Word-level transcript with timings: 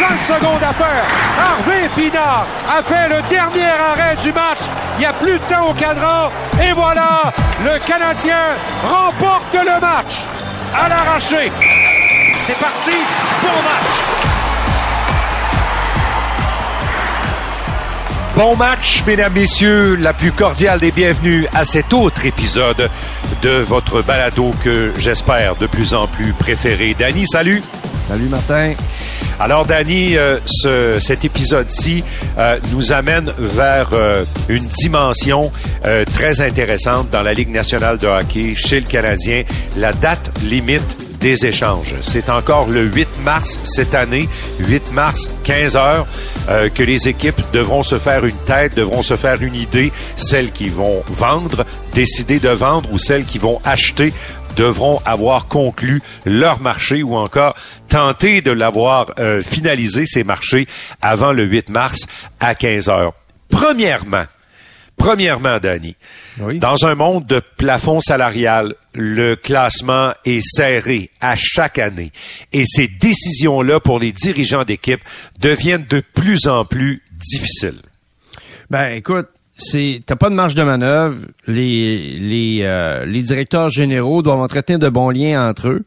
5 0.00 0.22
secondes 0.22 0.62
à 0.62 0.72
faire. 0.72 1.04
Harvey 1.38 1.86
Pinard 1.94 2.46
a 2.66 2.82
fait 2.82 3.14
le 3.14 3.20
dernier 3.28 3.68
arrêt 3.68 4.16
du 4.22 4.32
match. 4.32 4.60
Il 4.96 5.00
n'y 5.00 5.04
a 5.04 5.12
plus 5.12 5.34
de 5.34 5.44
temps 5.44 5.68
au 5.68 5.74
cadran. 5.74 6.30
Et 6.58 6.72
voilà, 6.72 7.30
le 7.62 7.78
Canadien 7.80 8.56
remporte 8.82 9.52
le 9.52 9.78
match 9.78 10.22
à 10.74 10.88
l'arraché. 10.88 11.52
C'est 12.34 12.58
parti, 12.58 12.96
bon 13.42 13.62
match. 13.62 14.29
Bon 18.40 18.56
match, 18.56 19.04
mesdames, 19.06 19.34
messieurs, 19.34 19.96
la 19.96 20.14
plus 20.14 20.32
cordiale 20.32 20.80
des 20.80 20.92
bienvenus 20.92 21.46
à 21.52 21.66
cet 21.66 21.92
autre 21.92 22.24
épisode 22.24 22.88
de 23.42 23.50
votre 23.50 24.00
balado 24.00 24.54
que 24.64 24.94
j'espère 24.96 25.56
de 25.56 25.66
plus 25.66 25.92
en 25.92 26.06
plus 26.06 26.32
préféré. 26.32 26.96
Danny, 26.98 27.26
salut. 27.26 27.62
Salut 28.08 28.28
Martin. 28.30 28.72
Alors 29.38 29.66
Danny, 29.66 30.16
euh, 30.16 30.38
ce, 30.46 30.98
cet 31.00 31.26
épisode-ci 31.26 32.02
euh, 32.38 32.56
nous 32.72 32.94
amène 32.94 33.30
vers 33.38 33.90
euh, 33.92 34.24
une 34.48 34.66
dimension 34.80 35.52
très 36.14 36.40
intéressante 36.40 37.10
dans 37.10 37.20
la 37.20 37.34
Ligue 37.34 37.50
nationale 37.50 37.98
de 37.98 38.06
hockey 38.06 38.54
chez 38.54 38.80
le 38.80 38.86
Canadien, 38.86 39.42
la 39.76 39.92
date 39.92 40.30
limite 40.44 41.09
des 41.20 41.46
échanges. 41.46 41.94
C'est 42.02 42.30
encore 42.30 42.68
le 42.68 42.84
8 42.84 43.08
mars 43.24 43.58
cette 43.64 43.94
année, 43.94 44.28
8 44.60 44.92
mars, 44.92 45.30
15 45.44 45.76
heures, 45.76 46.06
euh, 46.48 46.68
que 46.68 46.82
les 46.82 47.08
équipes 47.08 47.40
devront 47.52 47.82
se 47.82 47.98
faire 47.98 48.24
une 48.24 48.36
tête, 48.46 48.74
devront 48.74 49.02
se 49.02 49.16
faire 49.16 49.40
une 49.42 49.54
idée, 49.54 49.92
celles 50.16 50.50
qui 50.50 50.68
vont 50.68 51.02
vendre, 51.06 51.64
décider 51.94 52.40
de 52.40 52.50
vendre 52.50 52.90
ou 52.92 52.98
celles 52.98 53.24
qui 53.24 53.38
vont 53.38 53.60
acheter 53.64 54.12
devront 54.56 55.00
avoir 55.04 55.46
conclu 55.46 56.02
leur 56.26 56.60
marché 56.60 57.04
ou 57.04 57.14
encore 57.14 57.54
tenter 57.88 58.42
de 58.42 58.50
l'avoir 58.50 59.12
euh, 59.18 59.42
finalisé 59.42 60.06
ces 60.06 60.24
marchés 60.24 60.66
avant 61.00 61.32
le 61.32 61.44
8 61.44 61.68
mars 61.68 62.06
à 62.40 62.56
15 62.56 62.88
heures. 62.88 63.12
Premièrement, 63.48 64.24
Premièrement, 65.00 65.58
Danny, 65.58 65.96
Oui. 66.42 66.58
dans 66.58 66.86
un 66.86 66.94
monde 66.94 67.26
de 67.26 67.40
plafond 67.56 68.00
salarial, 68.00 68.74
le 68.94 69.36
classement 69.36 70.12
est 70.24 70.40
serré 70.42 71.10
à 71.20 71.34
chaque 71.36 71.78
année 71.78 72.12
et 72.52 72.64
ces 72.66 72.88
décisions-là 72.88 73.80
pour 73.80 73.98
les 73.98 74.12
dirigeants 74.12 74.64
d'équipe 74.64 75.00
deviennent 75.38 75.86
de 75.88 76.02
plus 76.14 76.46
en 76.46 76.64
plus 76.64 77.02
difficiles. 77.12 77.80
Ben 78.70 78.92
écoute, 78.94 79.28
c'est 79.56 80.02
t'as 80.06 80.16
pas 80.16 80.30
de 80.30 80.34
marge 80.34 80.54
de 80.54 80.62
manœuvre. 80.62 81.18
Les 81.46 82.18
les 82.18 82.62
euh, 82.62 83.04
les 83.04 83.22
directeurs 83.22 83.68
généraux 83.68 84.22
doivent 84.22 84.40
entretenir 84.40 84.78
de 84.78 84.88
bons 84.88 85.10
liens 85.10 85.48
entre 85.48 85.68
eux 85.68 85.84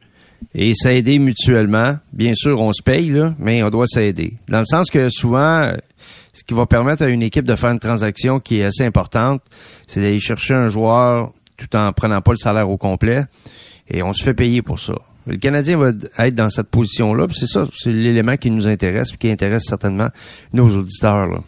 et 0.53 0.73
s'aider 0.75 1.19
mutuellement. 1.19 1.97
Bien 2.11 2.33
sûr, 2.35 2.59
on 2.59 2.71
se 2.71 2.83
paye 2.83 3.09
là, 3.09 3.33
mais 3.39 3.63
on 3.63 3.69
doit 3.69 3.87
s'aider. 3.87 4.33
Dans 4.49 4.59
le 4.59 4.65
sens 4.65 4.89
que 4.89 5.09
souvent, 5.09 5.71
ce 6.33 6.43
qui 6.43 6.53
va 6.53 6.65
permettre 6.65 7.03
à 7.03 7.07
une 7.07 7.21
équipe 7.21 7.45
de 7.45 7.55
faire 7.55 7.69
une 7.69 7.79
transaction 7.79 8.39
qui 8.39 8.59
est 8.59 8.65
assez 8.65 8.83
importante, 8.83 9.41
c'est 9.87 10.01
d'aller 10.01 10.19
chercher 10.19 10.55
un 10.55 10.67
joueur 10.67 11.31
tout 11.57 11.75
en 11.75 11.93
prenant 11.93 12.21
pas 12.21 12.31
le 12.31 12.37
salaire 12.37 12.69
au 12.69 12.77
complet 12.77 13.25
et 13.87 14.03
on 14.03 14.13
se 14.13 14.23
fait 14.23 14.33
payer 14.33 14.61
pour 14.61 14.79
ça. 14.79 14.95
Le 15.25 15.37
Canadien 15.37 15.77
va 15.77 15.91
être 16.25 16.35
dans 16.35 16.49
cette 16.49 16.67
position-là, 16.67 17.27
c'est 17.31 17.47
ça, 17.47 17.65
c'est 17.77 17.91
l'élément 17.91 18.35
qui 18.35 18.51
nous 18.51 18.67
intéresse, 18.67 19.09
puis 19.09 19.19
qui 19.19 19.31
intéresse 19.31 19.63
certainement 19.65 20.09
nos 20.51 20.67
auditeurs. 20.75 21.27
Là. 21.27 21.39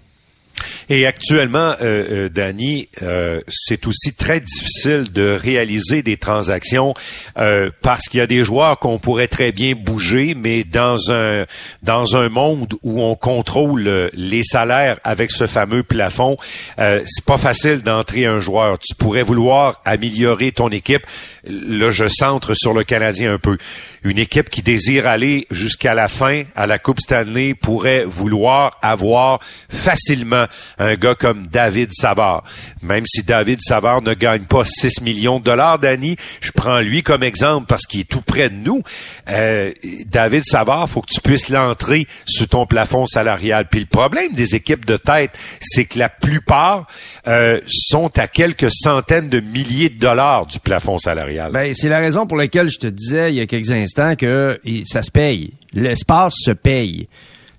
Et 0.89 1.05
actuellement, 1.05 1.73
euh, 1.81 2.25
euh, 2.25 2.29
Danny, 2.29 2.89
euh, 3.01 3.41
c'est 3.47 3.87
aussi 3.87 4.13
très 4.13 4.39
difficile 4.39 5.11
de 5.11 5.31
réaliser 5.31 6.03
des 6.03 6.17
transactions 6.17 6.93
euh, 7.37 7.69
parce 7.81 8.07
qu'il 8.07 8.19
y 8.19 8.23
a 8.23 8.27
des 8.27 8.43
joueurs 8.43 8.79
qu'on 8.79 8.99
pourrait 8.99 9.27
très 9.27 9.51
bien 9.51 9.73
bouger, 9.75 10.35
mais 10.35 10.63
dans 10.63 11.11
un 11.11 11.45
dans 11.81 12.15
un 12.15 12.29
monde 12.29 12.75
où 12.83 13.01
on 13.01 13.15
contrôle 13.15 13.87
euh, 13.87 14.09
les 14.13 14.43
salaires 14.43 14.99
avec 15.03 15.31
ce 15.31 15.47
fameux 15.47 15.83
plafond, 15.83 16.37
c'est 16.77 17.25
pas 17.25 17.37
facile 17.37 17.81
d'entrer 17.81 18.25
un 18.25 18.39
joueur. 18.39 18.77
Tu 18.79 18.95
pourrais 18.95 19.23
vouloir 19.23 19.81
améliorer 19.85 20.51
ton 20.51 20.69
équipe. 20.69 21.05
Là, 21.43 21.89
je 21.91 22.07
centre 22.07 22.53
sur 22.53 22.73
le 22.73 22.83
Canadien 22.83 23.33
un 23.33 23.37
peu. 23.37 23.57
Une 24.03 24.17
équipe 24.17 24.49
qui 24.49 24.61
désire 24.61 25.07
aller 25.07 25.47
jusqu'à 25.51 25.93
la 25.93 26.07
fin 26.07 26.43
à 26.55 26.67
la 26.67 26.79
Coupe 26.79 26.99
Stanley 26.99 27.53
pourrait 27.53 28.03
vouloir 28.05 28.77
avoir 28.81 29.39
facilement 29.69 30.44
un 30.79 30.95
gars 30.95 31.15
comme 31.15 31.47
David 31.47 31.91
Savard. 31.93 32.43
Même 32.81 33.05
si 33.05 33.23
David 33.23 33.59
Savard 33.61 34.01
ne 34.01 34.13
gagne 34.13 34.45
pas 34.45 34.63
6 34.65 35.01
millions 35.01 35.39
de 35.39 35.45
dollars, 35.45 35.79
Danny, 35.79 36.15
je 36.41 36.51
prends 36.51 36.79
lui 36.79 37.03
comme 37.03 37.23
exemple 37.23 37.67
parce 37.67 37.85
qu'il 37.85 38.01
est 38.01 38.09
tout 38.09 38.21
près 38.21 38.49
de 38.49 38.55
nous. 38.55 38.81
Euh, 39.29 39.71
David 40.05 40.43
Savard, 40.45 40.89
faut 40.89 41.01
que 41.01 41.13
tu 41.13 41.21
puisses 41.21 41.49
l'entrer 41.49 42.07
sous 42.25 42.47
ton 42.47 42.65
plafond 42.65 43.05
salarial. 43.05 43.67
Puis 43.69 43.79
le 43.79 43.85
problème 43.85 44.33
des 44.33 44.55
équipes 44.55 44.85
de 44.85 44.97
tête, 44.97 45.37
c'est 45.59 45.85
que 45.85 45.99
la 45.99 46.09
plupart 46.09 46.87
euh, 47.27 47.59
sont 47.67 48.17
à 48.17 48.27
quelques 48.27 48.71
centaines 48.71 49.29
de 49.29 49.39
milliers 49.39 49.89
de 49.89 49.99
dollars 49.99 50.45
du 50.45 50.59
plafond 50.59 50.97
salarial. 50.97 51.51
Ben, 51.51 51.73
c'est 51.73 51.89
la 51.89 51.99
raison 51.99 52.25
pour 52.27 52.37
laquelle 52.37 52.69
je 52.69 52.79
te 52.79 52.87
disais 52.87 53.31
il 53.31 53.35
y 53.35 53.41
a 53.41 53.47
quelques 53.47 53.71
instants 53.71 54.15
que 54.15 54.59
ça 54.85 55.01
se 55.01 55.11
paye. 55.11 55.53
L'espace 55.73 56.33
se 56.37 56.51
paye. 56.51 57.07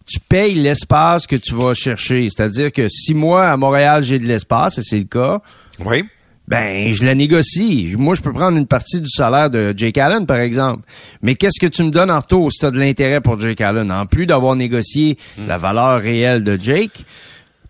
Tu 0.06 0.20
payes 0.20 0.54
l'espace 0.54 1.26
que 1.26 1.36
tu 1.36 1.54
vas 1.54 1.74
chercher. 1.74 2.28
C'est-à-dire 2.30 2.70
que 2.72 2.86
si 2.88 3.12
moi, 3.14 3.48
à 3.48 3.56
Montréal, 3.56 4.02
j'ai 4.02 4.18
de 4.18 4.24
l'espace, 4.26 4.78
et 4.78 4.82
c'est 4.82 4.98
le 4.98 5.04
cas, 5.04 5.40
oui. 5.84 6.04
ben, 6.46 6.90
je 6.92 7.04
la 7.04 7.14
négocie. 7.16 7.92
Moi, 7.98 8.14
je 8.14 8.22
peux 8.22 8.32
prendre 8.32 8.56
une 8.56 8.68
partie 8.68 9.00
du 9.00 9.10
salaire 9.10 9.50
de 9.50 9.74
Jake 9.76 9.98
Allen, 9.98 10.24
par 10.26 10.38
exemple. 10.38 10.82
Mais 11.22 11.34
qu'est-ce 11.34 11.58
que 11.60 11.66
tu 11.70 11.82
me 11.82 11.90
donnes 11.90 12.10
en 12.12 12.20
retour 12.20 12.52
si 12.52 12.60
tu 12.60 12.66
as 12.66 12.70
de 12.70 12.78
l'intérêt 12.78 13.20
pour 13.20 13.40
Jake 13.40 13.60
Allen? 13.60 13.90
En 13.90 14.06
plus 14.06 14.26
d'avoir 14.26 14.54
négocié 14.54 15.18
la 15.48 15.58
valeur 15.58 16.00
réelle 16.00 16.44
de 16.44 16.54
Jake 16.54 17.04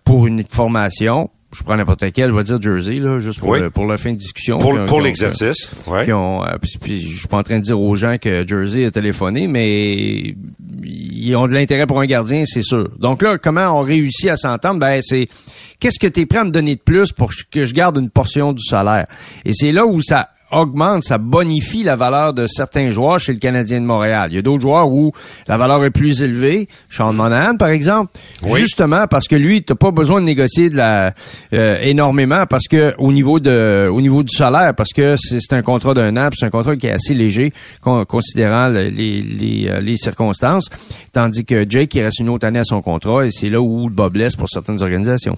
pour 0.04 0.26
une 0.26 0.44
formation, 0.46 1.30
je 1.52 1.62
prends 1.62 1.76
n'importe 1.76 2.12
quelle, 2.12 2.30
je 2.30 2.36
vais 2.36 2.44
dire 2.44 2.60
Jersey, 2.60 2.96
là, 2.98 3.18
juste 3.18 3.40
pour, 3.40 3.48
Oui. 3.48 3.60
le, 3.60 3.70
pour 3.70 3.86
la 3.86 3.96
fin 3.96 4.12
de 4.12 4.16
discussion. 4.18 4.58
Pour, 4.58 4.72
on- 4.74 4.98
l'exercice. 5.00 5.70
On, 5.88 6.44
euh, 6.44 6.58
puis- 6.60 6.76
puis 6.78 7.00
je 7.08 7.18
suis 7.20 7.28
pas 7.28 7.38
en 7.38 7.42
train 7.42 7.56
de 7.58 7.62
dire 7.64 7.80
aux 7.80 7.94
gens 7.94 8.18
que 8.20 8.46
Jersey 8.46 8.84
a 8.84 8.90
téléphoné, 8.90 9.46
mais 9.48 10.34
ils 11.26 11.36
ont 11.36 11.46
de 11.46 11.52
l'intérêt 11.52 11.86
pour 11.86 12.00
un 12.00 12.06
gardien, 12.06 12.44
c'est 12.46 12.62
sûr. 12.62 12.88
Donc 12.98 13.22
là, 13.22 13.36
comment 13.38 13.78
on 13.78 13.82
réussit 13.82 14.30
à 14.30 14.36
s'entendre? 14.36 14.78
Ben, 14.78 15.00
c'est 15.02 15.28
qu'est-ce 15.80 15.98
que 15.98 16.06
tu 16.06 16.20
es 16.20 16.26
prêt 16.26 16.38
à 16.38 16.44
me 16.44 16.50
donner 16.50 16.76
de 16.76 16.80
plus 16.80 17.12
pour 17.12 17.32
que 17.50 17.64
je 17.64 17.74
garde 17.74 17.98
une 17.98 18.10
portion 18.10 18.52
du 18.52 18.62
salaire? 18.62 19.06
Et 19.44 19.52
c'est 19.52 19.72
là 19.72 19.86
où 19.86 20.00
ça 20.00 20.30
augmente, 20.52 21.02
ça 21.02 21.18
bonifie 21.18 21.82
la 21.82 21.96
valeur 21.96 22.32
de 22.32 22.46
certains 22.46 22.90
joueurs 22.90 23.18
chez 23.18 23.32
le 23.32 23.38
Canadien 23.38 23.80
de 23.80 23.86
Montréal. 23.86 24.28
Il 24.30 24.36
y 24.36 24.38
a 24.38 24.42
d'autres 24.42 24.62
joueurs 24.62 24.88
où 24.88 25.12
la 25.48 25.56
valeur 25.56 25.84
est 25.84 25.90
plus 25.90 26.22
élevée. 26.22 26.68
Sean 26.88 27.12
Monahan, 27.12 27.56
par 27.56 27.68
exemple. 27.68 28.12
Oui. 28.42 28.60
Justement 28.60 29.06
parce 29.08 29.26
que 29.28 29.36
lui, 29.36 29.62
t'as 29.62 29.74
pas 29.74 29.90
besoin 29.90 30.20
de 30.20 30.26
négocier 30.26 30.70
de 30.70 30.76
la 30.76 31.12
euh, 31.52 31.76
énormément 31.82 32.44
parce 32.48 32.68
que 32.68 32.94
au 32.98 33.12
niveau 33.12 33.40
de 33.40 33.88
au 33.88 34.00
niveau 34.00 34.22
du 34.22 34.34
salaire, 34.34 34.74
parce 34.76 34.92
que 34.92 35.16
c'est 35.16 35.52
un 35.52 35.62
contrat 35.62 35.94
d'un 35.94 36.16
an, 36.16 36.28
c'est 36.34 36.46
un 36.46 36.50
contrat 36.50 36.76
qui 36.76 36.86
est 36.86 36.92
assez 36.92 37.14
léger 37.14 37.52
con- 37.80 38.04
considérant 38.04 38.68
le- 38.68 38.88
les, 38.88 39.22
les, 39.22 39.68
euh, 39.68 39.80
les 39.80 39.96
circonstances. 39.96 40.68
Tandis 41.12 41.44
que 41.44 41.68
Jake 41.68 41.94
il 41.94 42.02
reste 42.02 42.20
une 42.20 42.28
autre 42.28 42.46
année 42.46 42.60
à 42.60 42.64
son 42.64 42.82
contrat 42.82 43.26
et 43.26 43.30
c'est 43.30 43.50
là 43.50 43.60
où 43.60 43.88
le 43.88 43.94
bas 43.94 44.08
blesse 44.10 44.36
pour 44.36 44.48
certaines 44.48 44.82
organisations. 44.82 45.36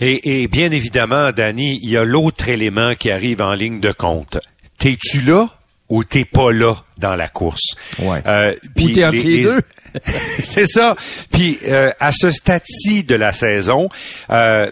Et, 0.00 0.42
et 0.42 0.48
bien 0.48 0.70
évidemment, 0.70 1.32
Danny, 1.32 1.78
il 1.82 1.90
y 1.90 1.96
a 1.96 2.04
l'autre 2.04 2.48
élément 2.48 2.94
qui 2.94 3.10
arrive 3.10 3.40
en 3.40 3.54
ligne 3.54 3.80
de 3.80 3.92
compte. 3.92 4.38
T'es-tu 4.78 5.20
là 5.22 5.48
ou 5.88 6.04
t'es 6.04 6.24
pas 6.24 6.52
là 6.52 6.76
dans 6.98 7.16
la 7.16 7.28
course? 7.28 7.74
Ouais. 7.98 8.22
Euh, 8.26 8.54
Ou 8.78 8.90
t'es 8.90 9.04
entre 9.04 9.16
les 9.16 9.42
deux. 9.42 9.60
C'est 10.44 10.66
ça. 10.66 10.96
Puis 11.32 11.58
euh, 11.64 11.90
à 11.98 12.12
ce 12.12 12.30
stade-ci 12.30 13.04
de 13.04 13.14
la 13.14 13.32
saison, 13.32 13.88
euh, 14.30 14.70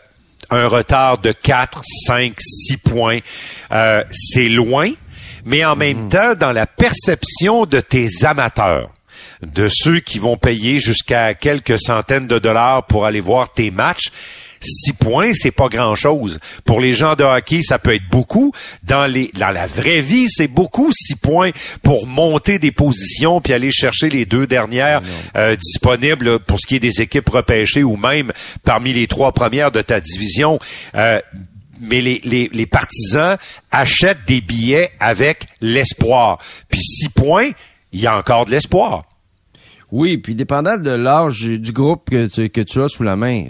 un 0.50 0.66
retard 0.68 1.18
de 1.18 1.32
4, 1.32 1.82
5, 2.06 2.34
6 2.38 2.76
points, 2.78 3.18
euh, 3.72 4.04
c'est 4.12 4.48
loin, 4.48 4.90
mais 5.44 5.64
en 5.64 5.74
même 5.74 6.08
temps, 6.08 6.34
dans 6.34 6.52
la 6.52 6.66
perception 6.66 7.66
de 7.66 7.80
tes 7.80 8.08
amateurs, 8.24 8.90
de 9.42 9.68
ceux 9.70 10.00
qui 10.00 10.18
vont 10.18 10.36
payer 10.36 10.78
jusqu'à 10.78 11.34
quelques 11.34 11.80
centaines 11.80 12.26
de 12.26 12.38
dollars 12.38 12.86
pour 12.86 13.06
aller 13.06 13.20
voir 13.20 13.52
tes 13.52 13.70
matchs, 13.70 14.10
Six 14.60 14.92
points, 14.94 15.32
c'est 15.34 15.50
pas 15.50 15.68
grand-chose. 15.68 16.38
Pour 16.64 16.80
les 16.80 16.92
gens 16.92 17.14
de 17.14 17.24
hockey, 17.24 17.62
ça 17.62 17.78
peut 17.78 17.94
être 17.94 18.08
beaucoup. 18.10 18.52
Dans 18.82 19.06
les, 19.06 19.30
dans 19.34 19.50
la 19.50 19.66
vraie 19.66 20.00
vie, 20.00 20.26
c'est 20.28 20.48
beaucoup 20.48 20.90
six 20.92 21.16
points 21.16 21.50
pour 21.82 22.06
monter 22.06 22.58
des 22.58 22.72
positions 22.72 23.40
puis 23.40 23.52
aller 23.52 23.70
chercher 23.70 24.08
les 24.08 24.26
deux 24.26 24.46
dernières 24.46 25.00
euh, 25.36 25.56
disponibles 25.56 26.40
pour 26.40 26.60
ce 26.60 26.66
qui 26.66 26.76
est 26.76 26.80
des 26.80 27.00
équipes 27.00 27.28
repêchées 27.28 27.82
ou 27.82 27.96
même 27.96 28.32
parmi 28.64 28.92
les 28.92 29.06
trois 29.06 29.32
premières 29.32 29.70
de 29.70 29.82
ta 29.82 30.00
division. 30.00 30.58
Euh, 30.94 31.20
mais 31.80 32.00
les, 32.00 32.20
les, 32.24 32.48
les 32.52 32.66
partisans 32.66 33.36
achètent 33.70 34.24
des 34.26 34.40
billets 34.40 34.90
avec 34.98 35.46
l'espoir. 35.60 36.38
Puis 36.68 36.80
six 36.80 37.08
points, 37.10 37.50
il 37.92 38.00
y 38.00 38.06
a 38.06 38.16
encore 38.16 38.46
de 38.46 38.50
l'espoir. 38.50 39.04
Oui, 39.92 40.18
puis 40.18 40.34
dépendant 40.34 40.76
de 40.76 40.90
l'âge 40.90 41.42
du 41.42 41.72
groupe 41.72 42.10
que 42.10 42.26
tu, 42.26 42.48
que 42.48 42.60
tu 42.60 42.82
as 42.82 42.88
sous 42.88 43.04
la 43.04 43.14
main. 43.14 43.44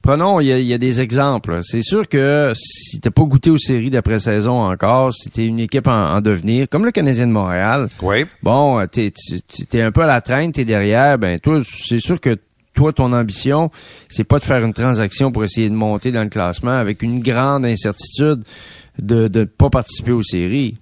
Prenons, 0.00 0.40
il 0.40 0.46
y 0.46 0.72
a, 0.72 0.78
des 0.78 1.00
exemples. 1.02 1.58
C'est 1.62 1.82
sûr 1.82 2.08
que 2.08 2.52
si 2.54 3.00
t'as 3.00 3.10
pas 3.10 3.22
goûté 3.24 3.50
aux 3.50 3.58
séries 3.58 3.90
d'après-saison 3.90 4.62
encore, 4.62 5.12
si 5.12 5.30
t'es 5.30 5.44
une 5.44 5.60
équipe 5.60 5.88
en, 5.88 6.20
devenir, 6.22 6.68
comme 6.70 6.86
le 6.86 6.90
Canadien 6.90 7.26
de 7.26 7.32
Montréal, 7.32 7.88
oui. 8.00 8.24
bon, 8.42 8.84
t'es 8.86 9.12
es 9.74 9.82
un 9.82 9.92
peu 9.92 10.02
à 10.02 10.06
la 10.06 10.22
traîne, 10.22 10.52
t'es 10.52 10.64
derrière, 10.64 11.18
ben 11.18 11.38
toi, 11.38 11.60
c'est 11.66 12.00
sûr 12.00 12.18
que 12.18 12.38
toi, 12.72 12.94
ton 12.94 13.12
ambition, 13.12 13.70
c'est 14.08 14.24
pas 14.24 14.38
de 14.38 14.44
faire 14.44 14.64
une 14.64 14.72
transaction 14.72 15.32
pour 15.32 15.44
essayer 15.44 15.68
de 15.68 15.74
monter 15.74 16.10
dans 16.12 16.22
le 16.22 16.30
classement 16.30 16.72
avec 16.72 17.02
une 17.02 17.20
grande 17.20 17.66
incertitude 17.66 18.44
de 18.98 19.28
ne 19.28 19.44
pas 19.44 19.68
participer 19.68 20.12
aux 20.12 20.22
séries. 20.22 20.78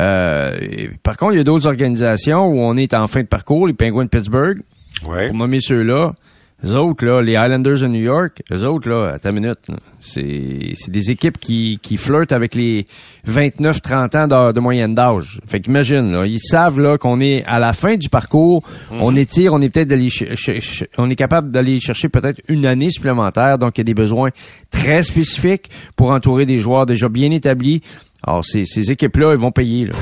Euh, 0.00 0.88
par 1.02 1.16
contre, 1.16 1.34
il 1.34 1.38
y 1.38 1.40
a 1.40 1.44
d'autres 1.44 1.66
organisations 1.66 2.46
où 2.46 2.58
on 2.58 2.76
est 2.76 2.94
en 2.94 3.06
fin 3.06 3.22
de 3.22 3.26
parcours, 3.26 3.66
les 3.66 3.74
Penguins 3.74 4.04
de 4.04 4.08
Pittsburgh, 4.08 4.58
ouais. 5.06 5.28
pour 5.28 5.36
nommer 5.36 5.60
ceux-là. 5.60 6.12
Les 6.62 6.74
autres, 6.74 7.04
là, 7.04 7.20
les 7.20 7.32
Islanders 7.32 7.80
de 7.80 7.86
New 7.86 8.00
York, 8.00 8.42
les 8.50 8.64
autres, 8.64 8.88
là, 8.88 9.12
à 9.12 9.18
ta 9.18 9.30
minute, 9.30 9.58
c'est, 10.00 10.72
c'est 10.74 10.90
des 10.90 11.10
équipes 11.10 11.36
qui, 11.38 11.78
qui 11.82 11.98
flirtent 11.98 12.32
avec 12.32 12.54
les 12.54 12.86
29-30 13.28 14.34
ans 14.34 14.52
de, 14.52 14.60
moyenne 14.60 14.94
d'âge. 14.94 15.38
Fait 15.46 15.60
qu'imagine, 15.60 16.12
là, 16.12 16.24
ils 16.24 16.40
savent 16.40 16.80
là 16.80 16.96
qu'on 16.96 17.20
est 17.20 17.44
à 17.44 17.58
la 17.58 17.74
fin 17.74 17.96
du 17.96 18.08
parcours, 18.08 18.62
mhm. 18.90 18.98
on 19.02 19.14
étire, 19.16 19.52
on 19.52 19.60
est 19.60 19.68
peut-être 19.68 19.88
d'aller 19.88 20.08
on 20.96 21.10
est 21.10 21.16
capable 21.16 21.50
d'aller 21.50 21.78
chercher 21.78 22.08
peut-être 22.08 22.40
une 22.48 22.64
année 22.64 22.88
supplémentaire, 22.88 23.58
donc 23.58 23.76
il 23.76 23.80
y 23.80 23.82
a 23.82 23.84
des 23.84 23.94
besoins 23.94 24.30
très 24.70 25.02
spécifiques 25.02 25.70
pour 25.94 26.08
entourer 26.10 26.46
des 26.46 26.58
joueurs 26.58 26.86
déjà 26.86 27.10
bien 27.10 27.30
établis. 27.32 27.82
Alors, 28.26 28.44
ces, 28.44 28.64
ces 28.64 28.90
équipes-là, 28.90 29.32
elles 29.32 29.38
vont 29.38 29.52
payer, 29.52 29.86
là. 29.86 29.92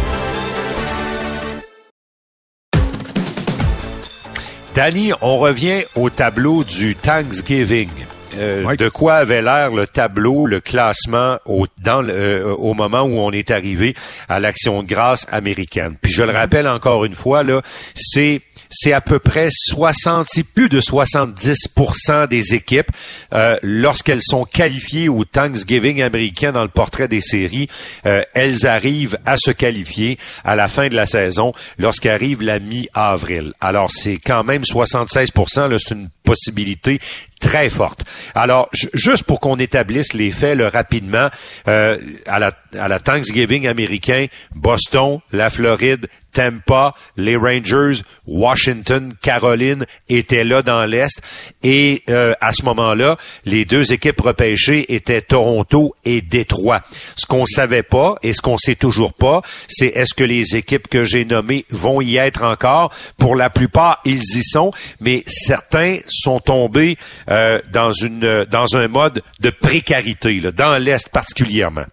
Danny, 4.75 5.13
on 5.21 5.37
revient 5.37 5.85
au 5.95 6.11
tableau 6.11 6.65
du 6.65 6.97
Thanksgiving. 6.97 7.89
Euh, 8.37 8.75
de 8.75 8.89
quoi 8.89 9.15
avait 9.15 9.43
l'air 9.43 9.71
le 9.71 9.87
tableau, 9.87 10.47
le 10.47 10.61
classement 10.61 11.39
au, 11.47 11.67
dans 11.79 12.03
euh, 12.03 12.53
au 12.53 12.75
moment 12.75 13.03
où 13.03 13.19
on 13.19 13.31
est 13.31 13.53
arrivé 13.53 13.95
à 14.29 14.41
l'action 14.41 14.83
de 14.83 14.89
grâce 14.89 15.27
américaine? 15.31 15.97
Puis 16.01 16.11
je 16.11 16.25
le 16.25 16.33
rappelle 16.33 16.67
encore 16.67 17.05
une 17.05 17.15
fois, 17.15 17.45
là, 17.45 17.63
c'est 17.95 18.41
c'est 18.77 18.93
à 18.93 19.01
peu 19.01 19.21
près 19.21 19.49
60, 19.51 20.27
plus 20.55 20.69
de 20.69 20.81
70% 20.81 22.29
des 22.29 22.55
équipes, 22.55 22.91
euh, 23.33 23.57
lorsqu'elles 23.63 24.23
sont 24.23 24.45
qualifiées 24.45 25.09
au 25.09 25.25
Thanksgiving 25.25 26.03
américain 26.03 26.51
dans 26.53 26.63
le 26.63 26.69
portrait 26.69 27.09
des 27.09 27.21
séries, 27.21 27.69
euh, 28.05 28.23
elles 28.35 28.67
arrivent 28.67 29.19
à 29.25 29.37
se 29.37 29.53
qualifier 29.53 30.19
à 30.45 30.57
la 30.57 30.67
fin 30.67 30.89
de 30.89 30.97
la 30.97 31.07
saison 31.07 31.53
lorsqu'arrive 31.79 32.43
la 32.43 32.59
mi-avril. 32.59 33.53
Alors 33.61 33.91
c'est 33.91 34.17
quand 34.17 34.43
même 34.43 34.63
76%, 34.63 35.79
c'est 35.79 35.95
une 35.95 36.09
possibilité 36.25 36.99
très 37.45 37.69
forte. 37.69 38.05
Alors, 38.35 38.71
juste 38.95 39.25
pour 39.25 39.39
qu'on 39.39 39.59
établisse 39.59 40.15
les 40.15 40.31
faits 40.31 40.59
rapidement, 40.61 41.29
euh, 41.69 41.99
à, 42.27 42.39
la, 42.39 42.53
à 42.79 42.89
la 42.89 42.99
Thanksgiving 42.99 43.67
américain, 43.67 44.27
Boston, 44.55 45.21
la 45.31 45.51
Floride, 45.51 46.09
Tampa, 46.35 46.95
les 47.17 47.37
Rangers, 47.37 48.03
Washington, 48.27 49.15
Caroline 49.23 49.87
étaient 50.11 50.45
là 50.45 50.63
dans 50.63 50.85
l'Est. 50.85 51.23
Et 51.63 52.03
euh, 52.11 52.35
à 52.41 52.53
ce 52.53 52.65
moment-là, 52.65 53.17
les 53.47 53.65
deux 53.65 53.93
équipes 53.93 54.21
repêchées 54.21 54.95
étaient 54.95 55.23
Toronto 55.23 55.95
et 56.05 56.21
Détroit. 56.21 56.83
Ce 57.17 57.25
qu'on 57.25 57.47
savait 57.47 57.83
pas 57.83 58.17
et 58.23 58.35
ce 58.35 58.43
qu'on 58.43 58.59
sait 58.59 58.75
toujours 58.75 59.15
pas, 59.15 59.41
c'est 59.69 59.87
est-ce 59.87 60.15
que 60.15 60.25
les 60.25 60.57
équipes 60.57 60.89
que 60.89 61.05
j'ai 61.05 61.25
nommées 61.25 61.65
vont 61.71 62.03
y 62.03 62.17
être 62.17 62.43
encore? 62.43 62.93
Pour 63.17 63.37
la 63.37 63.49
plupart, 63.49 64.01
ils 64.05 64.21
y 64.21 64.43
sont, 64.43 64.73
mais 65.01 65.23
certains 65.27 65.99
sont 66.09 66.41
tombés 66.41 66.97
euh, 67.31 67.61
dans 67.73 67.93
une 67.93 68.45
dans 68.51 68.77
un 68.77 68.89
mode 68.89 69.23
de 69.41 69.51
précarité, 69.51 70.41
là, 70.41 70.51
dans 70.51 70.79
l'Est 70.79 71.09
particulièrement. 71.09 71.85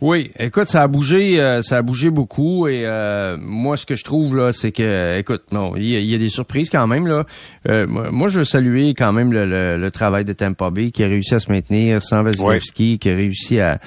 Oui, 0.00 0.30
écoute, 0.38 0.68
ça 0.68 0.82
a 0.82 0.88
bougé, 0.88 1.38
euh, 1.38 1.60
ça 1.60 1.76
a 1.76 1.82
bougé 1.82 2.08
beaucoup 2.08 2.68
et 2.68 2.86
euh, 2.86 3.36
moi 3.38 3.76
ce 3.76 3.84
que 3.84 3.94
je 3.94 4.02
trouve 4.02 4.34
là, 4.34 4.50
c'est 4.52 4.72
que, 4.72 5.18
écoute, 5.18 5.42
non, 5.52 5.76
il 5.76 5.84
y, 5.84 6.14
a 6.14 6.18
des 6.18 6.30
surprises 6.30 6.70
quand 6.70 6.86
même 6.86 7.06
là. 7.06 7.24
Euh, 7.68 7.86
moi, 7.86 8.28
je 8.28 8.38
veux 8.38 8.44
saluer 8.44 8.94
quand 8.94 9.12
même 9.12 9.30
le, 9.30 9.90
travail 9.90 10.24
de 10.24 10.32
Tampa 10.32 10.70
Bay 10.70 10.90
qui 10.90 11.04
a 11.04 11.06
réussi 11.06 11.34
à 11.34 11.38
se 11.38 11.52
maintenir 11.52 12.02
sans 12.02 12.22
Vasilevski, 12.22 12.98
qui 12.98 13.10
a 13.10 13.14
réussi 13.14 13.60
à, 13.60 13.78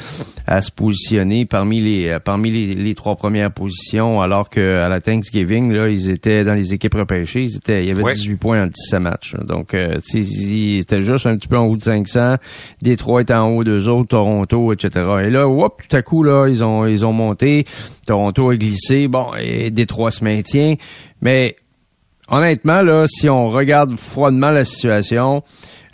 à 0.45 0.62
se 0.62 0.69
positionner 0.69 1.45
parmi 1.45 1.81
les 1.81 2.18
parmi 2.24 2.51
les, 2.75 2.94
trois 2.94 3.15
premières 3.15 3.51
positions, 3.51 4.21
alors 4.21 4.51
que 4.51 4.77
à 4.77 4.89
la 4.89 5.01
Thanksgiving 5.01 5.71
là, 5.71 5.88
ils 5.88 6.12
étaient 6.12 6.44
dans 6.44 6.54
les 6.54 6.75
équipes 6.75 6.94
repêchées, 6.94 7.44
ils 7.44 7.56
étaient, 7.56 7.83
il 7.83 7.89
y 7.89 7.92
avait 7.92 8.12
18 8.12 8.36
points 8.36 8.63
en 8.63 8.68
17 8.68 9.00
matchs. 9.00 9.36
Donc, 9.44 9.74
euh, 9.74 9.98
ils 10.13 10.80
étaient 10.80 11.01
juste 11.01 11.25
un 11.25 11.36
petit 11.38 11.48
peu 11.48 11.57
en 11.57 11.65
haut 11.65 11.77
de 11.77 11.83
500. 11.83 12.36
Détroit 12.81 13.21
était 13.21 13.33
en 13.33 13.50
haut 13.50 13.63
d'eux 13.63 13.88
autres, 13.88 14.10
Toronto, 14.10 14.74
etc. 14.74 15.06
Et 15.24 15.30
là, 15.31 15.48
hop, 15.48 15.81
tout 15.88 15.95
à 15.95 16.03
coup 16.04 16.24
là, 16.24 16.48
ils 16.48 16.64
ont 16.64 16.86
ils 16.86 17.06
ont 17.06 17.14
monté. 17.14 17.66
Toronto 18.06 18.50
a 18.50 18.56
glissé. 18.56 19.08
Bon, 19.08 19.34
et 19.40 19.72
Détroit 19.72 20.12
se 20.12 20.24
maintient. 20.24 20.76
Mais 21.22 21.56
honnêtement, 22.30 22.82
là, 22.82 23.06
si 23.08 23.30
on 23.30 23.50
regarde 23.50 23.98
froidement 23.98 24.52
la 24.52 24.66
situation, 24.66 25.44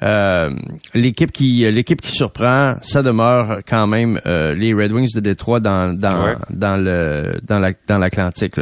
euh, 0.02 0.50
l'équipe 0.94 1.32
qui 1.32 1.70
l'équipe 1.72 2.02
qui 2.02 2.12
surprend, 2.14 2.76
ça 2.82 3.04
demeure 3.04 3.60
quand 3.68 3.86
même 3.86 4.22
euh, 4.26 4.54
les 4.54 4.74
Red 4.74 4.94
Wings 4.94 5.14
de 5.14 5.20
Détroit 5.20 5.60
dans 5.60 5.94
dans 5.94 6.36
dans 6.50 6.78
le 6.78 7.40
dans 7.44 7.60
la 7.60 7.74
dans 7.88 7.98
l'Atlantique. 7.98 8.54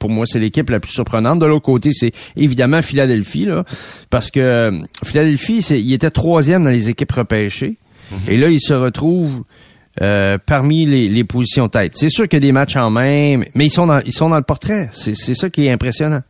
pour 0.00 0.10
moi, 0.10 0.26
c'est 0.26 0.40
l'équipe 0.40 0.68
la 0.70 0.80
plus 0.80 0.90
surprenante. 0.90 1.38
De 1.38 1.46
l'autre 1.46 1.64
côté, 1.64 1.90
c'est 1.92 2.12
évidemment 2.36 2.82
Philadelphie 2.82 3.44
là, 3.44 3.64
parce 4.10 4.32
que 4.32 4.70
Philadelphie, 5.04 5.60
il 5.70 5.92
était 5.92 6.10
troisième 6.10 6.64
dans 6.64 6.70
les 6.70 6.90
équipes 6.90 7.12
repêchées, 7.12 7.76
mm-hmm. 8.10 8.30
et 8.30 8.36
là, 8.36 8.48
il 8.48 8.60
se 8.60 8.74
retrouve 8.74 9.44
euh, 10.02 10.38
parmi 10.44 10.86
les, 10.86 11.08
les 11.08 11.24
positions 11.24 11.68
tête. 11.68 11.92
C'est 11.94 12.08
sûr 12.08 12.28
qu'il 12.28 12.38
y 12.38 12.42
a 12.42 12.48
des 12.48 12.52
matchs 12.52 12.76
en 12.76 12.90
main, 12.90 13.42
mais 13.54 13.66
ils 13.66 13.70
sont 13.70 13.86
dans, 13.86 14.00
ils 14.00 14.12
sont 14.12 14.28
dans 14.28 14.38
le 14.38 14.42
portrait. 14.42 14.88
C'est, 14.92 15.14
ça 15.14 15.50
qui 15.50 15.66
est 15.66 15.70
impressionnant. 15.70 16.22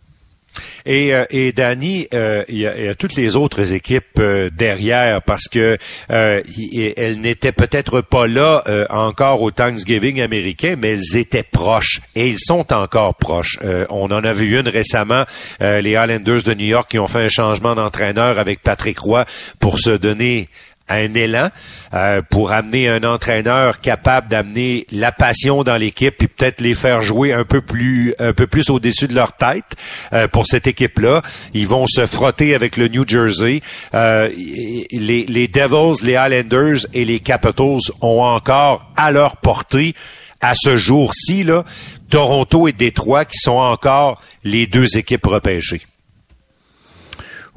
Et, 0.85 1.15
euh, 1.15 1.25
et 1.31 1.53
Danny, 1.53 2.07
euh, 2.13 2.45
il, 2.49 2.59
y 2.59 2.67
a, 2.67 2.95
toutes 2.95 3.17
les 3.17 3.37
autres 3.37 3.73
équipes 3.73 4.23
derrière 4.57 5.23
parce 5.23 5.49
que 5.49 5.79
elles 6.09 7.21
n'étaient 7.21 7.53
peut-être 7.53 8.03
pas 8.03 8.27
là 8.27 8.63
encore 8.91 9.41
au 9.41 9.51
Thanksgiving 9.51 10.21
américain, 10.21 10.77
mais 10.79 10.93
elles 10.93 11.17
étaient 11.17 11.43
proches 11.43 12.01
et 12.15 12.29
ils 12.29 12.39
sont 12.39 12.73
encore 12.73 13.15
proches. 13.17 13.59
on 13.89 14.11
en 14.11 14.23
a 14.25 14.33
vu 14.33 14.59
une 14.59 14.69
récemment, 14.69 15.25
les 15.61 15.91
Islanders 15.91 16.43
de 16.43 16.55
New 16.55 16.67
York 16.67 16.91
qui 16.91 16.99
ont 16.99 17.09
fait 17.09 17.25
un 17.25 17.29
changement 17.29 17.75
d'entraîneur 17.75 18.39
avec 18.39 18.61
Patrick 18.61 18.99
Roy 18.99 19.25
pour 19.59 19.81
se 19.81 19.91
donner 19.91 20.49
un 20.89 21.15
élan 21.15 21.49
euh, 21.95 22.21
pour 22.29 22.53
amener 22.53 22.89
un 22.89 23.03
entraîneur 23.05 23.81
capable 23.81 24.29
d'amener 24.29 24.87
la 24.91 25.13
passion 25.13 25.65
dans 25.65 25.77
l'équipe 25.77 26.23
et 26.23 26.29
peut-être 26.29 26.61
les 26.61 26.75
faire 26.75 27.01
jouer 27.01 27.33
un 27.33 27.45
peu 27.45 27.63
plus 27.63 28.15
un 28.19 28.33
peu 28.33 28.47
plus 28.47 28.69
au-dessus 28.69 29.09
de 29.09 29.15
leur 29.15 29.33
tête 29.33 29.65
euh, 30.13 30.29
pour 30.29 30.47
cette 30.47 30.67
équipe-là. 30.67 31.23
Ils 31.55 31.69
vont 31.69 31.87
se 31.87 32.07
frotter 32.07 32.55
avec 32.55 32.77
le 32.77 32.89
New 32.89 33.07
Jersey. 33.07 33.61
Euh, 33.95 34.29
les, 34.37 35.25
les 35.27 35.49
Devils, 35.49 36.05
les 36.05 36.13
Islanders 36.13 36.87
et 36.93 37.05
les 37.05 37.21
Capitals 37.21 37.93
ont 38.03 38.23
encore 38.23 38.91
à 38.97 39.11
leur 39.11 39.39
portée 39.39 39.95
à 40.41 40.53
ce 40.55 40.77
jour-ci 40.77 41.45
là 41.45 41.65
Toronto 42.11 42.69
et 42.69 42.73
Détroit 42.73 43.25
qui 43.25 43.39
sont 43.39 43.53
encore 43.53 44.21
les 44.45 44.67
deux 44.67 44.99
équipes 44.99 45.27
repêchées. 45.27 45.83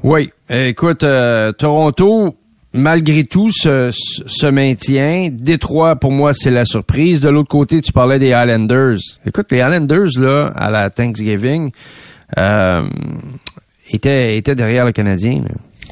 Oui, 0.02 0.30
écoute, 0.48 1.04
Toronto, 1.58 2.37
malgré 2.72 3.24
tout, 3.24 3.50
se, 3.50 3.90
se 3.92 4.46
maintient. 4.46 5.30
Détroit, 5.32 5.96
pour 5.96 6.12
moi, 6.12 6.32
c'est 6.34 6.50
la 6.50 6.64
surprise. 6.64 7.20
De 7.20 7.28
l'autre 7.28 7.48
côté, 7.48 7.80
tu 7.80 7.92
parlais 7.92 8.18
des 8.18 8.28
Islanders. 8.28 8.98
Écoute, 9.26 9.46
les 9.50 9.58
Islanders, 9.58 10.18
là, 10.18 10.52
à 10.54 10.70
la 10.70 10.90
Thanksgiving, 10.90 11.70
euh, 12.36 12.88
étaient, 13.90 14.36
étaient 14.36 14.54
derrière 14.54 14.84
le 14.84 14.92
Canadien. 14.92 15.42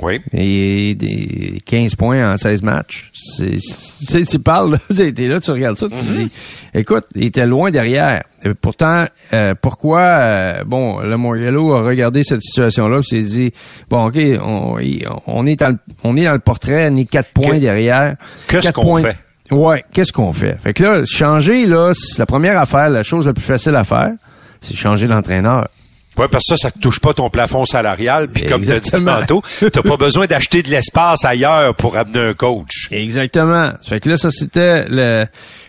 Oui. 0.02 0.20
Et 0.32 0.94
des 0.94 1.58
15 1.64 1.94
points 1.94 2.32
en 2.32 2.36
16 2.36 2.62
matchs. 2.62 3.10
C'est, 3.12 4.24
tu 4.24 4.38
parles, 4.38 4.78
t'es 4.96 5.26
là, 5.26 5.40
tu 5.40 5.50
regardes 5.50 5.76
ça, 5.76 5.88
tu 5.88 5.94
mm-hmm. 5.94 6.16
dis, 6.16 6.32
écoute, 6.74 7.06
il 7.14 7.24
était 7.24 7.46
loin 7.46 7.70
derrière. 7.70 8.22
pourtant, 8.60 9.06
euh, 9.32 9.54
pourquoi, 9.60 10.00
euh, 10.00 10.64
bon, 10.64 11.00
le 11.00 11.16
Moriello 11.16 11.74
a 11.74 11.82
regardé 11.82 12.22
cette 12.22 12.42
situation-là, 12.42 13.02
s'est 13.02 13.18
dit, 13.18 13.52
bon, 13.88 14.06
ok, 14.06 14.18
on, 14.42 14.78
on, 15.26 15.46
est 15.46 15.56
dans 15.56 15.70
le, 15.70 15.78
on 16.04 16.16
est 16.16 16.24
dans 16.24 16.32
le 16.32 16.40
portrait, 16.40 16.88
on 16.90 16.96
est 16.96 17.10
4 17.10 17.32
points 17.32 17.58
derrière. 17.58 18.14
Qu'est-ce 18.48 18.72
qu'on 18.72 18.98
fait? 18.98 19.16
Ouais, 19.50 19.84
qu'est-ce 19.92 20.12
qu'on 20.12 20.32
fait? 20.32 20.60
Fait 20.60 20.72
que 20.72 20.82
là, 20.82 21.04
changer, 21.04 21.66
là, 21.66 21.92
c'est 21.94 22.18
la 22.18 22.26
première 22.26 22.58
affaire, 22.58 22.90
la 22.90 23.02
chose 23.02 23.26
la 23.26 23.32
plus 23.32 23.44
facile 23.44 23.76
à 23.76 23.84
faire, 23.84 24.10
c'est 24.60 24.74
changer 24.74 25.06
l'entraîneur. 25.06 25.68
Oui, 26.18 26.26
parce 26.30 26.44
que 26.48 26.56
ça, 26.56 26.68
ça 26.68 26.70
ne 26.74 26.80
touche 26.80 27.00
pas 27.00 27.14
ton 27.14 27.30
plafond 27.30 27.64
salarial. 27.64 28.28
Puis 28.28 28.44
comme 28.44 28.62
tu 28.62 28.72
as 28.72 28.80
dit 28.80 28.90
tantôt, 28.90 29.42
tu 29.60 29.70
pas 29.70 29.96
besoin 29.96 30.26
d'acheter 30.26 30.62
de 30.62 30.70
l'espace 30.70 31.24
ailleurs 31.24 31.74
pour 31.74 31.96
amener 31.96 32.20
un 32.20 32.34
coach. 32.34 32.88
Exactement. 32.90 33.72
Fait 33.86 34.00
que 34.00 34.10
là, 34.10 34.16
ça, 34.16 34.30
c'était 34.30 34.86
le, 34.88 35.26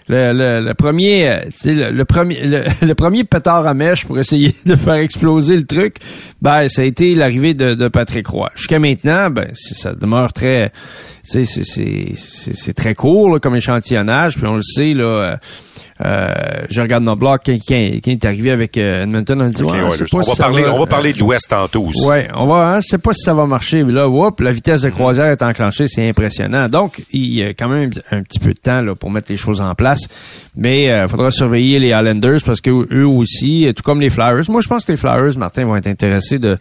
le, 0.07 0.61
le, 0.61 0.73
premier, 0.73 1.29
euh, 1.29 1.39
le, 1.65 1.91
le, 1.91 2.05
premier, 2.05 2.39
le, 2.81 2.93
premier 2.93 3.23
pétard 3.23 3.67
à 3.67 3.73
mèche 3.73 4.05
pour 4.05 4.17
essayer 4.17 4.55
de 4.65 4.75
faire 4.75 4.95
exploser 4.95 5.57
le 5.57 5.65
truc, 5.65 5.97
ben 6.41 6.67
ça 6.69 6.81
a 6.81 6.85
été 6.85 7.15
l'arrivée 7.15 7.53
de, 7.53 7.73
de 7.73 7.87
Patrick 7.87 8.27
Roy. 8.27 8.49
Jusqu'à 8.55 8.79
maintenant, 8.79 9.29
ben 9.29 9.49
ça 9.53 9.93
demeure 9.93 10.33
très, 10.33 10.71
c'est 11.23 11.43
c'est 11.45 12.73
très 12.73 12.95
court 12.95 13.39
comme 13.41 13.55
échantillonnage, 13.55 14.35
puis 14.35 14.47
on 14.47 14.55
le 14.55 14.61
sait 14.61 14.93
là. 14.93 15.33
Euh, 15.33 15.35
euh, 16.05 16.33
je 16.69 16.81
regarde 16.81 17.03
nos 17.03 17.15
blocs 17.15 17.43
qui, 17.43 17.59
qui, 17.59 18.11
est 18.11 18.25
arrivé 18.25 18.51
avec 18.51 18.77
euh, 18.77 19.03
Edmonton. 19.03 19.41
On, 19.41 19.49
dit, 19.49 19.63
on, 19.63 20.19
va 20.19 20.35
parler, 20.37 20.65
on 20.65 20.79
va 20.79 20.85
parler 20.85 21.13
de 21.13 21.19
l'Ouest 21.19 21.49
tantôt 21.49 21.85
aussi. 21.85 22.07
Ouais, 22.07 22.27
on 22.35 22.45
va. 22.45 22.75
Hein, 22.75 22.81
sais 22.81 22.99
pas 22.99 23.13
si 23.13 23.21
ça 23.23 23.33
va 23.33 23.45
marcher. 23.47 23.83
Mais 23.83 23.93
là, 23.93 24.07
whoop, 24.07 24.39
la 24.41 24.51
vitesse 24.51 24.81
de 24.81 24.89
croisière 24.89 25.25
est 25.25 25.41
enclenchée, 25.41 25.87
c'est 25.87 26.07
impressionnant. 26.07 26.69
Donc, 26.69 27.03
il 27.11 27.33
y 27.33 27.43
a 27.43 27.49
quand 27.49 27.69
même 27.69 27.89
un 28.11 28.21
petit 28.21 28.39
peu 28.39 28.53
de 28.53 28.59
temps 28.59 28.81
là, 28.81 28.93
pour 28.93 29.09
mettre 29.09 29.31
les 29.31 29.37
choses 29.37 29.59
en 29.59 29.73
place. 29.73 30.07
Mais 30.55 30.85
il 30.85 30.89
euh, 30.89 31.07
faudra 31.07 31.31
surveiller 31.31 31.79
les 31.79 31.87
Islanders 31.87 32.41
parce 32.45 32.61
que 32.61 32.69
eux 32.69 33.07
aussi, 33.07 33.71
tout 33.75 33.83
comme 33.83 34.01
les 34.01 34.09
Flyers. 34.09 34.49
Moi, 34.49 34.61
je 34.61 34.67
pense 34.67 34.85
que 34.85 34.91
les 34.91 34.97
Flyers, 34.97 35.37
Martin, 35.37 35.65
vont 35.65 35.75
être 35.75 35.87
intéressés 35.87 36.39
de 36.39 36.57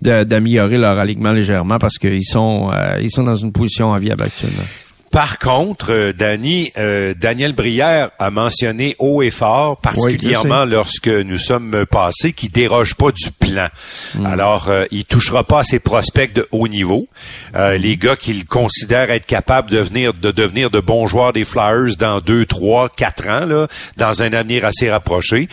d'améliorer 0.00 0.78
leur 0.78 0.98
alignement 0.98 1.32
légèrement 1.32 1.78
parce 1.78 1.98
qu'ils 1.98 2.24
sont 2.24 2.70
ils 3.00 3.10
sont 3.10 3.22
dans 3.22 3.34
une 3.34 3.52
position 3.52 3.86
enviable 3.86 4.22
actuellement. 4.22 4.64
Par 5.10 5.40
contre, 5.40 5.90
euh, 5.90 6.12
Danny, 6.12 6.70
euh, 6.78 7.14
Daniel 7.18 7.52
Brière 7.52 8.10
a 8.20 8.30
mentionné 8.30 8.94
haut 9.00 9.22
et 9.22 9.30
fort, 9.30 9.76
particulièrement 9.78 10.64
lorsque 10.64 11.08
nous 11.08 11.38
sommes 11.38 11.84
passés, 11.90 12.32
qu'il 12.32 12.52
déroge 12.52 12.94
pas 12.94 13.10
du 13.10 13.32
plan. 13.32 13.66
Hmm. 14.14 14.26
Alors, 14.26 14.68
euh, 14.68 14.84
il 14.92 15.04
touchera 15.04 15.42
pas 15.42 15.60
à 15.60 15.64
ses 15.64 15.80
prospects 15.80 16.32
de 16.32 16.46
haut 16.52 16.68
niveau, 16.68 17.08
euh, 17.56 17.76
les 17.76 17.96
gars 17.96 18.14
qu'il 18.14 18.46
considère 18.46 19.10
être 19.10 19.26
capables 19.26 19.68
de 19.68 19.78
devenir, 19.78 20.14
de 20.14 20.30
devenir 20.30 20.70
de 20.70 20.78
bons 20.78 21.08
joueurs 21.08 21.32
des 21.32 21.44
Flyers 21.44 21.96
dans 21.98 22.20
deux, 22.20 22.46
trois, 22.46 22.88
quatre 22.88 23.28
ans, 23.28 23.46
là, 23.46 23.66
dans 23.96 24.22
un 24.22 24.32
avenir 24.32 24.64
assez 24.64 24.88
rapproché. 24.88 25.48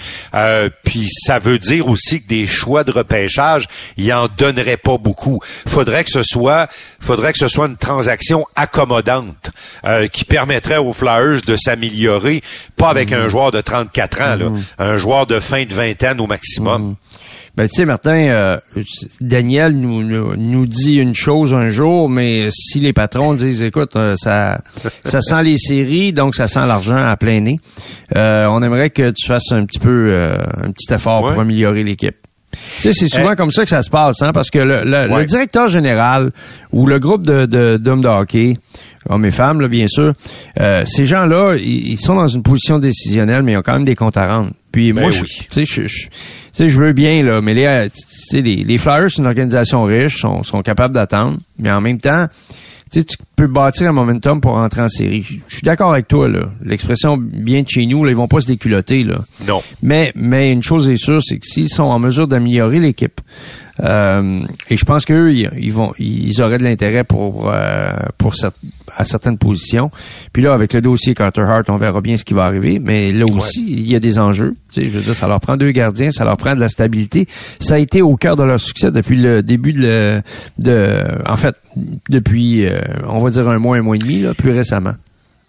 puis 0.84 1.08
ça 1.10 1.40
veut 1.40 1.58
dire 1.58 1.88
aussi 1.88 2.22
que 2.22 2.28
des 2.28 2.46
choix 2.46 2.84
de 2.84 2.92
repêchage, 2.92 3.68
il 3.98 4.14
en 4.14 4.28
donnerait 4.28 4.78
pas 4.78 5.00
beaucoup. 5.00 5.40
Faudrait 5.68 6.04
que 6.04 6.12
ce 6.12 6.22
soit, 6.22 6.68
faudrait 7.00 7.34
que 7.34 7.40
ce 7.40 7.48
soit 7.48 7.66
une 7.66 7.78
transaction 7.78 8.46
accommodante. 8.56 9.47
Euh, 9.86 10.08
qui 10.08 10.25
permettrait 10.25 10.77
aux 10.77 10.94
Flyers 10.94 11.42
de 11.46 11.56
s'améliorer, 11.56 12.42
pas 12.75 12.89
avec 12.89 13.12
un 13.12 13.24
mhm. 13.24 13.30
joueur 13.30 13.51
de 13.51 13.62
34 13.62 14.22
ans, 14.22 14.36
là, 14.36 14.50
mhm. 14.50 14.62
un 14.80 14.98
joueur 14.98 15.27
de 15.27 15.39
fin 15.39 15.66
de 15.66 15.74
vingtaine 15.74 16.20
au 16.20 16.27
maximum. 16.27 16.82
Mhm. 16.82 16.96
Ben, 17.56 17.68
tu 17.68 17.74
sais, 17.74 17.86
Martin, 17.86 18.27
euh, 18.30 18.58
Daniel 19.20 19.74
nous, 19.74 20.04
nous, 20.04 20.66
dit 20.68 20.98
une 20.98 21.16
chose 21.16 21.56
un 21.56 21.70
jour, 21.70 22.08
mais 22.08 22.50
si 22.51 22.80
les 22.80 22.94
patrons 22.94 23.34
disent, 23.34 23.63
écoute, 23.63 23.96
euh, 23.96 24.16
ça, 24.16 24.62
ça 25.04 25.22
sent 25.22 25.44
les 25.44 25.58
séries, 25.58 26.13
donc 26.13 26.36
ça 26.36 26.48
sent 26.48 26.68
l'argent 26.68 26.98
à 26.98 27.16
plein 27.18 27.39
nez, 27.39 27.60
on 28.16 28.62
aimerait 28.62 28.92
que 28.92 29.12
tu 29.12 29.25
fasses 29.27 29.51
un 29.51 29.66
petit 29.66 29.80
peu, 29.80 30.13
un 30.13 30.72
petit 30.72 30.94
effort 30.94 31.22
pour 31.22 31.39
améliorer 31.39 31.84
l'équipe. 31.84 32.26
Tu 32.76 32.82
sais, 32.82 32.94
c'est 32.94 33.08
souvent 33.08 33.36
comme 33.36 33.52
ça 33.52 33.64
que 33.64 33.70
ça 33.70 33.82
se 33.82 33.90
passe, 33.90 34.22
hein, 34.22 34.32
parce 34.34 34.50
que 34.50 34.60
le, 34.60 34.84
le, 34.84 35.26
directeur 35.26 35.68
général 35.68 36.32
ou 36.72 36.86
le 36.86 37.00
groupe 37.00 37.24
de 37.24 37.78
d'hommes 37.78 38.02
de, 38.02 38.08
hockey, 38.08 38.56
hommes 39.10 39.26
et 39.26 39.32
femmes, 39.32 39.62
là, 39.62 39.68
bien 39.68 39.88
sûr, 39.88 40.14
euh, 40.60 40.84
ces 40.86 41.06
gens-là, 41.06 41.56
ils, 41.56 42.00
sont 42.00 42.16
dans 42.16 42.28
une 42.28 42.44
position 42.44 42.80
décisionnelle, 42.80 43.44
mais 43.44 43.54
ils 43.54 43.58
ont 43.58 43.64
quand 43.64 43.74
même 43.74 43.86
des 43.86 43.96
comptes 43.96 44.18
à 44.18 44.28
rendre. 44.28 44.52
Puis 44.72 44.94
ben 44.94 45.02
moi, 45.02 45.10
je, 45.10 45.24
tu 45.24 45.66
sais, 45.66 45.66
je, 45.66 46.68
je 46.68 46.80
veux 46.80 46.94
bien 46.94 47.24
là, 47.24 47.42
mais 47.42 47.54
les, 47.54 47.88
les, 48.34 48.64
les 48.64 48.78
Flyers, 48.78 49.10
c'est 49.10 49.22
une 49.22 49.28
organisation 49.28 49.84
riche, 49.84 50.18
sont, 50.20 50.44
sont 50.44 50.62
capables 50.62 50.94
d'attendre, 50.94 51.38
mais 51.58 51.72
en 51.72 51.82
même 51.82 52.00
temps, 52.00 52.28
tu 52.89 53.03
peux 53.36 53.48
bâtir 53.48 53.89
un 53.89 53.94
momentum 53.94 54.41
pour 54.41 54.53
rentrer 54.53 54.82
en 54.82 54.88
série. 54.88 55.22
Je 55.48 55.56
suis 55.56 55.63
d'accord 55.63 55.91
avec 55.91 56.08
toi, 56.08 56.27
là. 56.27 56.50
L'expression 56.63 57.17
bien 57.17 57.63
de 57.63 57.67
chez 57.67 57.86
nous, 57.86 58.03
là, 58.03 58.12
ils 58.12 58.17
vont 58.17 58.27
pas 58.27 58.41
se 58.41 58.48
déculoter, 58.48 59.03
là. 59.03 59.20
Non. 59.48 59.62
Mais, 59.82 60.12
mais 60.15 60.51
une 60.51 60.63
chose 60.63 60.89
est 60.89 60.98
sûre, 60.98 61.22
c'est 61.24 61.38
que 61.38 61.46
s'ils 61.46 61.70
sont 61.70 61.84
en 61.84 62.00
mesure 62.00 62.27
d'améliorer 62.27 62.79
l'équipe, 62.79 63.22
euh, 63.84 64.41
et 64.69 64.75
je 64.75 64.86
pense 64.86 65.05
qu'eux, 65.05 65.31
ils, 65.34 65.72
vont, 65.72 65.93
ils 66.00 66.41
auraient 66.41 66.57
de 66.57 66.63
l'intérêt 66.63 67.03
pour, 67.03 67.51
euh, 67.51 67.91
pour 68.17 68.34
à 68.96 69.05
certaines 69.05 69.38
positions. 69.38 69.91
Puis 70.34 70.41
là, 70.43 70.53
avec 70.53 70.74
le 70.74 70.81
dossier 70.81 71.13
Carter 71.13 71.41
Hart, 71.41 71.69
on 71.69 71.77
verra 71.77 72.01
bien 72.01 72.17
ce 72.17 72.25
qui 72.25 72.34
va 72.34 72.46
arriver. 72.46 72.79
Mais 72.79 73.12
là 73.12 73.25
aussi, 73.25 73.65
il 73.67 73.89
y 73.89 73.96
a 73.96 74.00
des 74.00 74.19
enjeux. 74.19 74.55
Tu 74.72 74.81
sais, 74.81 74.89
je 74.89 74.98
veux 74.98 75.03
dire, 75.03 75.15
ça 75.15 75.27
leur 75.27 75.39
prend 75.39 75.57
deux 75.57 75.72
gardiens, 75.72 76.10
ça 76.10 76.24
leur 76.24 76.38
prend 76.38 76.55
de 76.55 76.60
la 76.62 76.69
stabilité. 76.69 77.27
Ça 77.60 77.75
a 77.75 77.79
été 77.79 78.01
au 78.01 78.15
cœur 78.15 78.36
de 78.36 78.43
leur 78.43 78.60
succès 78.60 78.91
depuis 78.91 79.17
le 79.17 79.43
début 79.43 79.74
de, 79.74 80.22
de 80.60 81.03
en 81.25 81.36
fait, 81.36 81.55
depuis, 82.10 82.65
euh, 82.65 82.79
on 83.07 83.19
va 83.19 83.29
dire 83.29 83.48
un 83.48 83.60
mois, 83.60 83.77
un 83.77 83.81
mois 83.81 83.96
et 83.96 84.00
demi, 84.00 84.22
là, 84.22 84.34
plus 84.34 84.51
récemment. 84.51 84.93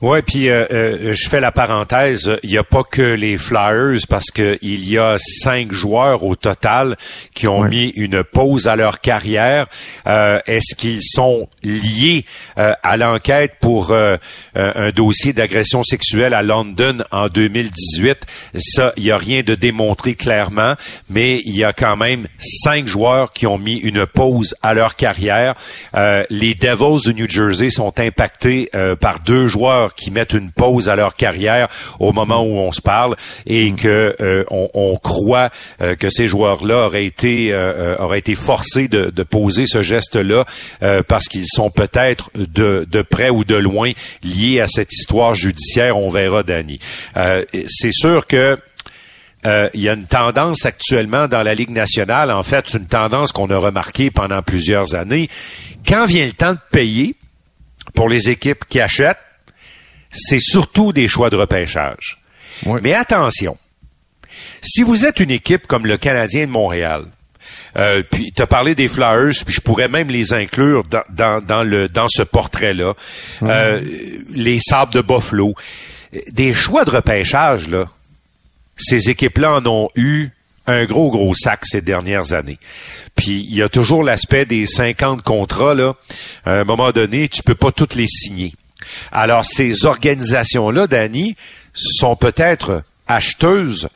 Ouais, 0.01 0.23
puis 0.23 0.49
euh, 0.49 0.65
euh, 0.71 1.13
je 1.13 1.29
fais 1.29 1.41
la 1.41 1.51
parenthèse. 1.51 2.39
Il 2.45 2.51
n'y 2.51 2.57
a 2.57 2.63
pas 2.63 2.85
que 2.85 3.03
les 3.03 3.37
Flyers 3.37 3.99
parce 4.09 4.31
que 4.31 4.57
il 4.63 4.89
y 4.89 4.97
a 4.97 5.17
cinq 5.19 5.73
joueurs 5.73 6.23
au 6.23 6.37
total 6.37 6.97
qui 7.35 7.49
ont 7.49 7.65
mis 7.65 7.89
une 7.97 8.23
pause 8.23 8.69
à 8.69 8.77
leur 8.77 9.01
carrière. 9.01 9.67
Euh, 10.07 10.39
est-ce 10.47 10.77
qu'ils 10.77 11.03
sont 11.03 11.49
liés 11.65 12.25
à 12.57 12.97
l'enquête 12.97 13.55
pour 13.61 13.93
un 13.93 14.91
dossier 14.95 15.33
d'agression 15.33 15.83
sexuelle 15.83 16.33
à 16.33 16.43
London 16.43 16.99
en 17.11 17.29
2018 17.29 18.19
Ça, 18.55 18.93
il 18.97 19.03
n'y 19.03 19.11
a 19.11 19.19
rien 19.19 19.43
de 19.43 19.57
démontré 19.57 20.15
clairement, 20.15 20.75
mais 21.11 21.41
il 21.45 21.57
y 21.57 21.65
a 21.65 21.73
quand 21.73 21.97
même 21.97 22.29
cinq 22.39 22.87
joueurs 22.87 23.33
qui 23.33 23.49
ont 23.49 23.59
mis 23.59 23.79
une 23.79 24.07
pause 24.07 24.55
à 24.63 24.75
leur 24.75 24.95
carrière. 24.95 25.57
les 26.31 26.55
Devils 26.55 27.05
de 27.05 27.13
New 27.13 27.29
Jersey 27.29 27.71
sont 27.71 27.99
impactés 27.99 28.71
par 29.01 29.19
deux 29.21 29.49
joueurs 29.49 29.88
qui 29.95 30.11
mettent 30.11 30.35
une 30.35 30.51
pause 30.51 30.89
à 30.89 30.97
leur 30.97 31.15
carrière 31.15 31.69
au 31.99 32.13
moment 32.13 32.43
où 32.43 32.57
on 32.57 32.73
se 32.73 32.81
parle 32.81 33.17
et 33.47 33.71
mm. 33.71 33.77
que 33.77 34.17
euh, 34.21 34.45
on, 34.51 34.97
croit 34.97 35.51
euh, 35.81 35.95
que 35.95 36.11
ces 36.11 36.29
joueurs-là 36.29 36.87
auraient 36.87 37.05
été 37.05 37.53
euh, 37.53 37.97
auraient 37.99 38.19
été 38.19 38.35
forcés 38.35 38.89
de, 38.89 39.11
poser 39.23 39.67
ce 39.67 39.83
geste-là 39.83 40.45
parce 41.07 41.27
qu'ils 41.27 41.47
sont 41.47 41.71
peut-être 41.71 42.31
de, 42.35 42.87
de 42.89 43.03
près 43.03 43.29
ou 43.29 43.45
de 43.45 43.57
loin 43.57 43.93
liés 44.23 44.61
à 44.61 44.67
cette 44.67 44.93
histoire 44.93 45.35
judiciaire. 45.35 45.99
On 45.99 46.09
verra, 46.09 46.43
Danny. 46.43 46.79
C'est 47.67 47.93
sûr 47.93 48.27
que 48.27 48.59
il 49.45 49.81
y 49.81 49.89
a 49.89 49.93
une 49.93 50.07
tendance 50.07 50.65
actuellement 50.65 51.29
dans 51.29 51.43
la 51.43 51.53
Ligue 51.53 51.71
nationale, 51.71 52.31
en 52.31 52.43
fait, 52.43 52.73
une 52.75 52.87
tendance 52.87 53.33
qu'on 53.33 53.51
a 53.51 53.59
remarquée 53.59 54.11
pendant 54.11 54.41
plusieurs 54.43 54.95
années. 54.95 55.29
Quand 55.87 56.07
vient 56.07 56.25
le 56.25 56.33
temps 56.33 56.53
de 56.53 56.61
payer 56.71 57.17
pour 57.95 58.09
les 58.09 58.31
équipes 58.31 58.65
qui 58.69 58.81
achètent, 58.81 59.19
c'est 60.19 60.41
surtout 60.41 60.93
des 60.93 61.09
choix 61.09 61.31
de 61.31 61.37
repêchage. 61.37 62.19
Mais 62.83 62.93
attention, 62.93 63.57
si 64.63 64.83
vous 64.83 65.05
êtes 65.05 65.21
une 65.21 65.31
équipe 65.31 65.67
comme 65.67 65.87
le 65.87 65.97
Canadien 65.97 66.47
de 66.47 66.51
Montréal, 66.51 67.05
euh, 67.77 68.03
puis 68.11 68.33
tu 68.35 68.43
as 68.43 68.47
parlé 68.47 68.75
des 68.75 68.89
Flyers, 68.89 69.45
puis 69.45 69.55
je 69.55 69.61
pourrais 69.61 69.89
même 69.89 70.09
les 70.09 70.33
inclure 70.33 70.85
dans, 70.85 71.41
dans, 71.41 71.63
le 71.63 71.89
dans 71.89 72.09
ce 72.09 72.23
portrait-là. 72.23 72.95
Euh, 73.43 73.81
les 74.31 74.59
Sables 74.59 74.93
de 74.93 75.01
Buffalo, 75.01 75.55
des 76.33 76.55
choix 76.55 76.85
de 76.85 76.91
repêchage 76.91 77.69
là. 77.69 77.87
Ces 78.77 79.11
équipes-là 79.11 79.55
en 79.55 79.67
ont 79.67 79.89
eu 79.97 80.29
un 80.67 80.85
gros 80.85 81.11
gros 81.11 81.35
sac 81.35 81.65
ces 81.65 81.81
dernières 81.81 82.33
années. 82.33 82.59
Puis 83.17 83.47
il 83.49 83.57
y 83.57 83.63
a 83.63 83.69
toujours 83.69 84.05
l'aspect 84.05 84.45
des 84.45 84.67
50 84.67 85.23
contrats 85.23 85.75
là. 85.75 85.95
À 86.45 86.53
un 86.53 86.65
moment 86.65 86.93
donné, 86.93 87.29
tu 87.29 87.43
peux 87.43 87.55
pas 87.55 87.73
toutes 87.73 87.95
les 87.95 88.07
signer. 88.07 88.55
Alors, 89.13 89.45
ces 89.45 89.87
organisations-là, 89.87 90.87
Danny, 90.87 91.37
sont 91.75 92.17
peut-être 92.17 92.83
acheteuses 93.07 93.89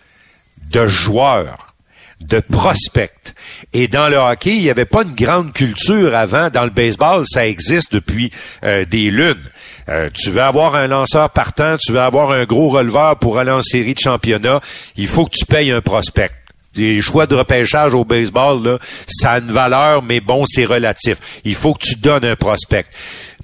de 0.70 0.86
joueurs, 0.86 1.74
de 2.20 2.40
prospects. 2.40 3.34
Et 3.72 3.88
dans 3.88 4.08
le 4.08 4.16
hockey, 4.16 4.56
il 4.56 4.62
n'y 4.62 4.70
avait 4.70 4.84
pas 4.84 5.02
une 5.02 5.14
grande 5.14 5.52
culture 5.52 6.16
avant. 6.16 6.50
Dans 6.50 6.64
le 6.64 6.70
baseball, 6.70 7.24
ça 7.26 7.46
existe 7.46 7.92
depuis 7.92 8.30
euh, 8.64 8.84
des 8.84 9.10
lunes. 9.10 9.42
Euh, 9.88 10.08
tu 10.14 10.30
veux 10.30 10.42
avoir 10.42 10.76
un 10.76 10.86
lanceur 10.86 11.30
partant, 11.30 11.76
tu 11.76 11.92
veux 11.92 12.00
avoir 12.00 12.30
un 12.30 12.44
gros 12.44 12.68
releveur 12.68 13.18
pour 13.18 13.38
aller 13.38 13.50
en 13.50 13.62
série 13.62 13.94
de 13.94 13.98
championnat, 13.98 14.60
il 14.96 15.08
faut 15.08 15.26
que 15.26 15.36
tu 15.36 15.44
payes 15.44 15.72
un 15.72 15.80
prospect 15.80 16.30
des 16.74 17.00
choix 17.00 17.26
de 17.26 17.34
repêchage 17.34 17.94
au 17.94 18.04
baseball, 18.04 18.62
là, 18.62 18.78
ça 19.06 19.32
a 19.32 19.38
une 19.38 19.52
valeur, 19.52 20.02
mais 20.02 20.20
bon, 20.20 20.44
c'est 20.46 20.64
relatif. 20.64 21.18
Il 21.44 21.54
faut 21.54 21.74
que 21.74 21.84
tu 21.84 21.96
donnes 21.96 22.24
un 22.24 22.36
prospect. 22.36 22.86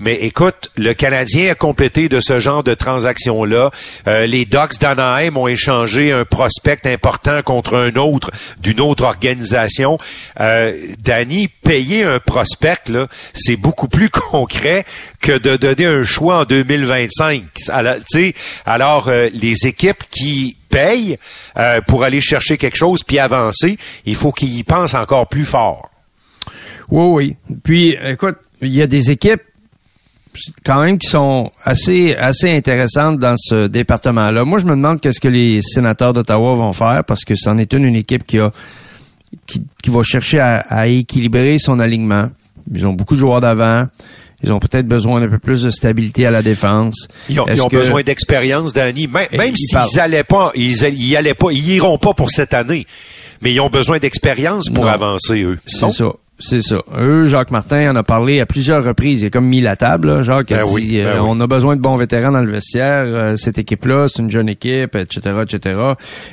Mais 0.01 0.15
écoute, 0.15 0.71
le 0.77 0.95
Canadien 0.95 1.51
a 1.51 1.55
complété 1.57 2.09
de 2.09 2.21
ce 2.21 2.39
genre 2.39 2.63
de 2.63 2.75
transaction-là. 2.75 3.71
Euh, 4.07 4.27
les 4.27 4.45
Ducks 4.45 4.79
d'Anaheim 4.81 5.37
ont 5.37 5.49
échangé 5.49 6.13
un 6.13 6.25
prospect 6.25 6.79
important 6.85 7.43
contre 7.43 7.77
un 7.77 7.97
autre 7.97 8.31
d'une 8.61 8.81
autre 8.81 9.05
organisation. 9.05 9.99
Euh, 10.39 10.73
Danny, 11.01 11.49
payer 11.49 12.05
un 12.05 12.21
prospect, 12.21 12.93
c'est 13.35 13.57
beaucoup 13.57 13.89
plus 13.89 14.09
concret 14.31 14.85
que 15.21 15.37
de 15.37 15.57
donner 15.57 15.87
un 15.87 16.05
choix 16.05 16.43
en 16.43 16.45
2025. 16.45 17.43
Alors, 17.71 17.97
alors 18.65 19.09
euh, 19.09 19.27
les 19.33 19.67
équipes 19.67 20.05
qui 20.11 20.58
payent 20.71 21.19
euh, 21.57 21.81
pour 21.87 22.05
aller 22.05 22.21
chercher 22.21 22.57
quelque 22.57 22.77
chose 22.77 23.03
puis 23.03 23.19
avancer, 23.19 23.79
il 24.05 24.15
faut 24.15 24.33
qu'ils 24.33 24.57
y 24.59 24.65
pensent 24.65 24.95
encore 24.95 25.29
plus 25.29 25.45
fort. 25.45 25.91
Oui, 26.91 27.37
oui. 27.47 27.57
Puis, 27.63 27.97
écoute, 28.03 28.37
il 28.63 28.75
y 28.75 28.83
a 28.83 28.87
des 28.87 29.11
équipes 29.11 29.43
quand 30.65 30.83
même 30.85 30.99
qui 30.99 31.09
sont 31.09 31.51
assez 31.65 32.15
assez 32.15 32.51
intéressantes 32.51 33.19
dans 33.19 33.35
ce 33.37 33.67
département-là. 33.67 34.45
Moi, 34.45 34.59
je 34.59 34.67
me 34.67 34.71
demande 34.77 35.01
qu'est-ce 35.01 35.21
que 35.21 35.29
les 35.29 35.61
sénateurs 35.63 36.13
d'Ottawa 36.13 36.55
vont 36.55 36.73
faire 36.73 37.03
parce 37.07 37.25
que 37.25 37.35
c'en 37.35 37.59
est 37.59 37.73
une, 37.73 37.85
une 37.85 37.97
équipe 37.97 38.25
qui 38.25 38.39
a 38.39 38.51
qui, 39.47 39.63
qui 39.83 39.91
va 39.91 40.03
chercher 40.03 40.41
à, 40.41 40.59
à 40.69 40.87
équilibrer 40.87 41.59
son 41.59 41.81
alignement. 41.81 42.31
Ils 42.73 42.87
ont 42.87 42.93
beaucoup 42.93 43.15
de 43.15 43.21
joueurs 43.21 43.41
d'avant. 43.41 43.87
Ils 44.43 44.53
ont 44.53 44.61
peut-être 44.61 44.87
besoin 44.87 45.21
d'un 45.21 45.29
peu 45.29 45.39
plus 45.39 45.63
de 45.65 45.71
stabilité 45.71 46.27
à 46.27 46.31
la 46.31 46.43
défense. 46.43 47.09
Ils 47.29 47.41
ont, 47.41 47.47
ils 47.49 47.53
Est-ce 47.55 47.63
ont 47.63 47.69
que- 47.69 47.77
besoin 47.77 48.03
d'expérience, 48.03 48.73
Danny. 48.73 49.09
Même, 49.09 49.27
ils 49.33 49.57
s'ils 49.57 49.99
allaient 50.01 50.23
pas, 50.23 50.53
ils, 50.55 50.77
ils 50.97 51.17
allaient 51.17 51.35
pas, 51.35 51.51
ils 51.51 51.69
iront 51.71 51.99
pas 51.99 52.15
pour 52.15 52.31
cette 52.31 52.55
année. 52.55 52.87
Mais 53.43 53.53
ils 53.53 53.61
ont 53.61 53.69
besoin 53.71 53.99
d'expérience 53.99 54.69
pour 54.71 54.85
Non. 54.85 54.91
avancer, 54.91 55.43
eux. 55.43 55.59
C'est 55.67 55.91
ça. 55.91 56.13
C'est 56.41 56.63
ça. 56.63 56.77
Eux, 56.97 57.27
Jacques 57.27 57.51
Martin 57.51 57.91
en 57.91 57.97
a 57.97 58.05
parlé 58.05 58.41
à 58.41 58.47
plusieurs 58.47 58.85
reprises. 58.85 59.23
Il 59.23 59.27
a 59.27 59.31
comme 59.31 59.47
mis 59.49 59.61
la 59.61 59.75
table. 59.75 60.09
là. 60.09 60.23
Jacques 60.23 60.53
a 60.53 60.59
Ben 60.59 60.67
dit 60.67 60.73
oui, 60.75 60.99
ben 60.99 61.07
euh, 61.07 61.15
oui. 61.21 61.27
on 61.31 61.41
a 61.41 61.47
besoin 61.49 61.75
de 61.75 61.81
bons 61.81 61.97
vétérans 61.97 62.31
dans 62.31 62.41
le 62.41 62.51
vestiaire. 62.51 63.05
Euh, 63.07 63.35
cette 63.37 63.59
équipe-là, 63.59 64.07
c'est 64.07 64.23
une 64.23 64.31
jeune 64.31 64.49
équipe, 64.49 64.95
etc., 64.95 65.21
etc. 65.43 65.81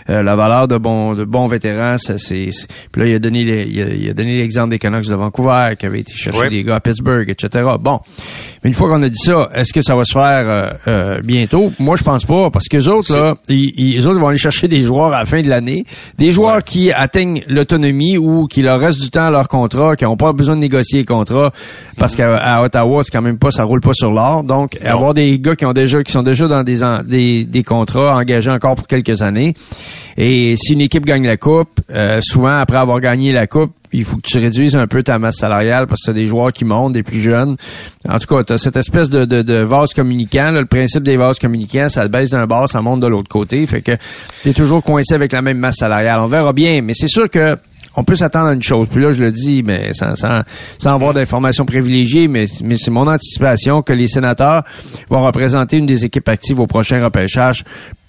Euh, 0.09 0.21
la 0.21 0.35
valeur 0.35 0.67
de 0.67 0.77
bons 0.77 1.15
de 1.15 1.23
bons 1.25 1.47
vétérans, 1.47 1.97
ça 1.97 2.19
c'est. 2.19 2.49
c'est- 2.51 2.67
Puis 2.91 3.01
là, 3.01 3.07
il 3.09 3.15
a 3.15 3.19
donné 3.19 3.43
les- 3.43 3.67
il 3.67 3.81
a, 3.81 3.87
il 3.87 4.09
a 4.09 4.13
donné 4.13 4.35
l'exemple 4.35 4.69
des 4.69 4.79
Canucks 4.79 5.07
de 5.07 5.15
Vancouver 5.15 5.73
qui 5.79 5.87
avaient 5.87 6.01
été 6.01 6.13
chercher 6.13 6.39
Oui. 6.39 6.49
des 6.49 6.63
gars 6.63 6.75
à 6.75 6.79
Pittsburgh, 6.81 7.27
etc. 7.27 7.65
Bon, 7.79 7.99
mais 8.65 8.69
une 8.71 8.73
fois 8.73 8.89
qu'on 8.89 9.03
a 9.03 9.07
dit 9.07 9.19
ça, 9.23 9.51
est-ce 9.53 9.71
que 9.71 9.81
ça 9.83 9.95
va 9.95 10.03
se 10.05 10.13
faire 10.13 10.49
euh, 10.49 10.69
euh, 10.87 11.19
bientôt? 11.23 11.71
Moi, 11.77 11.97
je 11.97 12.03
pense 12.03 12.25
pas, 12.25 12.49
parce 12.49 12.65
que 12.67 12.77
les 12.77 12.87
autres 12.87 13.15
là, 13.15 13.35
ils, 13.47 13.71
ils- 13.77 13.93
les 13.97 14.07
autres 14.07 14.19
vont 14.19 14.25
aller 14.29 14.39
chercher 14.39 14.67
des 14.67 14.81
joueurs 14.81 15.13
à 15.13 15.19
la 15.19 15.25
fin 15.25 15.43
de 15.43 15.47
l'année, 15.49 15.85
des 16.17 16.31
joueurs 16.31 16.63
qui 16.63 16.91
atteignent 16.91 17.43
l'autonomie 17.47 18.17
ou 18.17 18.47
qui 18.47 18.63
leur 18.63 18.79
reste 18.79 18.99
du 18.99 19.11
temps 19.11 19.25
à 19.27 19.29
leur 19.29 19.47
contrat, 19.49 19.95
qui 19.95 20.03
n'ont 20.03 20.17
pas 20.17 20.33
besoin 20.33 20.55
de 20.55 20.61
négocier 20.61 20.97
les 21.01 21.05
contrats, 21.05 21.51
parce 21.99 22.15
qu'à 22.15 22.35
à 22.37 22.63
Ottawa, 22.63 23.03
c'est 23.03 23.11
quand 23.11 23.21
même 23.21 23.37
pas, 23.37 23.51
ça 23.51 23.65
roule 23.65 23.81
pas 23.81 23.93
sur 23.93 24.09
l'or. 24.11 24.43
Donc, 24.43 24.79
Non. 24.83 24.89
avoir 24.89 25.13
des 25.13 25.37
gars 25.37 25.55
qui 25.55 25.67
ont 25.67 25.73
déjà, 25.73 26.01
qui 26.03 26.11
sont 26.11 26.23
déjà 26.23 26.47
dans 26.47 26.63
des, 26.63 26.83
en- 26.83 27.03
des, 27.03 27.43
des 27.45 27.61
contrats 27.63 28.17
engagés 28.17 28.49
encore 28.49 28.73
pour 28.75 28.87
quelques 28.87 29.21
années. 29.21 29.53
Et 30.17 30.55
si 30.57 30.73
une 30.73 30.81
équipe 30.81 31.05
gagne 31.05 31.27
la 31.27 31.37
coupe, 31.37 31.81
euh, 31.93 32.19
souvent 32.23 32.57
après 32.57 32.77
avoir 32.77 32.99
gagné 32.99 33.31
la 33.31 33.45
coupe, 33.45 33.73
il 33.95 34.03
faut 34.03 34.17
que 34.17 34.27
tu 34.27 34.37
réduises 34.37 34.75
un 34.75 34.87
peu 34.87 35.03
ta 35.03 35.17
masse 35.17 35.37
salariale 35.37 35.87
parce 35.87 36.01
que 36.01 36.11
tu 36.11 36.13
des 36.15 36.25
joueurs 36.25 36.51
qui 36.51 36.65
montent, 36.65 36.93
des 36.93 37.03
plus 37.03 37.21
jeunes. 37.21 37.55
En 38.07 38.19
tout 38.19 38.27
cas, 38.27 38.43
tu 38.43 38.53
as 38.53 38.57
cette 38.57 38.75
espèce 38.75 39.09
de, 39.09 39.63
vase 39.63 39.93
communicant. 39.93 40.51
le 40.51 40.65
principe 40.65 41.03
des 41.03 41.15
vases 41.15 41.39
communicants, 41.39 41.89
ça 41.89 42.07
baisse 42.07 42.29
d'un 42.29 42.45
bord, 42.45 42.69
ça 42.69 42.81
monte 42.81 42.99
de 42.99 43.07
l'autre 43.07 43.29
côté. 43.29 43.65
Fait 43.65 43.81
que 43.81 43.93
tu 44.43 44.49
es 44.49 44.53
toujours 44.53 44.83
coincé 44.83 45.13
avec 45.13 45.31
la 45.31 45.41
même 45.41 45.57
masse 45.57 45.77
salariale. 45.77 46.19
On 46.19 46.27
verra 46.27 46.53
bien, 46.53 46.81
mais 46.81 46.93
c'est 46.93 47.07
sûr 47.07 47.29
que 47.29 47.55
on 47.97 48.03
peut 48.03 48.15
s'attendre 48.15 48.47
à 48.47 48.53
une 48.53 48.63
chose. 48.63 48.87
Puis 48.91 49.01
là, 49.01 49.11
je 49.11 49.23
le 49.23 49.31
dis, 49.31 49.63
mais 49.63 49.93
sans, 49.93 50.15
sans, 50.15 50.41
sans 50.77 50.93
avoir 50.93 51.13
d'informations 51.13 51.65
privilégiées, 51.65 52.27
mais, 52.27 52.43
mais 52.63 52.75
c'est 52.75 52.91
mon 52.91 53.07
anticipation 53.07 53.81
que 53.81 53.93
les 53.93 54.07
sénateurs 54.07 54.63
vont 55.09 55.23
représenter 55.23 55.77
une 55.77 55.85
des 55.85 56.03
équipes 56.03 56.27
actives 56.27 56.59
au 56.59 56.67
prochain 56.67 57.01
repêchage 57.01 57.63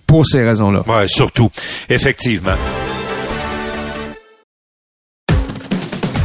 pour 0.06 0.26
ces 0.26 0.44
raisons-là. 0.44 0.82
Ouais, 0.88 1.06
surtout. 1.06 1.50
Effectivement. 1.88 2.56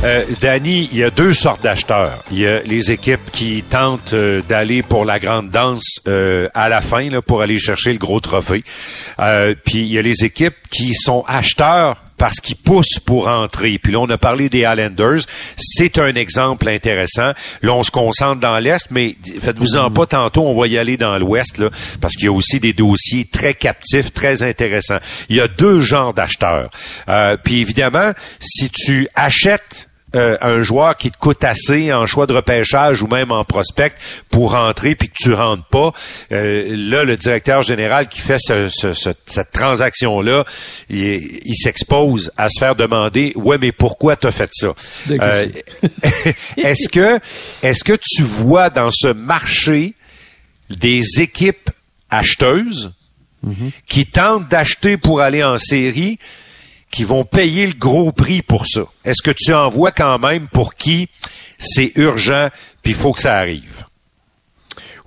Euh, 0.04 0.26
Danny, 0.42 0.90
il 0.92 0.98
y 0.98 1.04
a 1.04 1.12
deux 1.12 1.36
sortes 1.36 1.62
d'acheteurs. 1.62 2.24
Il 2.32 2.40
y 2.40 2.48
a 2.48 2.64
les 2.64 2.92
équipes 2.92 3.30
qui 3.32 3.64
tentent 3.70 4.14
euh, 4.14 4.42
d'aller 4.50 4.82
pour 4.82 5.06
la 5.06 5.20
grande 5.20 5.52
danse 5.52 6.00
euh, 6.08 6.50
à 6.56 6.70
la 6.70 6.82
fin 6.82 7.08
là, 7.12 7.22
pour 7.22 7.44
aller 7.44 7.60
chercher 7.60 7.92
le 7.92 8.00
gros 8.00 8.20
trophée. 8.20 8.64
Euh, 9.20 9.54
puis 9.64 9.82
il 9.82 9.94
y 9.94 10.00
a 10.00 10.02
les 10.02 10.26
équipes 10.26 10.56
qui 10.72 10.96
sont 10.96 11.24
acheteurs 11.28 11.98
parce 12.18 12.40
qu'ils 12.40 12.56
poussent 12.56 13.00
pour 13.06 13.28
entrer. 13.28 13.78
Puis 13.78 13.94
là, 13.94 14.00
on 14.00 14.10
a 14.10 14.18
parlé 14.18 14.50
des 14.50 14.60
Islanders. 14.60 15.22
C'est 15.58 16.00
un 16.00 16.16
exemple 16.16 16.68
intéressant. 16.68 17.34
Là, 17.62 17.74
on 17.74 17.84
se 17.84 17.92
concentre 17.92 18.40
dans 18.40 18.58
l'Est, 18.58 18.90
mais 18.90 19.16
faites-vous-en 19.40 19.92
pas 19.92 20.08
tantôt, 20.08 20.44
on 20.44 20.60
va 20.60 20.68
y 20.68 20.80
aller 20.80 20.98
dans 20.98 21.18
l'Ouest, 21.20 21.60
là, 21.60 21.70
parce 22.00 22.16
qu'il 22.16 22.26
y 22.26 22.28
a 22.28 22.32
aussi 22.32 22.60
des 22.60 22.74
dossiers 22.74 23.26
très 23.26 23.54
captifs, 23.54 24.14
très 24.14 24.42
intéressants. 24.42 25.00
Il 25.30 25.36
y 25.36 25.42
a 25.42 25.48
deux 25.48 25.82
genres 25.82 26.14
d'acheteurs. 26.14 26.70
Euh, 27.08 27.38
puis 27.44 27.62
évidemment, 27.62 28.12
si 28.40 28.70
tu 28.70 29.08
achètes 29.16 29.90
euh, 30.16 30.38
un 30.42 30.62
joueur 30.62 30.98
qui 30.98 31.10
te 31.10 31.18
coûte 31.18 31.44
assez 31.44 31.94
en 31.94 32.06
choix 32.06 32.28
de 32.28 32.34
repêchage 32.34 33.02
ou 33.02 33.08
même 33.08 33.32
en 33.32 33.44
prospect 33.46 33.94
pour 34.30 34.52
rentrer 34.52 34.94
puis 34.96 35.08
que 35.10 35.16
tu 35.18 35.34
rentres 35.34 35.64
pas, 35.66 35.94
euh, 36.32 36.66
là 36.76 37.04
le 37.04 37.16
directeur 37.18 37.62
général 37.62 38.08
qui 38.10 38.20
fait 38.20 38.38
ce- 38.40 38.68
ce- 38.70 38.94
ce- 38.94 39.10
cette 39.26 39.52
transaction 39.52 40.20
là, 40.22 40.44
il, 40.90 41.40
il 41.46 41.56
s'expose 41.56 42.32
à 42.38 42.50
se 42.50 42.60
faire 42.60 42.76
demander 42.76 43.32
ouais 43.36 43.58
mais 43.62 43.72
pourquoi 43.72 44.16
t'as 44.18 44.32
fait 44.32 44.50
ça 44.54 44.74
Euh, 45.10 45.46
Est-ce 46.58 46.90
que 46.90 47.20
est-ce 47.64 47.84
que 47.84 47.94
tu 48.02 48.24
vois 48.24 48.70
dans 48.70 48.90
ce 48.92 49.08
marché 49.08 49.94
des 50.70 51.02
équipes 51.20 51.70
acheteuses 52.10 52.92
qui 53.88 54.06
tentent 54.06 54.48
d'acheter 54.50 54.98
pour 54.98 55.20
aller 55.22 55.44
en 55.44 55.58
série 55.58 56.20
qui 56.92 57.04
vont 57.04 57.24
payer 57.24 57.68
le 57.68 57.74
gros 57.74 58.12
prix 58.12 58.42
pour 58.42 58.68
ça. 58.68 58.82
Est-ce 59.06 59.22
que 59.24 59.32
tu 59.36 59.54
en 59.54 59.70
vois 59.70 59.92
quand 59.92 60.20
même 60.20 60.48
pour 60.48 60.76
qui 60.76 61.08
c'est 61.58 61.92
urgent 61.96 62.50
puis 62.84 62.92
il 62.92 62.96
faut 62.98 63.12
que 63.14 63.20
ça 63.22 63.38
arrive? 63.38 63.86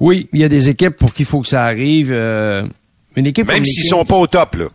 Oui, 0.00 0.28
il 0.32 0.40
y 0.40 0.44
a 0.44 0.48
des 0.48 0.68
équipes 0.68 0.96
pour 0.96 1.12
qui 1.12 1.22
il 1.22 1.26
faut 1.26 1.40
que 1.40 1.48
ça 1.48 1.64
arrive. 1.64 2.10
euh, 2.12 2.66
une 3.16 3.26
équipe 3.26 3.46
Même 3.46 3.64
s'ils 3.64 3.84
sont 3.84 4.04
pas 4.04 4.16
au 4.16 4.26
top, 4.26 4.56
là. 4.56 4.66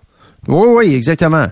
Oui, 0.47 0.67
oui, 0.87 0.95
exactement. 0.95 1.47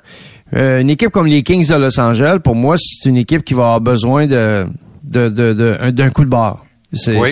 Euh, 0.56 0.80
une 0.80 0.90
équipe 0.90 1.10
comme 1.10 1.28
les 1.28 1.44
Kings 1.44 1.68
de 1.68 1.76
Los 1.76 2.00
Angeles, 2.00 2.38
pour 2.42 2.56
moi, 2.56 2.76
c'est 2.78 3.10
une 3.10 3.18
équipe 3.18 3.44
qui 3.44 3.54
va 3.54 3.64
avoir 3.64 3.82
besoin 3.82 4.26
de 4.28 4.66
de- 5.04 5.30
de- 5.30 5.54
de- 5.54 5.92
d'un 5.92 6.10
coup 6.12 6.24
de 6.24 6.30
barre. 6.30 6.66
C'est 6.94 7.18
Oui. 7.18 7.32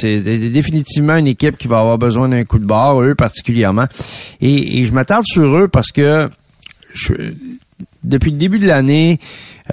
définitivement 0.52 1.16
une 1.16 1.28
équipe 1.28 1.58
qui 1.58 1.68
va 1.70 1.80
avoir 1.80 1.98
besoin 1.98 2.28
d'un 2.28 2.44
coup 2.44 2.60
de 2.60 2.66
barre, 2.66 3.02
eux 3.02 3.16
particulièrement. 3.16 3.86
Et, 4.42 4.80
et 4.80 4.84
je 4.86 4.94
m'attarde 4.94 5.26
sur 5.26 5.58
eux 5.58 5.70
parce 5.70 5.92
que 5.94 6.30
je- 6.94 7.34
depuis 8.06 8.32
le 8.32 8.38
début 8.38 8.60
de 8.60 8.68
l'année, 8.68 9.20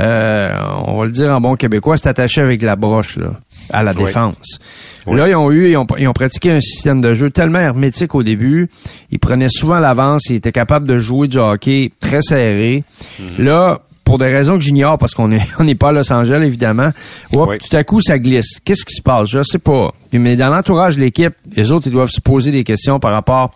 euh, 0.00 0.48
on 0.86 0.98
va 0.98 1.04
le 1.04 1.12
dire 1.12 1.30
en 1.30 1.40
bon 1.40 1.54
québécois, 1.56 1.96
c'est 1.96 2.08
attaché 2.08 2.40
avec 2.40 2.62
la 2.62 2.76
broche 2.76 3.16
là, 3.16 3.32
à 3.72 3.82
la 3.82 3.92
Oui. 3.92 4.04
défense. 4.04 4.58
Oui. 5.06 5.18
Là, 5.18 5.28
ils 5.28 5.34
ont 5.36 5.50
eu, 5.50 5.70
ils 5.70 5.76
ont, 5.76 5.86
ils 5.98 6.08
ont 6.08 6.12
pratiqué 6.12 6.50
un 6.52 6.60
système 6.60 7.00
de 7.00 7.12
jeu 7.12 7.30
tellement 7.30 7.58
hermétique 7.58 8.14
au 8.14 8.22
début. 8.22 8.68
Ils 9.10 9.18
prenaient 9.18 9.48
souvent 9.48 9.78
l'avance, 9.78 10.26
ils 10.30 10.36
étaient 10.36 10.52
capables 10.52 10.86
de 10.86 10.96
jouer 10.98 11.28
du 11.28 11.38
hockey 11.38 11.92
très 12.00 12.22
serré. 12.22 12.84
Mhm. 13.18 13.44
Là, 13.44 13.80
pour 14.04 14.18
des 14.18 14.26
raisons 14.26 14.54
que 14.58 14.64
j'ignore, 14.64 14.98
parce 14.98 15.14
qu'on 15.14 15.30
est 15.30 15.40
on 15.58 15.64
n'est 15.64 15.74
pas 15.74 15.88
à 15.88 15.92
Los 15.92 16.12
Angeles 16.12 16.42
évidemment, 16.44 16.90
Oui. 17.34 17.58
tout 17.58 17.76
à 17.76 17.84
coup 17.84 18.00
ça 18.00 18.18
glisse. 18.18 18.60
Qu'est-ce 18.64 18.84
qui 18.84 18.94
se 18.94 19.02
passe? 19.02 19.28
Je 19.30 19.42
sais 19.42 19.58
pas. 19.58 19.92
Mais 20.12 20.36
dans 20.36 20.48
l'entourage 20.50 20.96
de 20.96 21.00
l'équipe, 21.02 21.34
les 21.56 21.70
autres 21.72 21.86
ils 21.88 21.92
doivent 21.92 22.10
se 22.10 22.20
poser 22.20 22.50
des 22.50 22.64
questions 22.64 22.98
par 22.98 23.12
rapport 23.12 23.50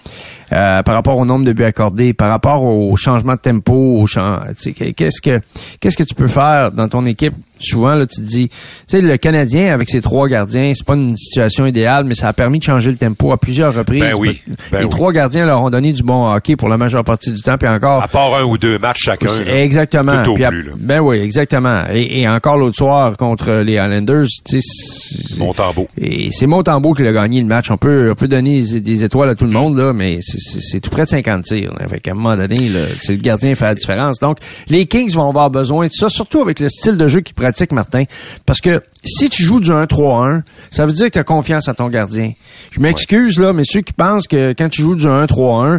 euh, 0.53 0.83
par 0.83 0.95
rapport 0.95 1.17
au 1.19 1.25
nombre 1.25 1.45
de 1.45 1.53
buts 1.53 1.65
accordés, 1.65 2.13
par 2.15 2.29
rapport 2.31 2.63
au 2.63 2.95
changement 2.97 3.35
de 3.35 3.41
tempo, 3.41 3.73
au 3.75 4.07
qu'est-ce 4.07 5.21
que 5.21 5.41
qu'est-ce 5.81 5.97
que 5.97 6.05
tu 6.05 6.15
peux 6.15 6.27
faire 6.29 6.73
dans 6.73 6.89
ton 6.89 7.05
équipe? 7.05 7.35
Souvent 7.59 7.95
là, 7.95 8.05
tu 8.05 8.17
te 8.17 8.21
dis, 8.27 8.49
tu 8.51 8.55
sais, 8.87 9.01
le 9.01 9.17
Canadien 9.17 9.73
avec 9.73 9.89
ses 9.89 10.03
trois 10.03 10.29
gardiens, 10.29 10.73
c'est 10.75 10.85
pas 10.87 10.95
une 10.95 11.17
situation 11.17 11.65
idéale, 11.65 12.05
mais 12.05 12.15
ça 12.15 12.29
a 12.29 12.35
permis 12.35 12.59
de 12.59 12.65
changer 12.65 12.91
le 12.91 12.99
tempo 12.99 13.33
à 13.33 13.39
plusieurs 13.39 13.75
reprises. 13.75 14.01
Ben 14.01 14.13
oui, 14.19 14.43
ben 14.71 14.81
les 14.81 14.85
oui. 14.85 14.91
trois 14.91 15.11
gardiens 15.11 15.47
leur 15.47 15.63
ont 15.63 15.71
donné 15.71 15.95
du 15.95 16.03
bon 16.03 16.31
hockey 16.31 16.55
pour 16.55 16.69
la 16.69 16.77
majeure 16.77 17.03
partie 17.03 17.33
du 17.33 17.41
temps, 17.41 17.57
puis 17.57 17.67
encore. 17.67 18.03
À 18.03 18.09
part 18.09 18.35
un 18.37 18.45
ou 18.45 18.59
deux 18.59 18.79
matchs 18.79 19.05
chacun. 19.05 19.29
Là. 19.43 19.57
Exactement. 19.63 20.23
Tout 20.23 20.33
au 20.33 20.35
plus, 20.35 20.63
là. 20.65 20.73
Ben 20.79 21.01
oui, 21.01 21.17
exactement. 21.21 21.85
Et, 21.95 22.21
et 22.21 22.29
encore 22.29 22.59
l'autre 22.59 22.77
soir 22.77 23.17
contre 23.17 23.51
les 23.65 23.73
Islanders, 23.75 24.27
tu 24.47 24.61
sais, 24.61 24.61
c'est- 24.61 25.39
Montembeau. 25.39 25.89
et 25.99 26.29
c'est 26.33 26.47
Montembeau 26.47 26.93
qui 26.93 27.07
a 27.07 27.13
gagné 27.13 27.41
le 27.41 27.47
match. 27.47 27.71
On 27.71 27.79
peut, 27.79 28.11
on 28.11 28.15
peut 28.15 28.29
donner 28.29 28.61
des, 28.61 28.81
des 28.83 29.05
étoiles 29.05 29.31
à 29.31 29.35
tout 29.35 29.45
le 29.47 29.51
monde, 29.53 29.79
là, 29.79 29.95
mais 29.95 30.19
c'est- 30.39 30.81
tout 30.81 30.91
près 30.91 31.05
de 31.05 31.09
50 31.09 31.45
tirs. 31.45 31.73
Là. 31.79 31.89
Fait 31.89 32.01
qu'à 32.01 32.13
un 32.13 32.15
moment 32.15 32.37
donné, 32.37 32.69
là, 32.69 32.81
c'est 33.01 33.13
le 33.13 33.19
gardien 33.23 33.51
qui 33.51 33.55
fait 33.57 33.65
la 33.65 33.75
différence. 33.75 34.19
Donc, 34.21 34.39
les 34.69 34.87
Kings 34.87 35.13
vont 35.15 35.29
avoir 35.29 35.51
besoin 35.51 35.87
de 35.87 35.93
ça, 35.93 36.09
surtout 36.09 36.41
avec 36.41 36.61
le 36.61 36.69
style 36.69 36.97
de 36.97 37.07
jeu 37.07 37.21
qu'ils 37.21 37.35
pratiquent, 37.35 37.73
Martin. 37.73 38.05
Parce 38.45 38.61
que 38.61 38.83
si 39.05 39.29
tu 39.29 39.43
joues 39.43 39.61
du 39.61 39.71
1-3-1, 39.73 40.43
ça 40.71 40.85
veut 40.87 40.93
dire 40.93 41.07
que 41.07 41.13
tu 41.13 41.19
as 41.19 41.25
confiance 41.25 41.69
à 41.69 41.75
ton 41.75 41.89
gardien. 41.89 42.33
Je 42.71 42.81
m'excuse, 42.81 43.39
là, 43.39 43.53
mais 43.53 43.63
ceux 43.65 43.81
qui 43.81 43.93
pensent 43.93 44.27
que 44.27 44.53
quand 44.53 44.69
tu 44.69 44.83
joues 44.83 44.97
du 44.97 45.07
1-3-1, 45.07 45.79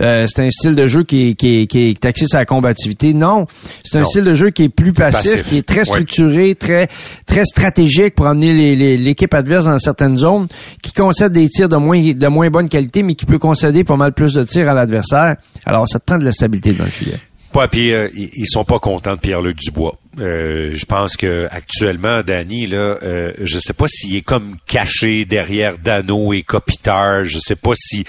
euh, 0.00 0.26
c'est 0.28 0.42
un 0.44 0.50
style 0.50 0.74
de 0.74 0.86
jeu 0.86 1.02
qui 1.02 1.30
est, 1.30 1.34
qui 1.34 1.62
est, 1.62 1.66
qui 1.66 1.78
est 1.98 2.26
sur 2.26 2.38
la 2.38 2.44
combativité. 2.44 3.14
Non. 3.14 3.46
C'est 3.84 3.98
un 3.98 4.02
Non. 4.02 4.06
style 4.06 4.24
de 4.24 4.34
jeu 4.34 4.50
qui 4.50 4.64
est 4.64 4.68
plus 4.68 4.92
passif, 4.92 5.30
Passif. 5.32 5.48
qui 5.48 5.56
est 5.58 5.62
très 5.66 5.78
Ouais. 5.78 5.84
structuré, 5.84 6.54
très 6.54 6.88
très 7.26 7.44
stratégique 7.44 8.14
pour 8.14 8.26
amener 8.26 8.76
l'équipe 8.96 9.32
adverse 9.34 9.64
dans 9.64 9.78
certaines 9.78 10.16
zones, 10.18 10.46
qui 10.82 10.92
concède 10.92 11.32
des 11.32 11.48
tirs 11.48 11.68
de 11.68 11.76
moins 11.76 12.00
de 12.12 12.28
moins 12.28 12.50
bonne 12.50 12.68
qualité, 12.68 13.02
mais 13.02 13.14
qui 13.14 13.26
peut 13.26 13.38
concéder 13.38 13.82
pas 13.96 14.04
mal 14.04 14.12
plus 14.12 14.34
de 14.34 14.42
tirs 14.42 14.68
à 14.68 14.74
l'adversaire. 14.74 15.36
Alors, 15.64 15.88
ça 15.88 15.98
te 15.98 16.04
prend 16.04 16.18
de 16.18 16.24
la 16.24 16.32
stabilité 16.32 16.72
dans 16.72 16.84
le 16.84 16.90
filet. 16.90 17.18
Pas, 17.52 17.68
puis 17.68 17.92
euh, 17.92 18.08
ils 18.14 18.46
sont 18.46 18.64
pas 18.64 18.78
contents 18.78 19.14
de 19.14 19.20
Pierre-Luc 19.20 19.58
Dubois. 19.58 19.98
Euh, 20.18 20.72
je 20.74 20.86
pense 20.86 21.16
que 21.16 21.46
actuellement, 21.50 22.22
Danny, 22.22 22.66
là, 22.66 22.98
euh, 23.02 23.32
je 23.40 23.58
sais 23.58 23.74
pas 23.74 23.86
s'il 23.86 24.16
est 24.16 24.22
comme 24.22 24.56
caché 24.66 25.24
derrière 25.24 25.76
Dano 25.78 26.32
et 26.32 26.42
Kopitar. 26.42 27.24
Je 27.24 27.38
sais 27.38 27.56
pas 27.56 27.72
si, 27.74 28.04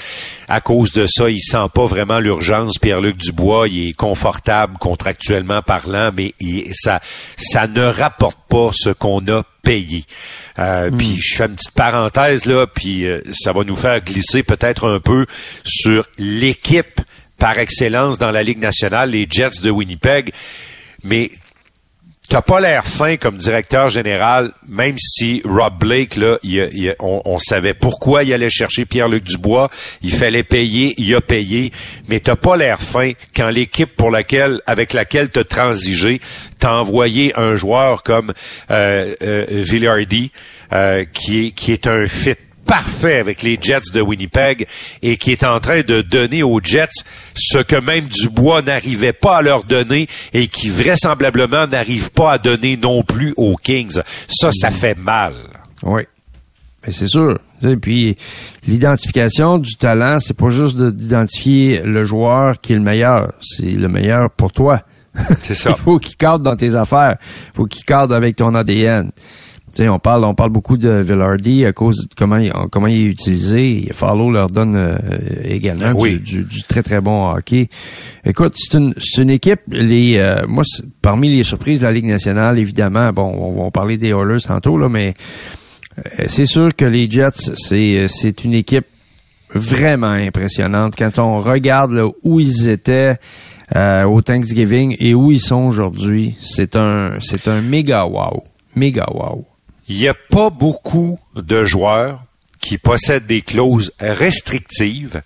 à 0.47 0.61
cause 0.61 0.91
de 0.93 1.05
ça, 1.05 1.29
il 1.29 1.41
sent 1.41 1.65
pas 1.73 1.85
vraiment 1.85 2.19
l'urgence. 2.19 2.77
Pierre-Luc 2.79 3.17
Dubois, 3.17 3.67
il 3.67 3.89
est 3.89 3.93
confortable 3.93 4.77
contractuellement 4.77 5.61
parlant, 5.61 6.11
mais 6.15 6.33
ça, 6.73 7.01
ça 7.35 7.67
ne 7.67 7.83
rapporte 7.83 8.39
pas 8.49 8.71
ce 8.73 8.89
qu'on 8.89 9.27
a 9.27 9.43
payé. 9.61 10.05
Euh, 10.59 10.89
hmm. 10.89 10.97
Puis 10.97 11.17
je 11.21 11.35
fais 11.35 11.45
une 11.45 11.55
petite 11.55 11.71
parenthèse 11.71 12.45
là, 12.45 12.67
puis 12.67 13.05
euh, 13.05 13.21
ça 13.33 13.51
va 13.51 13.65
nous 13.65 13.75
faire 13.75 13.99
glisser 13.99 14.43
peut-être 14.43 14.87
un 14.87 15.01
peu 15.01 15.25
sur 15.65 16.07
l'équipe 16.17 17.01
par 17.37 17.59
excellence 17.59 18.17
dans 18.17 18.31
la 18.31 18.43
Ligue 18.43 18.59
nationale, 18.59 19.11
les 19.11 19.27
Jets 19.29 19.61
de 19.61 19.69
Winnipeg. 19.69 20.31
Mais 21.03 21.31
T'as 22.29 22.41
pas 22.41 22.59
l'air 22.59 22.85
fin 22.85 23.15
comme 23.15 23.37
directeur 23.37 23.87
général, 23.87 24.51
même 24.67 24.97
si 24.99 25.41
Rob 25.45 25.77
Blake, 25.79 26.17
là, 26.17 26.37
on, 26.99 27.39
savait 27.39 27.73
pourquoi 27.73 28.25
il 28.25 28.33
allait 28.33 28.49
chercher 28.49 28.83
Pierre-Luc 28.85 29.23
Dubois, 29.23 29.69
il 30.01 30.11
fallait 30.11 30.43
payer, 30.43 30.93
il 30.97 31.15
a 31.15 31.21
payé, 31.21 31.71
mais 32.09 32.19
t'as 32.19 32.35
pas 32.35 32.57
l'air 32.57 32.81
fin 32.81 33.13
quand 33.33 33.49
l'équipe 33.49 33.95
pour 33.95 34.11
laquelle, 34.11 34.61
avec 34.65 34.91
laquelle 34.91 35.29
t'as 35.29 35.45
transigé, 35.45 36.19
t'a 36.59 36.75
envoyé 36.75 37.31
un 37.39 37.55
joueur 37.55 38.03
comme 38.03 38.33
euh, 38.71 39.15
euh 39.21 39.45
Villardy, 39.49 40.31
euh, 40.73 41.05
qui 41.05 41.47
est 41.47 41.51
qui 41.51 41.71
est 41.71 41.87
un 41.87 42.07
fit 42.07 42.35
parfait 42.67 43.19
avec 43.19 43.41
les 43.41 43.57
Jets 43.59 43.91
de 43.93 44.01
Winnipeg 44.01 44.67
et 45.01 45.17
qui 45.17 45.31
est 45.31 45.43
en 45.43 45.59
train 45.59 45.81
de 45.81 46.01
donner 46.01 46.43
aux 46.43 46.59
Jets 46.61 47.03
ce 47.33 47.59
que 47.59 47.77
même 47.77 48.07
Dubois 48.07 48.61
n'arrivait 48.61 49.13
pas 49.13 49.37
à 49.37 49.41
leur 49.41 49.63
donner 49.63 50.07
et 50.33 50.47
qui 50.47 50.69
vraisemblablement 50.69 51.65
n'arrive 51.65 52.11
pas 52.11 52.33
à 52.33 52.37
donner 52.37 52.77
non 52.77 53.03
plus 53.03 53.33
aux 53.37 53.55
Kings. 53.55 53.99
Ça, 54.27 54.51
ça 54.51 54.69
fait 54.69 54.99
mal. 54.99 55.33
Oui. 55.83 56.03
Mais 56.85 56.93
c'est 56.93 57.07
sûr. 57.07 57.39
Et 57.63 57.77
puis 57.77 58.15
l'identification 58.67 59.57
du 59.57 59.75
talent, 59.75 60.19
c'est 60.19 60.37
pas 60.37 60.49
juste 60.49 60.77
d'identifier 60.77 61.81
le 61.83 62.03
joueur 62.03 62.59
qui 62.61 62.73
est 62.73 62.75
le 62.75 62.81
meilleur, 62.81 63.33
c'est 63.41 63.65
le 63.65 63.87
meilleur 63.87 64.29
pour 64.29 64.51
toi. 64.51 64.83
C'est 65.39 65.55
ça. 65.55 65.71
Il 65.77 65.81
faut 65.81 65.97
qu'il 65.97 66.15
cadre 66.17 66.43
dans 66.43 66.55
tes 66.55 66.75
affaires. 66.75 67.15
Il 67.47 67.55
faut 67.55 67.65
qu'il 67.65 67.83
cadre 67.85 68.13
avec 68.13 68.35
ton 68.35 68.53
ADN 68.53 69.11
on 69.85 69.99
parle, 69.99 70.25
on 70.25 70.33
parle 70.33 70.49
beaucoup 70.49 70.77
de 70.77 70.89
Villardy 70.89 71.65
à 71.65 71.73
cause 71.73 72.07
de 72.07 72.15
comment 72.15 72.37
il, 72.37 72.51
comment 72.71 72.87
il 72.87 73.07
est 73.07 73.11
utilisé. 73.11 73.89
Farlow 73.91 74.31
leur 74.31 74.47
donne 74.47 74.75
euh, 74.75 74.97
également 75.43 75.93
du, 75.93 76.47
très 76.67 76.81
très 76.81 77.01
bon 77.01 77.29
hockey. 77.29 77.69
Écoute, 78.25 78.53
c'est 78.55 78.77
une, 78.77 78.93
c'est 78.97 79.21
une 79.21 79.29
équipe. 79.29 79.61
Les, 79.69 80.17
euh, 80.17 80.45
moi, 80.47 80.63
parmi 81.01 81.29
les 81.29 81.43
surprises 81.43 81.81
de 81.81 81.85
la 81.85 81.91
Ligue 81.91 82.05
nationale, 82.05 82.57
évidemment, 82.57 83.11
bon, 83.11 83.23
on 83.23 83.65
va 83.65 83.71
parler 83.71 83.97
des 83.97 84.09
Oilers 84.09 84.41
tantôt 84.47 84.77
là, 84.77 84.89
mais 84.89 85.13
euh, 85.97 86.25
c'est 86.27 86.45
sûr 86.45 86.69
que 86.75 86.85
les 86.85 87.09
Jets, 87.09 87.53
c'est, 87.55 88.05
c'est 88.07 88.43
une 88.43 88.53
équipe 88.53 88.87
vraiment 89.53 90.07
impressionnante. 90.07 90.95
Quand 90.97 91.19
on 91.19 91.39
regarde 91.39 92.01
où 92.23 92.39
ils 92.39 92.67
étaient. 92.67 93.17
au 93.75 94.21
Thanksgiving 94.21 94.95
et 94.99 95.13
où 95.13 95.29
ils 95.29 95.41
sont 95.41 95.67
aujourd'hui, 95.67 96.37
c'est 96.41 96.77
un 96.77 97.17
c'est 97.19 97.49
un 97.49 97.59
méga 97.61 98.05
wow, 98.05 98.43
méga 98.75 99.05
wow. 99.13 99.45
Il 99.87 99.97
n'y 99.97 100.07
a 100.07 100.13
pas 100.13 100.49
beaucoup 100.49 101.19
de 101.35 101.63
joueurs 101.63 102.23
qui 102.59 102.77
possèdent 102.77 103.27
des 103.27 103.41
clauses 103.41 103.93
restrictives 103.99 105.21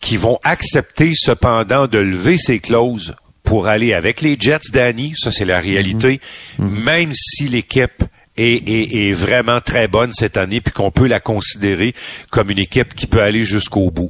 qui 0.00 0.16
vont 0.16 0.38
accepter 0.42 1.12
cependant 1.14 1.86
de 1.86 1.98
lever 1.98 2.36
ces 2.36 2.58
clauses 2.58 3.14
pour 3.44 3.68
aller 3.68 3.94
avec 3.94 4.20
les 4.20 4.36
Jets 4.38 4.70
d'Annie. 4.72 5.14
Ça, 5.16 5.30
c'est 5.30 5.44
la 5.44 5.60
réalité. 5.60 6.20
Mm-hmm. 6.58 6.64
Mm-hmm. 6.64 6.84
Même 6.84 7.12
si 7.14 7.48
l'équipe 7.48 8.04
est, 8.36 8.68
est, 8.68 9.12
vraiment 9.12 9.60
très 9.60 9.88
bonne 9.88 10.12
cette 10.12 10.36
année, 10.36 10.60
puis 10.60 10.72
qu'on 10.72 10.90
peut 10.90 11.06
la 11.06 11.20
considérer 11.20 11.94
comme 12.30 12.50
une 12.50 12.58
équipe 12.58 12.94
qui 12.94 13.06
peut 13.06 13.20
aller 13.20 13.44
jusqu'au 13.44 13.90
bout 13.90 14.08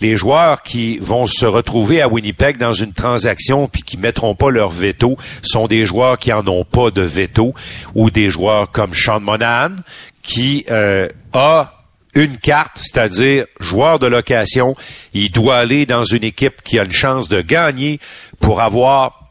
les 0.00 0.16
joueurs 0.16 0.62
qui 0.62 0.98
vont 0.98 1.26
se 1.26 1.46
retrouver 1.46 2.02
à 2.02 2.08
Winnipeg 2.08 2.56
dans 2.58 2.72
une 2.72 2.92
transaction 2.92 3.68
puis 3.68 3.82
qui 3.82 3.96
mettront 3.96 4.34
pas 4.34 4.50
leur 4.50 4.70
veto 4.70 5.16
sont 5.42 5.66
des 5.66 5.84
joueurs 5.84 6.18
qui 6.18 6.32
en 6.32 6.46
ont 6.46 6.64
pas 6.64 6.90
de 6.90 7.02
veto 7.02 7.54
ou 7.94 8.10
des 8.10 8.30
joueurs 8.30 8.70
comme 8.70 8.94
Sean 8.94 9.20
Monahan 9.20 9.76
qui 10.22 10.64
euh, 10.70 11.08
a 11.32 11.72
une 12.14 12.38
carte, 12.38 12.78
c'est-à-dire 12.82 13.44
joueur 13.60 13.98
de 13.98 14.06
location, 14.06 14.74
il 15.12 15.30
doit 15.30 15.56
aller 15.56 15.84
dans 15.84 16.04
une 16.04 16.24
équipe 16.24 16.62
qui 16.62 16.78
a 16.78 16.84
une 16.84 16.92
chance 16.92 17.28
de 17.28 17.42
gagner 17.42 18.00
pour 18.40 18.62
avoir 18.62 19.25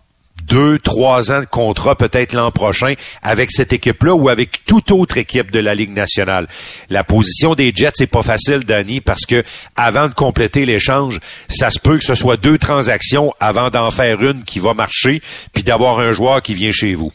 deux, 0.48 0.80
trois 0.80 1.32
ans 1.32 1.42
de 1.42 1.46
contrat 1.46 1.96
peut-être 1.96 2.34
l'an 2.34 2.52
prochain 2.52 2.94
avec 3.22 3.52
cette 3.52 3.74
équipe-là 3.74 4.14
ou 4.14 4.30
avec 4.30 4.64
toute 4.66 4.92
autre 4.92 5.18
équipe 5.18 5.52
de 5.52 5.60
la 5.60 5.76
Ligue 5.76 5.94
nationale. 5.94 6.48
La 6.90 7.04
position 7.04 7.56
des 7.56 7.72
Jets, 7.76 7.92
c'est 7.96 8.08
pas 8.08 8.22
facile, 8.22 8.64
Danny, 8.66 9.02
parce 9.02 9.26
que 9.26 9.44
avant 9.76 10.08
de 10.08 10.14
compléter 10.14 10.66
l'échange, 10.66 11.20
ça 11.48 11.70
se 11.70 11.80
peut 11.80 11.98
que 11.98 12.04
ce 12.04 12.16
soit 12.16 12.38
deux 12.38 12.58
transactions 12.58 13.34
avant 13.40 13.70
d'en 13.70 13.90
faire 13.90 14.22
une 14.22 14.44
qui 14.44 14.60
va 14.60 14.74
marcher, 14.74 15.22
puis 15.54 15.64
d'avoir 15.64 16.00
un 16.00 16.12
joueur 16.12 16.42
qui 16.42 16.54
vient 16.54 16.72
chez 16.72 16.94
vous. 16.94 17.12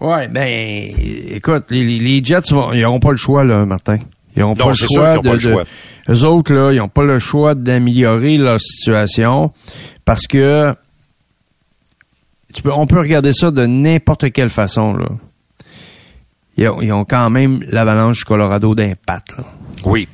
Ouais, 0.00 0.28
ben, 0.28 0.46
écoute, 1.30 1.64
les, 1.70 2.22
Jets, 2.22 2.50
ils 2.50 2.82
n'auront 2.82 3.00
pas 3.00 3.12
le 3.12 3.16
choix, 3.16 3.44
là, 3.44 3.64
Martin. 3.64 3.96
Ils 4.36 4.40
n'auront 4.40 4.54
pas, 4.54 4.68
le 4.68 4.74
choix. 4.74 5.16
De, 5.16 5.22
pas 5.22 5.32
le 5.32 5.38
choix. 5.38 5.64
eux 6.10 6.24
autres, 6.26 6.52
là, 6.52 6.70
ils 6.72 6.78
n'ont 6.78 6.88
pas 6.88 7.04
le 7.04 7.18
choix 7.18 7.54
d'améliorer 7.54 8.36
leur 8.36 8.60
situation 8.60 9.52
parce 10.04 10.26
que 10.26 10.74
on 12.64 12.86
peut 12.86 13.00
regarder 13.00 13.32
ça 13.32 13.50
de 13.50 13.66
n'importe 13.66 14.32
quelle 14.32 14.48
façon. 14.48 14.94
Là. 14.94 15.06
Ils, 16.56 16.92
ont, 16.92 17.04
quand 17.04 17.28
même 17.30 17.62
l'avalanche 17.68 18.24
Colorado 18.24 18.74
d'impact. 18.74 19.34
Oui. 19.84 20.08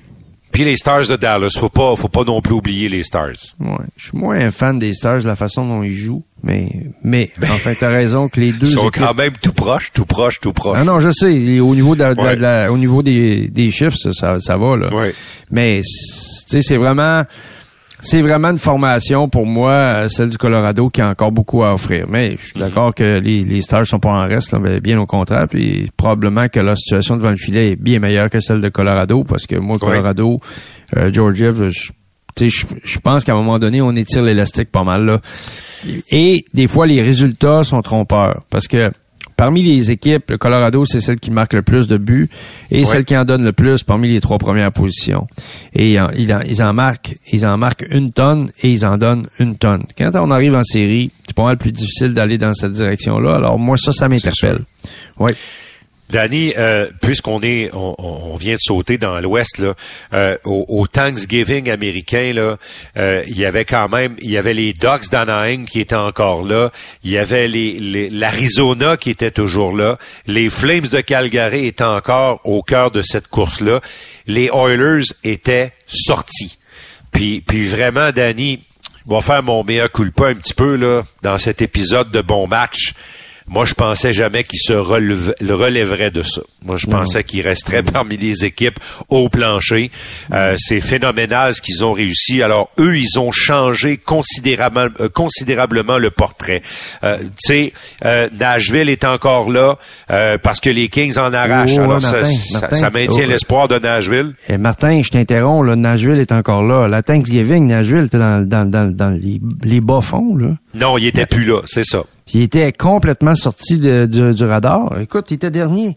Puis 0.50 0.64
les 0.64 0.76
Stars 0.76 1.06
de 1.08 1.16
Dallas, 1.16 1.54
faut 1.58 1.70
pas, 1.70 1.96
faut 1.96 2.08
pas 2.08 2.24
non 2.24 2.42
plus 2.42 2.52
oublier 2.52 2.90
les 2.90 3.04
Stars. 3.04 3.54
Ouais, 3.58 3.86
je 3.96 4.08
suis 4.08 4.18
moins 4.18 4.38
un 4.38 4.50
fan 4.50 4.78
des 4.78 4.92
Stars 4.92 5.22
de 5.22 5.26
la 5.26 5.34
façon 5.34 5.66
dont 5.66 5.82
ils 5.82 5.96
jouent, 5.96 6.24
mais, 6.42 6.68
mais 7.02 7.30
enfin 7.42 7.72
t'as 7.78 7.88
raison 7.88 8.28
que 8.28 8.38
les 8.38 8.52
deux 8.52 8.66
ils 8.66 8.74
sont 8.74 8.90
quand 8.90 9.14
même 9.14 9.32
tout 9.40 9.54
proches, 9.54 9.92
tout 9.92 10.04
proches, 10.04 10.40
tout 10.40 10.52
proches. 10.52 10.78
Ah 10.82 10.84
non, 10.84 11.00
je 11.00 11.10
sais, 11.10 11.60
au 11.60 11.74
niveau 11.74 11.96
de, 11.96 12.68
au 12.68 12.76
niveau 12.76 13.02
des, 13.02 13.48
des 13.48 13.70
chiffres, 13.70 13.96
ça, 13.96 14.38
ça, 14.40 14.56
va 14.58 14.76
là. 14.76 14.94
Ouais. 14.94 15.14
Mais 15.50 15.80
tu 15.80 16.42
sais, 16.46 16.60
c'est 16.60 16.76
vraiment 16.76 17.24
c'est 18.02 18.20
vraiment 18.20 18.50
une 18.50 18.58
formation 18.58 19.28
pour 19.28 19.46
moi, 19.46 19.70
euh, 19.72 20.08
celle 20.08 20.28
du 20.28 20.36
Colorado, 20.36 20.88
qui 20.88 21.00
a 21.00 21.08
encore 21.08 21.30
beaucoup 21.30 21.62
à 21.62 21.72
offrir. 21.72 22.06
Mais 22.08 22.36
je 22.36 22.46
suis 22.48 22.58
d'accord 22.58 22.92
que 22.94 23.20
les, 23.20 23.44
les 23.44 23.62
Stars 23.62 23.86
sont 23.86 24.00
pas 24.00 24.10
en 24.10 24.26
reste, 24.26 24.54
mais 24.60 24.80
bien 24.80 24.98
au 24.98 25.06
contraire. 25.06 25.46
Puis 25.48 25.90
probablement 25.96 26.48
que 26.48 26.58
la 26.58 26.74
situation 26.74 27.16
devant 27.16 27.30
le 27.30 27.36
filet 27.36 27.70
est 27.72 27.76
bien 27.76 28.00
meilleure 28.00 28.28
que 28.28 28.40
celle 28.40 28.60
de 28.60 28.68
Colorado, 28.68 29.22
parce 29.22 29.46
que 29.46 29.56
moi, 29.56 29.78
Colorado, 29.78 30.40
euh, 30.96 31.12
Georgiev, 31.12 31.68
je, 31.68 31.92
je 32.36 32.98
pense 32.98 33.24
qu'à 33.24 33.34
un 33.34 33.36
moment 33.36 33.60
donné, 33.60 33.80
on 33.80 33.92
étire 33.92 34.22
l'élastique 34.22 34.72
pas 34.72 34.82
mal 34.82 35.04
là. 35.04 35.20
Et 36.10 36.44
des 36.54 36.66
fois, 36.66 36.86
les 36.86 37.02
résultats 37.02 37.62
sont 37.62 37.82
trompeurs, 37.82 38.42
parce 38.50 38.66
que 38.66 38.90
parmi 39.42 39.64
les 39.64 39.90
équipes, 39.90 40.30
le 40.30 40.38
Colorado, 40.38 40.84
c'est 40.84 41.00
celle 41.00 41.18
qui 41.18 41.32
marque 41.32 41.54
le 41.54 41.62
plus 41.62 41.88
de 41.88 41.96
buts 41.96 42.28
et 42.70 42.84
celle 42.84 43.04
qui 43.04 43.16
en 43.16 43.24
donne 43.24 43.42
le 43.44 43.52
plus 43.52 43.82
parmi 43.82 44.08
les 44.08 44.20
trois 44.20 44.38
premières 44.38 44.70
positions. 44.70 45.26
Et 45.74 45.94
ils, 45.94 46.62
en, 46.62 46.72
marquent, 46.72 47.16
ils 47.32 47.44
en 47.44 47.58
marquent 47.58 47.84
une 47.90 48.12
tonne 48.12 48.52
et 48.62 48.70
ils 48.70 48.86
en 48.86 48.98
donnent 48.98 49.26
une 49.40 49.56
tonne. 49.56 49.82
Quand 49.98 50.12
on 50.14 50.30
arrive 50.30 50.54
en 50.54 50.62
série, 50.62 51.10
c'est 51.26 51.34
pas 51.34 51.42
mal 51.42 51.58
plus 51.58 51.72
difficile 51.72 52.14
d'aller 52.14 52.38
dans 52.38 52.52
cette 52.52 52.70
direction-là. 52.70 53.34
Alors 53.34 53.58
moi, 53.58 53.76
ça, 53.76 53.90
ça 53.90 54.06
m'interpelle. 54.06 54.60
Oui. 55.18 55.32
Danny, 56.12 56.52
euh, 56.58 56.90
puisqu'on 57.00 57.40
est, 57.40 57.70
on, 57.72 58.36
vient 58.36 58.54
de 58.54 58.60
sauter 58.60 58.98
dans 58.98 59.18
l'Ouest 59.18 59.58
là, 59.58 59.74
euh, 60.12 60.36
au, 60.44 60.86
Thanksgiving 60.86 61.70
américain 61.70 62.32
là, 62.34 62.58
euh, 62.98 63.22
il 63.26 63.38
y 63.38 63.46
avait 63.46 63.64
quand 63.64 63.88
même, 63.88 64.16
il 64.20 64.30
y 64.30 64.36
avait 64.36 64.52
les 64.52 64.74
Ducks 64.74 65.10
d'Anaheim 65.10 65.64
qui 65.64 65.80
étaient 65.80 65.94
encore 65.94 66.42
là, 66.44 66.70
il 67.02 67.12
y 67.12 67.18
avait 67.18 67.48
les 67.48 68.10
l'Arizona 68.10 68.98
qui 68.98 69.08
était 69.08 69.30
toujours 69.30 69.74
là, 69.74 69.96
les 70.26 70.50
Flames 70.50 70.86
de 70.86 71.00
Calgary 71.00 71.66
étaient 71.66 71.82
encore 71.82 72.42
au 72.44 72.62
cœur 72.62 72.90
de 72.90 73.00
cette 73.00 73.28
course 73.28 73.62
là, 73.62 73.80
les 74.26 74.50
Oilers 74.52 75.06
étaient 75.24 75.72
sortis. 75.86 76.58
Puis, 77.10 77.40
puis 77.40 77.64
vraiment, 77.64 78.10
Danny, 78.12 78.60
va 79.06 79.22
faire 79.22 79.42
mon 79.42 79.64
meilleur 79.64 79.90
culpa 79.90 80.26
un 80.28 80.34
petit 80.34 80.54
peu 80.54 80.76
là 80.76 81.02
dans 81.22 81.38
cet 81.38 81.62
épisode 81.62 82.10
de 82.10 82.20
bon 82.20 82.46
match. 82.46 82.92
Moi, 83.48 83.64
je 83.64 83.74
pensais 83.74 84.12
jamais 84.12 84.44
qu'il 84.44 84.58
se 84.58 84.72
relèverait 84.72 86.10
de 86.10 86.22
ça. 86.22 86.42
Moi, 86.64 86.76
je 86.76 86.86
pensais 86.86 87.24
qu'il 87.24 87.40
resterait 87.42 87.82
parmi 87.82 88.16
les 88.16 88.44
équipes 88.44 88.78
au 89.08 89.28
plancher. 89.28 89.90
Euh, 90.32 90.54
c'est 90.58 90.80
phénoménal 90.80 91.54
ce 91.54 91.60
qu'ils 91.60 91.84
ont 91.84 91.92
réussi. 91.92 92.42
Alors, 92.42 92.70
eux, 92.78 92.96
ils 92.96 93.18
ont 93.18 93.32
changé 93.32 93.96
considérablement, 93.96 94.88
euh, 95.00 95.08
considérablement 95.08 95.98
le 95.98 96.10
portrait. 96.10 96.62
Euh, 97.02 97.18
tu 97.18 97.72
sais, 98.02 98.30
Nashville 98.38 98.88
est 98.88 99.04
encore 99.04 99.50
là 99.50 99.76
parce 100.42 100.60
que 100.60 100.70
les 100.70 100.88
Kings 100.88 101.18
en 101.18 101.32
arrachent. 101.32 101.78
Oh, 101.78 101.82
Alors, 101.82 102.00
ça, 102.00 102.24
ça, 102.24 102.90
maintient 102.90 103.24
oh, 103.24 103.28
l'espoir 103.28 103.68
de 103.68 103.78
Nashville. 103.78 104.34
Et 104.48 104.54
eh, 104.54 104.58
Martin, 104.58 105.02
je 105.02 105.10
t'interromps. 105.10 105.66
Là, 105.66 105.76
Nashville 105.76 106.20
est 106.20 106.32
encore 106.32 106.62
là. 106.64 106.86
La 106.88 107.02
Thanksgiving, 107.02 107.66
Nashville 107.66 108.04
était 108.04 108.18
dans, 108.18 108.46
dans, 108.46 108.68
dans, 108.68 108.90
dans 108.90 109.10
les, 109.10 109.40
les 109.62 109.80
bas 109.80 110.00
fonds. 110.00 110.36
Là. 110.36 110.56
Non, 110.74 110.96
il 110.98 111.06
était 111.06 111.26
plus 111.26 111.44
là, 111.44 111.60
c'est 111.66 111.84
ça. 111.84 112.04
Il 112.32 112.42
était 112.42 112.72
complètement 112.72 113.34
sorti 113.34 113.78
de- 113.78 114.06
du, 114.06 114.34
du 114.34 114.44
radar. 114.44 114.98
Écoute, 115.00 115.30
il 115.30 115.34
était 115.34 115.50
dernier. 115.50 115.96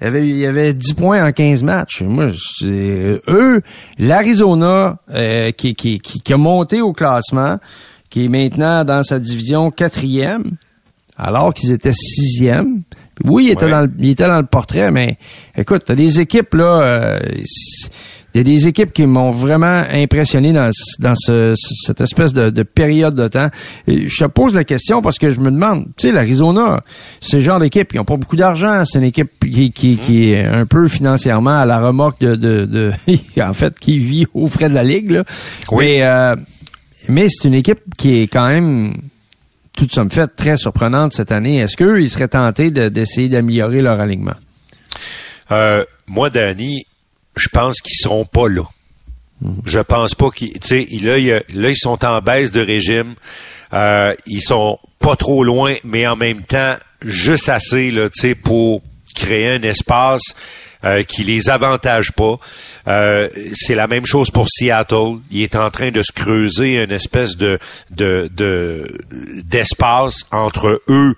Il 0.00 0.04
y 0.04 0.06
avait, 0.06 0.28
il 0.28 0.46
avait 0.46 0.72
10 0.74 0.94
points 0.94 1.26
en 1.26 1.32
15 1.32 1.62
matchs. 1.62 2.02
Moi, 2.02 2.26
c'est- 2.58 3.20
eux, 3.28 3.62
l'Arizona, 3.98 4.98
euh, 5.10 5.50
qui, 5.52 5.74
qui, 5.74 5.98
qui, 5.98 6.20
qui 6.20 6.32
a 6.32 6.36
monté 6.36 6.80
au 6.80 6.92
classement, 6.92 7.58
qui 8.10 8.24
est 8.26 8.28
maintenant 8.28 8.84
dans 8.84 9.02
sa 9.02 9.18
division 9.18 9.70
quatrième, 9.70 10.52
alors 11.16 11.52
qu'ils 11.54 11.72
étaient 11.72 11.92
sixième. 11.92 12.82
Oui, 13.24 13.46
il 13.46 13.50
était, 13.52 13.64
Ouais. 13.66 13.70
dans 13.70 13.80
le, 13.82 13.90
il 13.98 14.10
était 14.10 14.26
dans 14.26 14.40
le 14.40 14.46
portrait, 14.46 14.90
mais 14.90 15.16
écoute, 15.56 15.82
t'as 15.86 15.94
des 15.94 16.20
équipes 16.20 16.54
là, 16.54 16.80
euh, 16.82 17.18
il 18.34 18.38
y 18.38 18.40
a 18.40 18.44
des 18.44 18.66
équipes 18.66 18.92
qui 18.92 19.06
m'ont 19.06 19.30
vraiment 19.30 19.84
impressionné 19.90 20.52
dans, 20.52 20.68
dans 20.98 21.14
ce- 21.14 21.54
ce- 21.56 21.74
cette 21.86 22.00
espèce 22.00 22.32
de, 22.34 22.50
de 22.50 22.62
période 22.64 23.14
de 23.14 23.28
temps. 23.28 23.48
Et 23.86 24.08
je 24.08 24.24
te 24.24 24.28
pose 24.28 24.56
la 24.56 24.64
question 24.64 25.02
parce 25.02 25.18
que 25.18 25.30
je 25.30 25.38
me 25.40 25.50
demande, 25.52 25.84
tu 25.96 26.08
sais, 26.08 26.12
l'Arizona, 26.12 26.82
c'est 27.20 27.36
le 27.36 27.42
genre 27.44 27.60
d'équipe, 27.60 27.92
ils 27.94 27.98
n'ont 27.98 28.04
pas 28.04 28.16
beaucoup 28.16 28.34
d'argent, 28.36 28.84
c'est 28.84 28.98
une 28.98 29.04
équipe 29.04 29.30
qui, 29.40 29.70
qui, 29.70 29.96
qui 29.96 30.32
est 30.32 30.44
un 30.44 30.66
peu 30.66 30.88
financièrement 30.88 31.58
à 31.60 31.64
la 31.64 31.78
remorque 31.80 32.20
de, 32.20 32.34
de, 32.34 32.64
de 32.66 32.92
en 33.40 33.52
fait, 33.52 33.78
qui 33.78 33.98
vit 33.98 34.26
aux 34.34 34.48
frais 34.48 34.68
de 34.68 34.74
la 34.74 34.82
ligue. 34.82 35.12
Là. 35.12 35.24
Oui. 35.70 35.84
Mais, 35.84 36.02
euh, 36.02 36.34
mais 37.08 37.26
c'est 37.28 37.46
une 37.46 37.54
équipe 37.54 37.80
qui 37.96 38.20
est 38.22 38.26
quand 38.26 38.48
même 38.48 38.94
toute 39.76 39.92
somme 39.92 40.10
faite 40.10 40.36
très 40.36 40.56
surprenante 40.56 41.12
cette 41.12 41.30
année. 41.32 41.58
Est-ce 41.58 41.76
qu'eux, 41.76 42.00
ils 42.00 42.10
seraient 42.10 42.28
tentés 42.28 42.70
de- 42.70 42.88
d'essayer 42.88 43.28
d'améliorer 43.28 43.82
leur 43.82 44.00
alignement? 44.00 44.34
Euh, 45.50 45.84
moi, 46.06 46.30
Danny, 46.30 46.84
je 47.36 47.48
pense 47.48 47.80
qu'ils 47.80 47.96
seront 47.96 48.24
pas 48.24 48.48
là. 48.48 48.62
Je 49.66 49.80
pense 49.80 50.14
pas 50.14 50.30
qu'ils, 50.30 50.52
là, 51.04 51.18
là, 51.18 51.68
ils 51.70 51.76
sont 51.76 52.04
en 52.04 52.20
baisse 52.20 52.50
de 52.52 52.60
régime. 52.60 53.14
Euh, 53.72 54.14
ils 54.26 54.40
sont 54.40 54.78
pas 55.00 55.16
trop 55.16 55.44
loin, 55.44 55.74
mais 55.84 56.06
en 56.06 56.16
même 56.16 56.42
temps, 56.42 56.76
juste 57.04 57.48
assez, 57.48 57.90
là, 57.90 58.08
pour 58.42 58.82
créer 59.14 59.48
un 59.48 59.62
espace 59.62 60.22
euh, 60.84 61.02
qui 61.02 61.24
les 61.24 61.50
avantage 61.50 62.12
pas. 62.12 62.38
Euh, 62.88 63.28
c'est 63.54 63.74
la 63.74 63.86
même 63.86 64.06
chose 64.06 64.30
pour 64.30 64.48
Seattle. 64.48 65.16
Il 65.30 65.42
est 65.42 65.56
en 65.56 65.70
train 65.70 65.90
de 65.90 66.02
se 66.02 66.12
creuser 66.12 66.82
une 66.82 66.92
espèce 66.92 67.36
de 67.36 67.58
de 67.90 68.30
de- 68.34 68.98
d'espace 69.42 70.24
entre 70.30 70.82
eux 70.88 71.14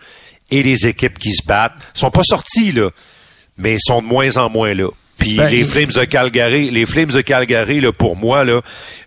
et 0.50 0.62
les 0.62 0.86
équipes 0.86 1.18
qui 1.18 1.32
se 1.32 1.44
battent. 1.44 1.74
Ils 1.94 1.98
sont 1.98 2.10
pas 2.10 2.22
sortis 2.24 2.72
là, 2.72 2.90
mais 3.58 3.74
ils 3.74 3.80
sont 3.80 4.00
de 4.02 4.06
moins 4.06 4.36
en 4.36 4.48
moins 4.48 4.74
là. 4.74 4.88
Puis 5.18 5.36
Ben, 5.36 5.48
les 5.48 5.64
Flames 5.64 5.90
de 5.94 6.04
Calgary, 6.04 6.70
les 6.70 6.84
Flames 6.86 7.10
de 7.10 7.20
Calgary 7.22 7.80
là 7.80 7.92
pour 7.92 8.16
moi 8.16 8.44
là, 8.44 8.60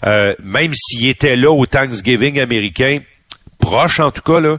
euh, 0.07 0.33
même 0.43 0.73
s'ils 0.75 1.07
étaient 1.07 1.35
là 1.35 1.51
au 1.51 1.65
Thanksgiving 1.65 2.39
américain, 2.39 2.99
proche 3.59 3.99
en 3.99 4.09
tout 4.11 4.21
cas 4.21 4.39
là, 4.39 4.57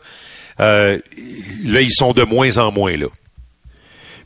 euh, 0.60 0.98
là 1.64 1.80
ils 1.80 1.90
sont 1.90 2.12
de 2.12 2.22
moins 2.22 2.56
en 2.58 2.70
moins 2.70 2.96
là. 2.96 3.06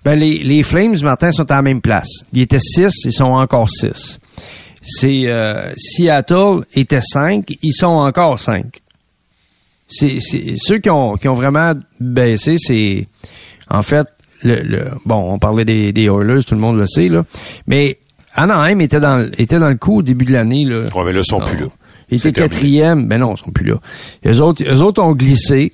Ben, 0.04 0.16
les, 0.16 0.38
les 0.44 0.62
Flames, 0.62 0.96
Martin, 1.02 1.32
sont 1.32 1.50
à 1.50 1.54
la 1.56 1.62
même 1.62 1.80
place. 1.80 2.10
Ils 2.34 2.42
étaient 2.42 2.58
6, 2.58 2.92
ils 3.06 3.12
sont 3.12 3.24
encore 3.24 3.70
6. 3.70 4.20
C'est 4.82 5.22
euh, 5.28 5.72
Seattle 5.78 6.64
était 6.74 7.00
5, 7.00 7.46
ils 7.62 7.72
sont 7.72 7.86
encore 7.86 8.38
5. 8.38 8.66
C'est 9.88 10.18
c'est- 10.20 10.56
ceux 10.58 10.78
qui 10.78 10.90
ont, 10.90 11.16
qui 11.16 11.26
ont 11.28 11.34
vraiment 11.34 11.72
baissé, 12.00 12.56
c'est 12.58 13.06
en 13.70 13.80
fait 13.80 14.06
le, 14.44 14.60
le- 14.62 14.90
bon, 15.06 15.32
on 15.32 15.38
parlait 15.38 15.64
des, 15.64 15.92
des 15.92 16.04
Oilers, 16.04 16.44
tout 16.44 16.54
le 16.54 16.60
monde 16.60 16.78
le 16.78 16.86
sait 16.86 17.08
là, 17.08 17.24
mais 17.66 17.98
Anaheim 18.34 18.80
était 18.80 19.00
dans 19.00 19.16
le- 19.16 19.40
était 19.40 19.58
dans 19.58 19.68
le 19.68 19.76
coup 19.76 19.98
au 19.98 20.02
début 20.02 20.24
de 20.24 20.32
l'année 20.32 20.64
là. 20.64 20.82
Ouais, 20.94 21.04
mais 21.04 21.12
là 21.12 21.20
ils 21.20 21.24
sont 21.24 21.40
plus 21.40 21.58
là. 21.58 21.66
Ils 22.10 22.18
étaient 22.18 22.32
quatrième, 22.32 23.08
ben 23.08 23.18
non, 23.18 23.34
ils 23.34 23.38
sont 23.42 23.50
plus 23.50 23.64
là. 23.66 23.76
Les 24.22 24.40
autres, 24.40 24.62
eux 24.64 24.82
autres 24.82 25.02
ont 25.02 25.12
glissé. 25.14 25.72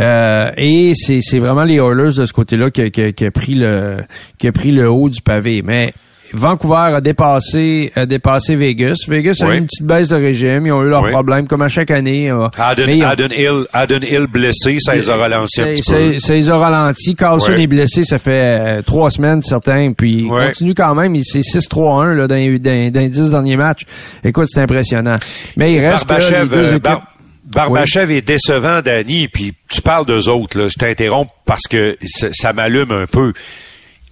Euh, 0.00 0.50
et 0.56 0.92
c'est, 0.94 1.20
c'est 1.20 1.38
vraiment 1.38 1.64
les 1.64 1.76
Oilers 1.76 2.14
de 2.16 2.24
ce 2.24 2.32
côté-là 2.32 2.70
qui, 2.70 2.82
a- 2.82 2.90
qui 2.90 3.02
a- 3.02 3.12
qui 3.12 3.24
a 3.26 3.30
pris 3.30 3.54
le 3.54 3.98
qui 4.38 4.46
a 4.46 4.52
pris 4.52 4.70
le 4.72 4.88
haut 4.90 5.08
du 5.08 5.20
pavé. 5.20 5.62
Mais 5.64 5.92
Vancouver 6.32 6.94
a 6.94 7.00
dépassé 7.00 7.92
a 7.96 8.06
dépassé 8.06 8.54
Vegas. 8.56 8.96
Vegas 9.08 9.38
a 9.42 9.54
eu 9.54 9.58
une 9.58 9.66
petite 9.66 9.86
baisse 9.86 10.08
de 10.08 10.16
régime. 10.16 10.66
Ils 10.66 10.72
ont 10.72 10.82
eu 10.82 10.88
leurs 10.88 11.02
Oui. 11.04 11.10
problèmes 11.10 11.46
comme 11.48 11.62
à 11.62 11.68
chaque 11.68 11.90
année. 11.90 12.30
euh, 12.30 12.48
Aden, 12.58 12.90
Hill, 13.32 13.66
Aden 13.72 14.02
Hill 14.02 14.26
blessé, 14.26 14.78
ça 14.80 14.94
les 14.94 15.08
a 15.10 15.16
ralentis 15.16 15.60
un 15.60 15.64
petit 15.74 15.82
peu. 15.92 16.18
Ça 16.18 16.34
les 16.34 16.50
a 16.50 16.56
ralentis. 16.56 17.14
Carlson 17.14 17.54
est 17.54 17.66
blessé, 17.66 18.04
ça 18.04 18.18
fait 18.18 18.30
euh, 18.60 18.82
trois 18.82 19.10
semaines, 19.10 19.42
certains. 19.42 19.92
Puis 19.92 20.22
il 20.24 20.28
continue 20.28 20.74
quand 20.74 20.94
même. 20.94 21.14
Il 21.14 21.24
C'est 21.24 21.40
6-3-1 21.40 22.14
là, 22.14 22.26
dans, 22.28 22.34
les- 22.34 22.58
dans, 22.58 22.90
dans 22.92 23.00
les 23.00 23.08
dix 23.08 23.30
derniers 23.30 23.56
matchs. 23.56 23.86
Écoute, 24.24 24.46
c'est 24.48 24.60
impressionnant. 24.60 25.16
Mais 25.56 25.72
il 25.74 25.80
reste 25.80 26.06
que 26.08 26.14
les 26.14 26.18
Barbachev, 26.20 26.48
deux 26.48 26.56
euh, 26.56 26.68
équipes... 26.70 26.82
Bar- 26.82 27.06
Barbachev 27.44 28.12
est 28.16 28.20
décevant, 28.22 28.80
Danny, 28.80 29.26
puis 29.26 29.54
tu 29.68 29.82
parles 29.82 30.06
d'eux 30.06 30.28
autres, 30.28 30.56
là. 30.58 30.68
Je 30.68 30.74
t'interromps 30.78 31.30
parce 31.46 31.62
que 31.68 31.96
ça, 32.04 32.28
ça 32.32 32.52
m'allume 32.52 32.92
un 32.92 33.06
peu. 33.06 33.32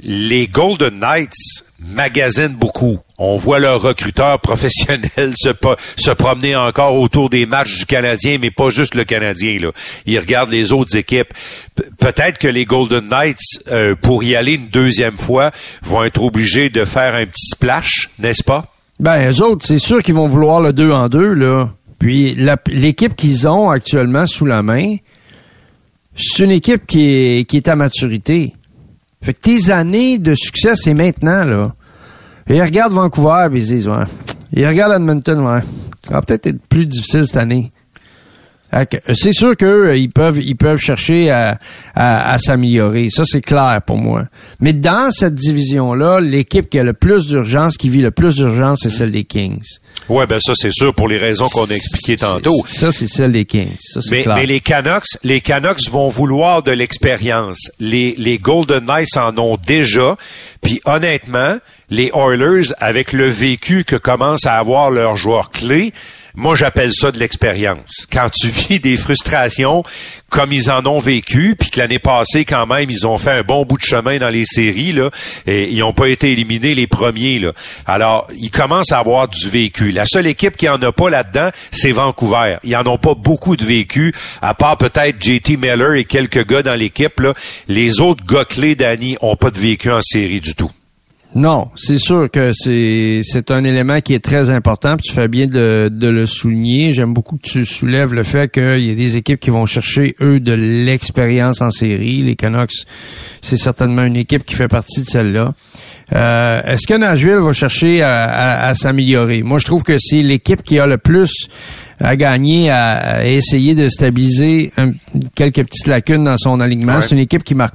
Les 0.01 0.47
Golden 0.49 0.99
Knights 0.99 1.63
magasinent 1.81 2.55
beaucoup. 2.57 2.99
On 3.19 3.37
voit 3.37 3.59
leurs 3.61 3.81
recruteurs 3.83 4.41
professionnels 4.43 5.33
se, 5.37 6.11
promener 6.13 6.57
encore 6.57 6.95
autour 7.01 7.31
des 7.31 7.47
matchs 7.47 7.79
du 7.79 7.87
Canadien, 7.87 8.39
mais 8.41 8.51
pas 8.51 8.69
juste 8.69 8.95
le 8.95 9.05
Canadien. 9.05 9.59
Là. 9.61 9.71
Ils 10.07 10.19
regardent 10.19 10.51
les 10.51 10.73
autres 10.73 10.97
équipes. 10.97 11.33
Pe- 11.75 11.85
Peut-être 11.99 12.39
que 12.39 12.49
les 12.49 12.65
Golden 12.65 13.09
Knights, 13.09 13.39
euh, 13.71 13.95
pour 13.95 14.25
y 14.25 14.35
aller 14.37 14.55
une 14.55 14.67
deuxième 14.69 15.17
fois, 15.17 15.51
vont 15.83 16.03
être 16.05 16.23
obligés 16.25 16.69
de 16.71 16.85
faire 16.85 17.15
un 17.15 17.27
petit 17.27 17.47
splash, 17.55 18.11
n'est-ce 18.19 18.43
pas? 18.45 18.67
Ben, 19.01 19.31
eux 19.31 19.43
autres, 19.45 19.65
c'est 19.67 19.79
sûr 19.79 20.03
qu'ils 20.03 20.15
vont 20.15 20.27
vouloir 20.29 20.61
le 20.61 20.73
2 20.73 20.91
en 20.91 21.09
2, 21.09 21.33
là. 21.35 21.71
Puis 22.01 22.37
l'équipe 22.67 23.15
qu'ils 23.17 23.47
ont 23.49 23.71
actuellement 23.71 24.27
sous 24.27 24.47
la 24.47 24.63
main, 24.63 24.97
c'est 26.17 26.45
une 26.45 26.51
équipe 26.51 26.87
qui 26.87 27.47
est 27.53 27.69
à 27.69 27.77
maturité. 27.77 28.55
Fait 29.23 29.35
que 29.35 29.41
tes 29.41 29.71
années 29.71 30.19
de 30.19 30.35
succès, 30.35 30.75
c'est 30.75 30.95
maintenant, 30.95 31.45
là. 31.45 31.75
Et 32.49 32.57
ils 32.57 32.63
regardent 32.63 32.93
Vancouver, 32.95 33.49
puis 33.51 33.61
ils 33.61 33.67
se 33.67 33.73
disent, 33.75 33.89
ouais. 33.89 34.05
Ils 34.53 34.67
regardent 34.67 34.95
Edmonton, 34.95 35.41
ouais. 35.41 35.61
Ça 36.07 36.15
va 36.15 36.23
peut-être 36.23 36.47
être 36.47 36.63
plus 36.69 36.87
difficile 36.87 37.27
cette 37.27 37.37
année. 37.37 37.71
C'est 39.13 39.33
sûr 39.33 39.57
qu'eux, 39.57 39.97
ils 39.97 40.11
peuvent, 40.11 40.39
ils 40.43 40.57
peuvent 40.57 40.79
chercher 40.79 41.31
à, 41.31 41.59
à, 41.95 42.33
à 42.33 42.39
s'améliorer. 42.39 43.09
Ça, 43.11 43.23
c'est 43.25 43.41
clair 43.41 43.81
pour 43.87 43.97
moi. 43.97 44.25
Mais 44.61 44.73
dans 44.73 45.11
cette 45.11 45.35
division-là, 45.35 46.21
l'équipe 46.21 46.69
qui 46.69 46.79
a 46.79 46.83
le 46.83 46.93
plus 46.93 47.27
d'urgence, 47.27 47.77
qui 47.77 47.89
vit 47.89 48.03
le 48.03 48.11
plus 48.11 48.35
d'urgence, 48.37 48.81
c'est 48.83 48.91
celle 48.91 49.11
des 49.13 49.25
Kings. 49.25 49.63
Ouais, 50.09 50.27
ben 50.27 50.39
ça 50.41 50.53
c'est 50.55 50.71
sûr 50.73 50.95
pour 50.95 51.09
les 51.09 51.19
raisons 51.19 51.49
qu'on 51.49 51.65
a 51.65 51.71
expliquées 51.75 52.17
tantôt. 52.17 52.55
Ça, 52.67 52.93
c'est 52.93 53.09
celle 53.09 53.33
des 53.33 53.45
Kings. 53.47 53.75
Ça, 53.81 54.01
c'est 54.01 54.11
Mais, 54.13 54.23
clair. 54.23 54.37
mais 54.37 54.47
les 54.47 54.61
Canucks, 54.61 55.17
les 55.25 55.41
Canucks 55.41 55.89
vont 55.91 56.09
vouloir 56.09 56.63
de 56.63 56.71
l'expérience. 56.71 57.59
Les, 57.81 58.15
les 58.17 58.39
Golden 58.39 58.85
Knights 58.85 59.17
en 59.17 59.37
ont 59.39 59.57
déjà. 59.67 60.17
Puis 60.63 60.81
honnêtement, 60.85 61.57
les 61.91 62.11
Oilers, 62.15 62.73
avec 62.79 63.13
le 63.13 63.29
vécu 63.29 63.85
que 63.85 63.97
commencent 63.97 64.47
à 64.47 64.55
avoir 64.55 64.91
leurs 64.91 65.17
joueurs 65.17 65.51
clés, 65.51 65.93
moi 66.39 66.55
j'appelle 66.55 66.93
ça 66.93 67.11
de 67.11 67.19
l'expérience. 67.19 68.07
Quand 68.11 68.31
tu 68.31 68.49
vis 68.69 68.79
des 68.81 68.97
frustrations 68.97 69.83
comme 70.31 70.53
ils 70.53 70.71
en 70.71 70.87
ont 70.87 71.01
vécu, 71.01 71.57
puis 71.59 71.71
que 71.71 71.81
l'année 71.81 71.99
passée 71.99 72.45
quand 72.45 72.67
même 72.67 72.91
ils 72.91 73.07
ont 73.07 73.19
fait 73.19 73.33
un 73.33 73.43
bon 73.43 73.65
bout 73.65 73.77
de 73.77 73.83
chemin 73.83 74.19
dans 74.19 74.29
les 74.29 74.45
séries 74.45 74.95
et 75.47 75.71
ils 75.71 75.81
n'ont 75.81 75.93
pas 75.93 76.09
été 76.09 76.31
éliminés 76.31 76.75
les 76.75 76.87
premiers. 76.87 77.43
Alors 77.87 78.29
ils 78.39 78.51
commencent 78.51 78.93
à 78.93 78.99
avoir 78.99 79.29
du 79.29 79.49
vécu. 79.49 79.91
La 79.91 80.07
seule 80.07 80.29
équipe 80.29 80.57
qui 80.57 80.69
en 80.69 80.81
a 80.81 80.93
pas 80.93 81.11
là-dedans, 81.11 81.51
c'est 81.73 81.93
Vancouver. 81.93 82.59
Ils 82.63 82.77
en 82.77 82.87
ont 82.87 82.99
pas 82.99 83.15
beaucoup 83.15 83.57
de 83.57 83.65
vécu, 83.65 84.15
à 84.41 84.55
part 84.55 84.77
peut-être 84.77 85.21
JT 85.21 85.57
Miller 85.57 85.95
et 85.95 86.05
quelques 86.05 86.47
gars 86.47 86.63
dans 86.63 86.75
l'équipe. 86.75 87.21
Les 87.67 88.01
autres 88.01 88.25
gars 88.25 88.45
clés 88.45 88.77
d'Annie 88.77 89.17
ont 89.21 89.37
pas 89.37 89.51
de 89.51 89.59
vécu 89.59 89.91
en 89.91 90.01
série 90.03 90.41
du 90.41 90.55
tout. 90.55 90.71
Non, 91.41 91.69
c'est 91.77 91.99
sûr 91.99 92.29
que 92.31 92.51
c'est 92.53 93.21
c'est 93.23 93.51
un 93.53 93.63
élément 93.63 94.01
qui 94.01 94.15
est 94.15 94.25
très 94.25 94.51
important. 94.51 94.97
Puis 94.97 95.09
tu 95.09 95.15
fais 95.15 95.29
bien 95.29 95.47
de, 95.47 95.89
de 95.89 96.09
le 96.09 96.27
souligner. 96.27 96.91
J'aime 96.91 97.15
beaucoup 97.15 97.37
que 97.37 97.47
tu 97.49 97.65
soulèves 97.65 98.13
le 98.13 98.25
fait 98.25 98.51
qu'il 98.51 98.81
y 98.85 98.91
a 98.91 98.95
des 98.95 99.17
équipes 99.17 99.39
qui 99.39 99.51
vont 99.51 99.65
chercher 99.65 100.17
eux 100.21 100.41
de 100.41 100.53
l'expérience 100.53 101.61
en 101.61 101.71
série. 101.71 102.23
Les 102.23 102.35
Canucks, 102.35 102.73
c'est 103.41 103.57
certainement 103.57 104.03
une 104.03 104.17
équipe 104.17 104.45
qui 104.45 104.55
fait 104.57 104.67
partie 104.69 105.03
de 105.03 105.07
celle-là. 105.07 105.55
Euh, 106.15 106.61
Est-ce 106.67 106.87
que 106.87 106.95
Nashville 106.95 107.39
va 107.41 107.53
chercher 107.53 108.03
à, 108.03 108.25
à- 108.25 108.69
à 108.69 108.75
s'améliorer? 108.75 109.43
Moi, 109.43 109.59
je 109.59 109.65
trouve 109.67 109.85
que 109.85 109.97
c'est 109.99 110.23
l'équipe 110.23 110.63
qui 110.63 110.79
a 110.81 110.87
le 110.87 110.99
plus 110.99 111.47
à 112.01 112.17
gagner, 112.17 112.71
à, 112.71 112.97
à 113.19 113.25
essayer 113.27 113.75
de 113.77 113.89
stabiliser 113.89 114.73
un- 114.77 114.93
quelques 115.37 115.65
petites 115.65 115.87
lacunes 115.87 116.25
dans 116.25 116.37
son 116.37 116.59
alignement. 116.61 116.97
Ouais. 116.97 117.03
C'est 117.03 117.15
une 117.15 117.21
équipe 117.21 117.45
qui 117.45 117.55
marque 117.55 117.75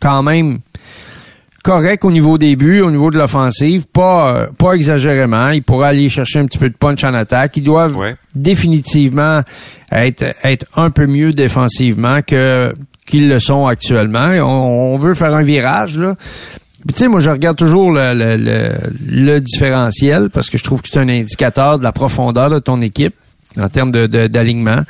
quand 0.00 0.22
même 0.22 0.58
correct 1.62 2.04
au 2.04 2.10
niveau 2.10 2.38
des 2.38 2.56
buts, 2.56 2.80
au 2.80 2.90
niveau 2.90 3.10
de 3.10 3.18
l'offensive, 3.18 3.86
pas 3.92 4.34
euh, 4.36 4.46
pas 4.58 4.72
exagérément. 4.74 5.48
Ils 5.50 5.62
pourraient 5.62 5.88
aller 5.88 6.08
chercher 6.08 6.40
un 6.40 6.46
petit 6.46 6.58
peu 6.58 6.68
de 6.68 6.76
punch 6.76 7.04
en 7.04 7.14
attaque. 7.14 7.56
Ils 7.56 7.62
doivent 7.64 7.96
Ouais. 7.96 8.16
définitivement 8.34 9.42
être 9.90 10.24
être 10.44 10.66
un 10.76 10.90
peu 10.90 11.06
mieux 11.06 11.32
défensivement 11.32 12.20
que 12.26 12.74
qu'ils 13.06 13.28
le 13.28 13.38
sont 13.38 13.66
actuellement. 13.66 14.30
On, 14.36 14.94
on 14.94 14.98
veut 14.98 15.14
faire 15.14 15.34
un 15.34 15.42
virage 15.42 15.98
là. 15.98 16.14
Tu 16.88 16.94
sais, 16.96 17.06
moi, 17.08 17.20
je 17.20 17.30
regarde 17.30 17.56
toujours 17.56 17.92
le, 17.92 18.12
le, 18.12 18.36
le, 18.36 18.70
le 19.08 19.40
différentiel 19.40 20.30
parce 20.30 20.50
que 20.50 20.58
je 20.58 20.64
trouve 20.64 20.82
que 20.82 20.88
c'est 20.88 20.98
un 20.98 21.08
indicateur 21.08 21.78
de 21.78 21.84
la 21.84 21.92
profondeur 21.92 22.50
de 22.50 22.58
ton 22.58 22.80
équipe. 22.80 23.14
en 23.60 23.68
termes 23.68 23.92
de, 23.92 24.06
d'alignement. 24.26 24.80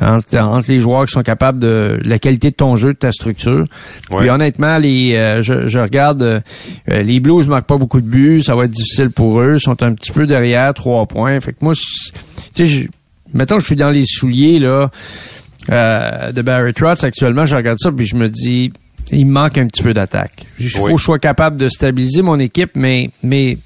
Entre, 0.00 0.68
les 0.68 0.80
joueurs 0.80 1.06
qui 1.06 1.12
sont 1.12 1.22
capables 1.22 1.58
de 1.58 1.98
la 2.02 2.18
qualité 2.18 2.50
de 2.50 2.56
ton 2.56 2.76
jeu, 2.76 2.94
de 2.94 2.98
ta 2.98 3.12
structure. 3.12 3.64
Puis 4.10 4.28
honnêtement, 4.28 4.78
les 4.78 5.14
euh, 5.14 5.42
je, 5.42 5.78
regarde 5.78 6.22
euh, 6.22 6.40
les 6.88 7.20
Blues 7.20 7.48
marquent 7.48 7.66
pas 7.66 7.78
beaucoup 7.78 8.00
de 8.00 8.06
buts, 8.06 8.42
ça 8.42 8.56
va 8.56 8.64
être 8.64 8.72
difficile 8.72 9.10
pour 9.10 9.40
eux, 9.40 9.54
ils 9.54 9.60
sont 9.60 9.82
un 9.82 9.94
petit 9.94 10.10
peu 10.10 10.26
derrière, 10.26 10.74
trois 10.74 11.06
points. 11.06 11.38
Fait 11.40 11.52
que 11.52 11.58
moi, 11.60 11.74
tu 12.54 12.66
sais, 12.66 12.88
mettons 13.32 13.56
que 13.56 13.62
je 13.62 13.66
suis 13.66 13.76
dans 13.76 13.90
les 13.90 14.04
souliers 14.06 14.58
là 14.58 14.90
euh, 15.70 16.32
de 16.32 16.42
Barry 16.42 16.74
Trotz 16.74 17.04
actuellement, 17.04 17.44
je 17.44 17.56
regarde 17.56 17.78
ça 17.78 17.92
puis 17.92 18.06
je 18.06 18.16
me 18.16 18.28
dis 18.28 18.72
il 19.12 19.26
me 19.26 19.32
manque 19.32 19.58
un 19.58 19.66
petit 19.66 19.82
peu 19.82 19.92
d'attaque. 19.92 20.46
Il 20.58 20.70
faut 20.70 20.86
que 20.86 20.96
je 20.96 21.04
sois 21.04 21.18
capable 21.18 21.56
de 21.56 21.68
stabiliser 21.68 22.22
mon 22.22 22.38
équipe, 22.38 22.70
mais 22.74 23.10
mais 23.22 23.58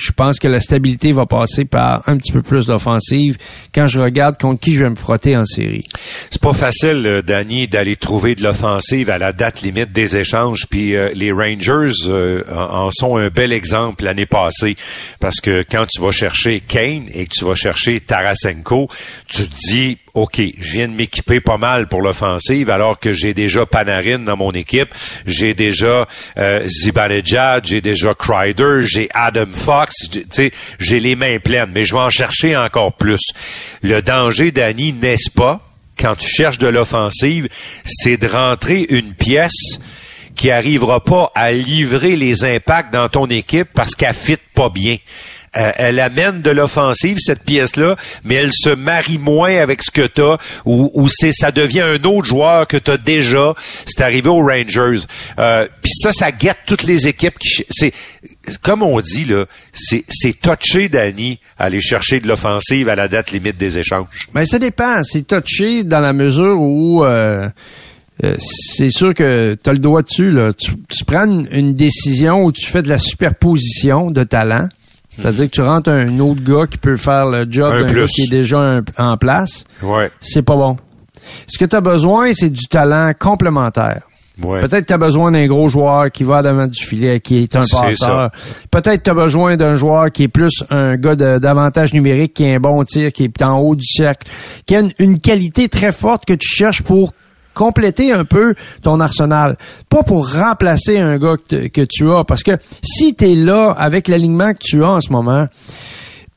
je 0.00 0.12
pense 0.12 0.38
que 0.38 0.48
la 0.48 0.60
stabilité 0.60 1.12
va 1.12 1.26
passer 1.26 1.64
par 1.64 2.08
un 2.08 2.16
petit 2.16 2.32
peu 2.32 2.42
plus 2.42 2.66
d'offensive 2.66 3.36
quand 3.74 3.86
je 3.86 4.00
regarde 4.00 4.38
contre 4.38 4.60
qui 4.60 4.74
je 4.74 4.84
vais 4.84 4.90
me 4.90 4.96
frotter 4.96 5.36
en 5.36 5.44
série. 5.44 5.84
C'est 6.30 6.40
pas 6.40 6.54
facile, 6.54 7.06
euh, 7.06 7.22
Danny, 7.22 7.68
d'aller 7.68 7.96
trouver 7.96 8.34
de 8.34 8.42
l'offensive 8.42 9.10
à 9.10 9.18
la 9.18 9.32
date 9.32 9.60
limite 9.60 9.92
des 9.92 10.16
échanges. 10.16 10.66
Puis 10.68 10.96
euh, 10.96 11.10
les 11.14 11.32
Rangers 11.32 12.08
euh, 12.08 12.42
en 12.50 12.90
sont 12.90 13.18
un 13.18 13.28
bel 13.28 13.52
exemple 13.52 14.04
l'année 14.04 14.26
passée. 14.26 14.76
Parce 15.20 15.40
que 15.40 15.62
quand 15.70 15.84
tu 15.86 16.00
vas 16.00 16.10
chercher 16.10 16.60
Kane 16.60 17.04
et 17.12 17.26
que 17.26 17.34
tu 17.34 17.44
vas 17.44 17.54
chercher 17.54 18.00
Tarasenko, 18.00 18.88
tu 19.28 19.48
te 19.48 19.54
dis 19.68 19.98
OK, 20.14 20.40
je 20.58 20.72
viens 20.72 20.88
de 20.88 20.94
m'équiper 20.94 21.40
pas 21.40 21.56
mal 21.56 21.88
pour 21.88 22.02
l'offensive 22.02 22.68
alors 22.70 22.98
que 22.98 23.12
j'ai 23.12 23.32
déjà 23.32 23.64
Panarin 23.66 24.18
dans 24.18 24.36
mon 24.36 24.50
équipe, 24.52 24.88
j'ai 25.24 25.54
déjà 25.54 26.06
euh, 26.36 26.66
Zibanejad, 26.66 27.66
j'ai 27.66 27.80
déjà 27.80 28.12
Kreider, 28.14 28.80
j'ai 28.82 29.08
Adam 29.14 29.46
Fox, 29.46 29.94
j'ai 30.78 31.00
les 31.00 31.14
mains 31.14 31.38
pleines, 31.38 31.70
mais 31.72 31.84
je 31.84 31.94
vais 31.94 32.00
en 32.00 32.10
chercher 32.10 32.56
encore 32.56 32.94
plus. 32.94 33.20
Le 33.82 34.02
danger, 34.02 34.50
Danny, 34.50 34.92
n'est-ce 34.92 35.30
pas, 35.30 35.60
quand 35.98 36.16
tu 36.16 36.28
cherches 36.28 36.58
de 36.58 36.68
l'offensive, 36.68 37.48
c'est 37.84 38.16
de 38.16 38.26
rentrer 38.26 38.86
une 38.88 39.12
pièce 39.12 39.78
qui 40.34 40.50
arrivera 40.50 41.04
pas 41.04 41.30
à 41.34 41.52
livrer 41.52 42.16
les 42.16 42.44
impacts 42.44 42.92
dans 42.92 43.08
ton 43.08 43.26
équipe 43.26 43.68
parce 43.74 43.94
qu'elle 43.94 44.14
fit 44.14 44.38
pas 44.54 44.70
bien. 44.70 44.96
Euh, 45.56 45.72
elle 45.76 45.98
amène 45.98 46.42
de 46.42 46.50
l'offensive 46.50 47.18
cette 47.18 47.42
pièce-là, 47.42 47.96
mais 48.24 48.36
elle 48.36 48.52
se 48.52 48.70
marie 48.70 49.18
moins 49.18 49.56
avec 49.56 49.82
ce 49.82 49.90
que 49.90 50.06
t'as 50.06 50.36
ou, 50.64 50.92
ou 50.94 51.08
c'est 51.08 51.32
ça 51.32 51.50
devient 51.50 51.80
un 51.80 52.04
autre 52.04 52.28
joueur 52.28 52.68
que 52.68 52.76
t'as 52.76 52.96
déjà. 52.96 53.54
C'est 53.84 54.00
arrivé 54.00 54.28
aux 54.28 54.46
Rangers. 54.46 55.04
Euh, 55.40 55.66
Puis 55.82 55.92
ça, 55.92 56.12
ça 56.12 56.30
guette 56.30 56.58
toutes 56.66 56.84
les 56.84 57.08
équipes. 57.08 57.36
qui 57.38 57.64
C'est 57.68 57.92
comme 58.62 58.82
on 58.82 59.00
dit 59.00 59.24
là, 59.24 59.46
c'est 59.72 60.04
c'est 60.08 60.36
touché, 60.40 60.88
Danny, 60.88 61.40
aller 61.58 61.80
chercher 61.80 62.20
de 62.20 62.28
l'offensive 62.28 62.88
à 62.88 62.94
la 62.94 63.08
date 63.08 63.32
limite 63.32 63.56
des 63.58 63.78
échanges. 63.78 64.28
Mais 64.34 64.42
ben, 64.42 64.46
ça 64.46 64.58
dépend. 64.60 65.02
C'est 65.02 65.26
touché 65.26 65.82
dans 65.82 66.00
la 66.00 66.12
mesure 66.12 66.60
où 66.60 67.04
euh, 67.04 67.48
euh, 68.24 68.36
c'est 68.38 68.90
sûr 68.90 69.14
que 69.14 69.54
tu 69.54 69.70
as 69.70 69.72
le 69.72 69.78
doigt 69.78 70.02
dessus. 70.02 70.30
Là. 70.30 70.52
Tu, 70.52 70.72
tu 70.88 71.04
prends 71.04 71.26
une 71.26 71.74
décision 71.74 72.44
où 72.44 72.52
tu 72.52 72.66
fais 72.66 72.82
de 72.82 72.88
la 72.88 72.98
superposition 72.98 74.10
de 74.10 74.24
talent. 74.24 74.68
C'est-à-dire 75.10 75.46
que 75.46 75.50
tu 75.50 75.60
rentres 75.60 75.90
un 75.90 76.18
autre 76.20 76.42
gars 76.42 76.66
qui 76.66 76.78
peut 76.78 76.96
faire 76.96 77.26
le 77.26 77.46
job 77.50 77.72
d'un 77.72 77.92
gars 77.92 78.06
qui 78.06 78.22
est 78.22 78.30
déjà 78.30 78.80
en 78.96 79.16
place. 79.16 79.64
Ouais. 79.82 80.10
C'est 80.20 80.42
pas 80.42 80.56
bon. 80.56 80.76
Ce 81.46 81.58
que 81.58 81.64
tu 81.64 81.76
as 81.76 81.80
besoin, 81.80 82.32
c'est 82.32 82.50
du 82.50 82.66
talent 82.66 83.12
complémentaire. 83.18 84.02
Ouais. 84.42 84.60
Peut-être 84.60 84.82
que 84.82 84.86
tu 84.86 84.92
as 84.94 84.98
besoin 84.98 85.32
d'un 85.32 85.46
gros 85.46 85.68
joueur 85.68 86.10
qui 86.10 86.24
va 86.24 86.42
devant 86.42 86.66
du 86.66 86.82
filet, 86.82 87.20
qui 87.20 87.42
est 87.42 87.56
un 87.56 87.60
passeur. 87.60 88.30
Peut-être 88.70 88.98
que 88.98 89.02
tu 89.02 89.10
as 89.10 89.14
besoin 89.14 89.56
d'un 89.56 89.74
joueur 89.74 90.10
qui 90.10 90.22
est 90.22 90.28
plus 90.28 90.64
un 90.70 90.96
gars 90.96 91.14
d'avantage 91.14 91.92
numérique, 91.92 92.34
qui 92.34 92.46
a 92.46 92.54
un 92.54 92.60
bon 92.60 92.82
tir, 92.84 93.12
qui 93.12 93.24
est 93.24 93.42
en 93.42 93.58
haut 93.58 93.74
du 93.74 93.84
cercle, 93.84 94.28
qui 94.64 94.76
a 94.76 94.82
une 94.98 95.18
qualité 95.18 95.68
très 95.68 95.92
forte 95.92 96.24
que 96.24 96.32
tu 96.32 96.48
cherches 96.48 96.82
pour 96.82 97.12
compléter 97.54 98.12
un 98.12 98.24
peu 98.24 98.54
ton 98.82 99.00
arsenal. 99.00 99.56
Pas 99.88 100.02
pour 100.02 100.32
remplacer 100.32 100.98
un 100.98 101.18
gars 101.18 101.36
que, 101.36 101.84
tu 101.84 102.10
as, 102.10 102.24
parce 102.24 102.42
que 102.42 102.52
si 102.82 103.14
tu 103.14 103.32
es 103.32 103.34
là 103.34 103.70
avec 103.70 104.08
l'alignement 104.08 104.52
que 104.52 104.60
tu 104.60 104.82
as 104.84 104.90
en 104.90 105.00
ce 105.00 105.10
moment, 105.10 105.46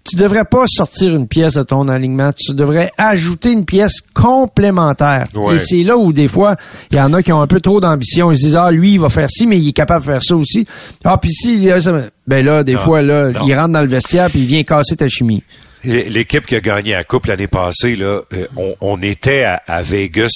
tu 0.10 0.18
devrais 0.18 0.44
pas 0.44 0.66
sortir 0.68 1.16
une 1.16 1.28
pièce 1.28 1.54
de 1.54 1.64
ton 1.64 1.88
alignement, 1.88 2.32
tu 2.34 2.54
devrais 2.54 2.92
ajouter 2.98 3.54
une 3.54 3.64
pièce 3.64 4.02
complémentaire. 4.14 5.28
Et 5.54 5.58
c'est 5.58 5.84
là 5.84 5.98
où 5.98 6.12
des 6.12 6.28
fois, 6.28 6.58
il 6.92 6.98
y 6.98 7.02
en 7.02 7.14
a 7.14 7.22
qui 7.22 7.32
ont 7.32 7.42
un 7.42 7.48
peu 7.48 7.62
trop 7.62 7.80
d'ambition, 7.80 8.30
ils 8.32 8.36
se 8.36 8.42
disent 8.42 8.56
ah 8.58 8.70
lui 8.70 8.94
il 8.94 9.00
va 9.00 9.10
faire 9.10 9.30
ci 9.30 9.48
mais 9.48 9.58
il 9.58 9.70
est 9.70 9.74
capable 9.74 10.02
de 10.06 10.12
faire 10.12 10.24
ça 10.24 10.36
aussi. 10.36 10.66
Ah 11.06 11.18
puis 11.18 11.32
si 11.32 11.56
il 11.56 11.72
a 11.72 11.80
ça 11.80 11.94
ben 12.28 12.44
là 12.44 12.64
des 12.64 12.78
fois 12.78 13.02
là, 13.02 13.30
il 13.46 13.56
rentre 13.56 13.74
dans 13.74 13.82
le 13.82 13.88
vestiaire 13.88 14.30
puis 14.30 14.40
il 14.40 14.46
vient 14.46 14.64
casser 14.64 14.98
ta 14.98 15.08
chimie. 15.08 15.44
L'équipe 15.84 16.46
qui 16.46 16.56
a 16.56 16.62
gagné 16.62 16.94
la 16.94 17.04
Coupe 17.04 17.26
l'année 17.26 17.48
passée, 17.48 17.96
là, 17.96 18.22
euh, 18.34 18.48
on, 18.82 19.02
était 19.02 19.44
à, 19.44 19.82
Vegas 19.82 20.30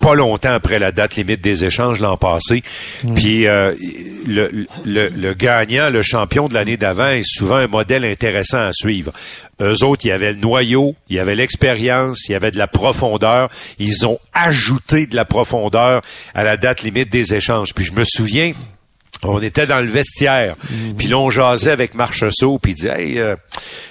pas 0.00 0.14
longtemps 0.14 0.52
après 0.52 0.78
la 0.78 0.92
date 0.92 1.16
limite 1.16 1.40
des 1.40 1.64
échanges 1.64 2.00
l'an 2.00 2.16
passé. 2.16 2.62
Mm. 3.02 3.14
Puis 3.14 3.46
euh, 3.46 3.74
le, 4.26 4.66
le, 4.84 5.34
gagnant, 5.34 5.90
le 5.90 6.02
champion 6.02 6.48
de 6.48 6.54
l'année 6.54 6.76
d'avant 6.76 7.08
est 7.08 7.24
souvent 7.24 7.56
un 7.56 7.66
modèle 7.66 8.04
intéressant 8.04 8.58
à 8.58 8.72
suivre. 8.72 9.12
Eux 9.60 9.84
autres, 9.84 10.04
il 10.04 10.08
y 10.08 10.12
avait 10.12 10.32
le 10.32 10.38
noyau, 10.38 10.94
il 11.08 11.16
y 11.16 11.20
avait 11.20 11.34
l'expérience, 11.34 12.28
il 12.28 12.32
y 12.32 12.34
avait 12.34 12.50
de 12.50 12.58
la 12.58 12.66
profondeur. 12.66 13.50
Ils 13.78 14.06
ont 14.06 14.18
ajouté 14.32 15.06
de 15.06 15.16
la 15.16 15.24
profondeur 15.24 16.02
à 16.34 16.44
la 16.44 16.56
date 16.56 16.82
limite 16.82 17.10
des 17.10 17.34
échanges. 17.34 17.74
Puis 17.74 17.84
je 17.84 17.92
me 17.92 18.04
souviens, 18.04 18.52
on 19.22 19.40
était 19.40 19.66
dans 19.66 19.80
le 19.80 19.90
vestiaire, 19.90 20.56
mm. 20.70 20.96
puis 20.96 21.08
là 21.08 21.18
on 21.18 21.30
jasait 21.30 21.72
avec 21.72 21.94
Marcheseau, 21.94 22.58
puis 22.58 22.72
il 22.72 22.74
dit 22.74 22.88
hey, 22.88 23.18
euh, 23.18 23.36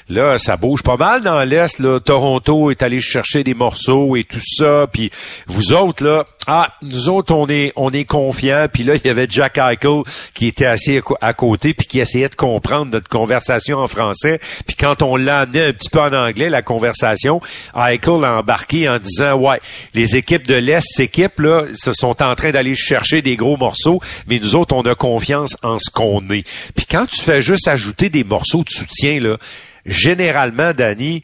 Là, 0.10 0.38
ça 0.38 0.58
bouge 0.58 0.84
pas 0.84 0.98
mal 0.98 1.22
dans 1.22 1.44
l'Est. 1.44 1.80
Là. 1.80 2.00
Toronto 2.00 2.70
est 2.72 2.84
allé 2.84 3.00
chercher 3.00 3.44
des 3.44 3.54
morceaux 3.54 4.16
et 4.16 4.24
tout 4.24 4.42
ça. 4.44 4.86
Puis 4.92 5.10
vous 5.48 5.74
autres, 5.74 6.04
là, 6.04 6.26
ah, 6.46 6.74
nous 6.82 7.10
autres, 7.10 7.34
on 7.34 7.48
est, 7.48 7.72
on 7.76 7.90
est 7.90 8.04
confiants. 8.04 8.68
Puis 8.72 8.84
là, 8.84 8.96
il 8.96 9.08
y 9.08 9.10
avait 9.10 9.28
Jack 9.30 9.58
Eichel 9.58 10.04
qui 10.34 10.48
était 10.48 10.66
assis 10.66 11.00
à 11.22 11.34
côté 11.34 11.74
puis 11.74 11.88
qui 11.88 12.00
essayait 12.00 12.28
de 12.28 12.36
comprendre 12.36 12.92
notre 12.92 13.08
conversation 13.08 13.78
en 13.80 13.88
français. 13.88 14.40
Puis 14.68 14.76
quand 14.76 15.02
on 15.02 15.16
l'a 15.16 15.42
amené 15.42 15.64
un 15.64 15.74
petit 15.74 15.90
peu 15.90 16.02
en 16.02 16.14
anglais, 16.14 16.50
la 16.50 16.62
conversation, 16.62 17.42
Eichel 17.76 18.26
a 18.26 18.40
embarqué 18.40 18.90
en 18.90 19.00
disant, 19.00 19.36
ouais, 19.36 19.62
les 19.94 20.18
équipes 20.18 20.46
de 20.46 20.56
l'Est 20.56 20.86
s'équipent, 20.86 21.40
là, 21.40 21.64
se 21.74 21.94
sont 21.94 22.22
en 22.22 22.36
train 22.36 22.52
d'aller 22.52 22.76
chercher 22.76 23.22
des 23.22 23.38
gros 23.38 23.56
morceaux, 23.56 24.02
mais 24.28 24.40
nous 24.40 24.56
autres, 24.56 24.76
on 24.76 24.82
a 24.82 24.96
confiance 25.13 25.58
en 25.62 25.78
ce 25.78 25.91
qu'on 25.91 26.19
est. 26.32 26.47
Puis 26.76 26.86
quand 26.89 27.06
tu 27.06 27.21
fais 27.21 27.41
juste 27.41 27.67
ajouter 27.67 28.10
des 28.10 28.23
morceaux 28.23 28.63
de 28.63 28.69
soutien, 28.69 29.19
là, 29.19 29.38
généralement, 29.86 30.73
Danny, 30.73 31.23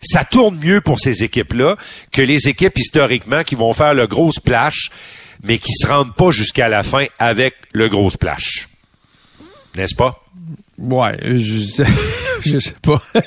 ça 0.00 0.24
tourne 0.24 0.58
mieux 0.58 0.80
pour 0.80 1.00
ces 1.00 1.24
équipes-là 1.24 1.76
que 2.12 2.22
les 2.22 2.48
équipes 2.48 2.78
historiquement 2.78 3.42
qui 3.42 3.56
vont 3.56 3.72
faire 3.72 3.94
le 3.94 4.06
gros 4.06 4.30
splash, 4.30 4.90
mais 5.42 5.58
qui 5.58 5.72
se 5.72 5.86
rendent 5.86 6.14
pas 6.14 6.30
jusqu'à 6.30 6.68
la 6.68 6.82
fin 6.82 7.06
avec 7.18 7.54
le 7.72 7.88
gros 7.88 8.10
splash. 8.10 8.68
N'est-ce 9.76 9.94
pas? 9.96 10.22
Ouais, 10.78 11.18
je 11.36 11.60
sais, 11.60 11.84
je 12.44 12.58
sais 12.58 12.76
pas. 12.80 13.02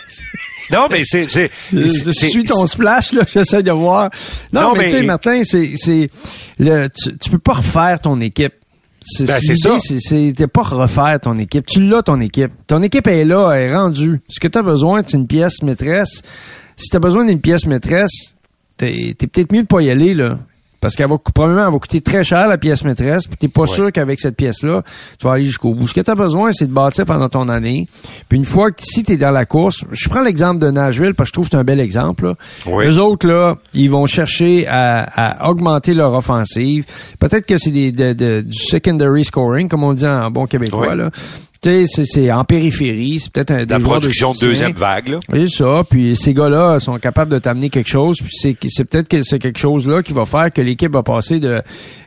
Non, 0.70 0.88
mais 0.92 1.04
c'est, 1.06 1.30
c'est, 1.30 1.50
je, 1.72 2.12
suis 2.12 2.44
ton 2.44 2.66
splash 2.66 3.14
là, 3.14 3.24
j'essaie 3.34 3.64
de 3.64 3.72
voir. 3.72 4.10
Non, 4.52 4.74
mais, 4.76 4.86
tu 4.86 4.92
sais, 4.92 5.04
Martin, 5.04 5.42
c'est, 5.46 5.78
c'est, 5.78 6.10
le, 6.60 6.90
tu, 6.90 7.18
tu 7.18 7.30
peux 7.30 7.40
pas 7.40 7.54
refaire 7.54 8.02
ton 8.02 8.20
équipe. 8.20 8.54
C'est 9.02 9.26
ben, 9.26 9.40
ça. 9.40 9.78
C'est 9.80 10.48
pas 10.48 10.64
refaire 10.64 11.20
ton 11.22 11.38
équipe. 11.38 11.66
Tu 11.66 11.84
l'as, 11.84 12.04
ton 12.04 12.20
équipe. 12.20 12.52
Ton 12.68 12.82
équipe 12.82 13.08
est 13.08 13.24
là, 13.24 13.52
elle 13.54 13.64
est 13.64 13.76
rendue. 13.76 14.22
Ce 14.28 14.40
que 14.40 14.48
tu 14.48 14.58
as 14.58 14.64
besoin, 14.64 15.02
c'est 15.06 15.18
une 15.18 15.28
pièce 15.28 15.62
maîtresse. 15.64 16.22
Si 16.76 16.90
tu 16.90 16.98
as 16.98 17.00
besoin 17.00 17.26
d'une 17.26 17.40
pièce 17.40 17.66
maîtresse, 17.66 18.36
t'es 18.78 19.10
es, 19.10 19.28
peut-être 19.28 19.52
mieux 19.52 19.64
de 19.64 19.68
pas 19.68 19.82
y 19.82 19.90
aller, 19.90 20.14
là. 20.14 20.40
Parce 20.88 20.96
qu'elle 20.96 21.10
va, 21.10 21.18
probablement, 21.18 21.68
elle 21.68 21.74
va 21.74 21.80
coûter 21.80 22.00
très 22.00 22.24
cher, 22.24 22.48
la 22.48 22.58
pièce 22.58 22.86
maîtresse, 22.86 23.28
puis 23.28 23.36
t'es 23.36 23.50
pas 23.50 23.66
sûr 23.66 23.92
qu'avec 23.92 24.22
cette 24.22 24.38
pièce-là, 24.38 24.84
tu 25.20 25.28
vas 25.28 25.34
aller 25.34 25.44
jusqu'au 25.44 25.74
bout. 25.74 25.86
Ce 25.86 25.94
que 25.94 26.00
tu 26.00 26.10
as 26.10 26.16
besoin, 26.16 26.54
c'est 26.54 26.66
de 26.66 26.72
bâtir 26.72 27.04
pendant 27.04 27.28
ton 27.28 27.50
année. 27.50 27.90
Puis 28.30 28.40
une 28.40 28.46
fois 28.46 28.72
que, 28.72 28.82
si 28.84 29.04
t'es 29.04 29.18
dans 29.18 29.32
la 29.32 29.46
course, 29.46 29.84
je 29.92 30.08
prends 30.08 30.22
l'exemple 30.22 30.60
de 30.60 30.72
Nashville, 30.72 31.14
parce 31.14 31.28
que 31.28 31.32
je 31.32 31.34
trouve 31.34 31.46
que 31.48 31.52
c'est 31.52 31.58
un 31.58 31.66
bel 31.66 31.82
exemple, 31.82 32.28
là. 32.28 32.36
Eux 32.86 33.00
autres, 33.00 33.28
là, 33.28 33.58
ils 33.74 33.92
vont 33.92 34.06
chercher 34.06 34.66
à, 34.70 35.50
augmenter 35.50 35.94
leur 35.94 36.14
offensive. 36.14 36.86
Peut-être 37.20 37.46
que 37.46 37.58
c'est 37.58 37.72
des, 37.72 37.92
du 37.92 38.54
secondary 38.54 39.26
scoring, 39.26 39.68
comme 39.68 39.84
on 39.84 39.94
dit 39.94 40.08
en 40.08 40.32
bon 40.32 40.46
québécois, 40.46 40.96
là 40.96 41.10
c'est 41.86 42.32
en 42.32 42.44
périphérie, 42.44 43.20
c'est 43.20 43.32
peut-être 43.32 43.52
un 43.52 43.66
la 43.66 43.80
production 43.80 44.34
de, 44.34 44.40
deuxième 44.40 44.74
vague 44.74 45.10
là. 45.10 45.20
Oui, 45.30 45.50
ça, 45.50 45.84
puis 45.90 46.16
ces 46.16 46.34
gars-là 46.34 46.80
sont 46.80 46.98
capables 46.98 47.32
de 47.32 47.40
t'amener 47.40 47.70
quelque 47.70 47.90
chose, 47.90 48.18
puis 48.18 48.32
c'est 48.32 48.56
c'est 48.70 48.86
peut-être 48.86 49.08
que 49.08 49.22
c'est 49.22 49.40
quelque 49.40 49.60
chose 49.60 49.88
là 49.88 50.02
qui 50.02 50.14
va 50.14 50.26
faire 50.26 50.52
que 50.52 50.62
l'équipe 50.62 50.92
va 50.92 51.04
passer 51.04 51.40
de 51.40 51.62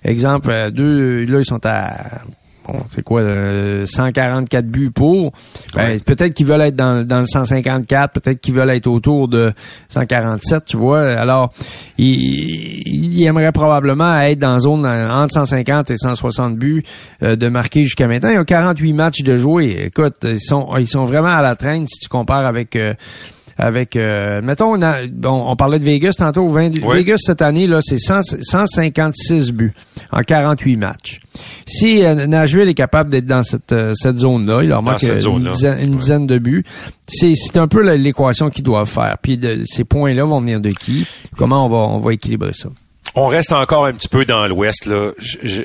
exemple 0.04 0.70
deux 0.72 1.24
là 1.24 1.40
ils 1.40 1.44
sont 1.44 1.60
à 1.64 2.22
c'est 2.90 3.02
quoi, 3.02 3.22
144 3.84 4.54
euh, 4.54 4.68
buts 4.68 4.90
pour? 4.90 5.32
Ben, 5.74 5.98
peut-être 6.00 6.34
qu'ils 6.34 6.46
veulent 6.46 6.62
être 6.62 6.76
dans, 6.76 7.06
dans 7.06 7.20
le 7.20 7.26
154, 7.26 8.12
peut-être 8.12 8.40
qu'ils 8.40 8.54
veulent 8.54 8.70
être 8.70 8.86
autour 8.86 9.28
de 9.28 9.52
147, 9.88 10.64
tu 10.64 10.76
vois. 10.76 11.00
Alors, 11.00 11.52
ils, 11.98 12.82
ils 12.86 13.24
aimeraient 13.24 13.52
probablement 13.52 14.20
être 14.20 14.38
dans 14.38 14.54
la 14.54 14.58
zone 14.58 14.86
entre 14.86 15.34
150 15.34 15.90
et 15.90 15.96
160 15.96 16.56
buts 16.56 16.82
euh, 17.22 17.36
de 17.36 17.48
marquer 17.48 17.82
jusqu'à 17.82 18.06
maintenant. 18.06 18.30
Ils 18.30 18.38
ont 18.38 18.44
48 18.44 18.92
matchs 18.92 19.22
de 19.22 19.36
jouer. 19.36 19.84
Écoute, 19.86 20.16
ils 20.24 20.40
sont, 20.40 20.76
ils 20.78 20.88
sont 20.88 21.04
vraiment 21.04 21.28
à 21.28 21.42
la 21.42 21.56
traîne 21.56 21.86
si 21.86 21.98
tu 21.98 22.08
compares 22.08 22.46
avec... 22.46 22.76
Euh, 22.76 22.94
avec, 23.60 23.94
euh, 23.96 24.40
mettons, 24.42 24.74
on, 24.74 24.82
a- 24.82 25.06
bon, 25.06 25.44
on 25.50 25.54
parlait 25.56 25.78
de 25.78 25.84
Vegas 25.84 26.14
tantôt. 26.18 26.48
vingt- 26.48 26.72
Oui. 26.82 26.96
Vegas 26.98 27.18
cette 27.18 27.42
année 27.42 27.66
là, 27.66 27.80
c'est 27.82 27.98
100 27.98 28.22
156 28.40 29.52
buts 29.52 29.72
en 30.12 30.20
48 30.22 30.76
matchs. 30.76 31.20
Si 31.66 32.04
euh, 32.04 32.26
Nashville 32.26 32.68
est 32.68 32.74
capable 32.74 33.10
d'être 33.10 33.26
dans 33.26 33.42
cette 33.42 33.72
euh, 33.72 33.92
cette 33.94 34.18
zone 34.18 34.46
là, 34.46 34.60
il 34.62 34.68
leur 34.68 34.82
manque 34.82 35.04
euh, 35.04 35.14
une, 35.14 35.20
zone-là. 35.20 35.50
dizaine, 35.52 35.78
une 35.84 35.90
Ouais. 35.92 35.96
dizaine 35.98 36.26
de 36.26 36.38
buts. 36.38 36.64
C'est 37.08 37.34
c'est 37.36 37.58
un 37.58 37.68
peu 37.68 37.80
l'équation 37.94 38.50
qu'ils 38.50 38.64
doivent 38.64 38.88
faire. 38.88 39.16
Puis 39.22 39.36
de- 39.38 39.62
ces 39.64 39.84
points 39.84 40.14
là 40.14 40.24
vont 40.24 40.40
venir 40.40 40.60
de 40.60 40.70
qui? 40.70 41.06
Comment 41.36 41.66
on 41.66 41.68
va 41.68 41.76
on 41.76 42.00
va 42.00 42.12
équilibrer 42.14 42.52
ça? 42.52 42.68
On 43.16 43.26
reste 43.26 43.52
encore 43.52 43.86
un 43.86 43.92
petit 43.92 44.08
peu 44.08 44.24
dans 44.24 44.46
l'Ouest 44.46 44.86
là, 44.86 45.10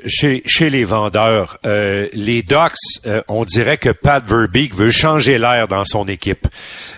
chez, 0.08 0.42
chez 0.48 0.70
les 0.72 0.84
vendeurs. 0.84 1.60
Euh, 1.68 2.08
les 2.14 2.42
Ducks, 2.42 2.74
euh, 3.06 3.22
on 3.28 3.46
dirait 3.46 3.78
que 3.78 3.90
Pat 3.90 4.28
Verbeek 4.28 4.74
veut 4.74 4.90
changer 4.90 5.38
l'air 5.38 5.68
dans 5.68 5.86
son 5.86 6.08
équipe. 6.08 6.48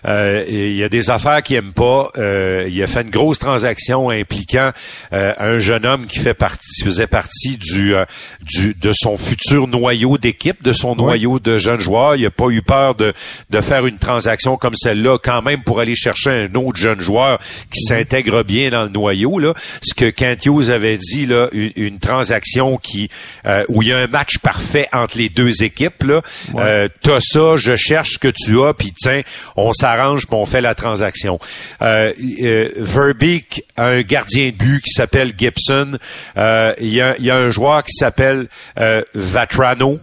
Euh, 0.05 0.45
Il 0.47 0.75
y 0.75 0.83
a 0.85 0.89
des 0.89 1.09
affaires 1.09 1.43
qu'il 1.43 1.57
aime 1.57 1.73
pas. 1.73 2.11
Euh, 2.17 2.65
il 2.71 2.81
a 2.81 2.87
fait 2.87 3.01
une 3.01 3.09
grosse 3.09 3.39
transaction 3.39 4.09
impliquant 4.09 4.71
euh, 5.11 5.33
un 5.37 5.59
jeune 5.59 5.85
homme 5.85 6.05
qui 6.05 6.19
fait 6.19 6.33
partie, 6.33 6.81
faisait 6.81 7.07
partie 7.07 7.57
du, 7.57 7.93
du 8.41 8.73
de 8.73 8.93
son 8.93 9.17
futur 9.17 9.67
noyau 9.67 10.17
d'équipe, 10.17 10.63
de 10.63 10.71
son 10.71 10.95
noyau 10.95 11.39
de 11.39 11.57
jeunes 11.57 11.81
joueurs. 11.81 12.15
Il 12.15 12.25
a 12.25 12.31
pas 12.31 12.47
eu 12.47 12.61
peur 12.61 12.95
de, 12.95 13.11
de 13.49 13.59
faire 13.61 13.85
une 13.85 13.97
transaction 13.97 14.55
comme 14.55 14.75
celle-là, 14.77 15.17
quand 15.21 15.41
même 15.41 15.61
pour 15.63 15.81
aller 15.81 15.95
chercher 15.95 16.29
un 16.29 16.55
autre 16.55 16.77
jeune 16.77 17.01
joueur 17.01 17.37
qui 17.73 17.81
s'intègre 17.81 18.43
bien 18.43 18.69
dans 18.69 18.83
le 18.83 18.89
noyau. 18.89 19.39
Là, 19.39 19.53
ce 19.81 19.93
que 19.93 20.09
Kent 20.09 20.36
Hughes 20.45 20.69
avait 20.69 20.97
dit 20.97 21.25
là, 21.25 21.47
une, 21.51 21.71
une 21.75 21.99
transaction 21.99 22.77
qui 22.77 23.09
euh, 23.45 23.63
où 23.69 23.81
il 23.81 23.89
y 23.89 23.93
a 23.93 23.97
un 23.99 24.07
match 24.07 24.37
parfait 24.39 24.87
entre 24.93 25.17
les 25.17 25.29
deux 25.29 25.63
équipes. 25.63 26.03
Là, 26.03 26.21
Euh, 26.55 26.87
t'as 27.01 27.19
ça, 27.19 27.55
je 27.57 27.75
cherche 27.75 28.13
ce 28.13 28.19
que 28.19 28.27
tu 28.27 28.61
as, 28.63 28.73
puis 28.73 28.93
tiens, 28.97 29.21
on 29.55 29.73
s'arrange, 29.73 30.27
puis 30.27 30.35
on 30.35 30.45
fait 30.45 30.61
la 30.61 30.75
transaction. 30.75 31.39
Euh, 31.81 32.13
euh, 32.41 32.69
Verbeek 32.77 33.63
a 33.75 33.87
un 33.87 34.01
gardien 34.01 34.47
de 34.47 34.51
but 34.55 34.81
qui 34.83 34.91
s'appelle 34.91 35.33
Gibson. 35.37 35.97
Euh, 36.37 36.73
Il 36.79 36.93
y, 36.93 37.01
a, 37.01 37.15
y 37.19 37.29
a 37.29 37.35
un 37.37 37.49
joueur 37.51 37.83
qui 37.83 37.93
s'appelle 37.93 38.47
euh, 38.79 39.01
Vatrano. 39.13 39.99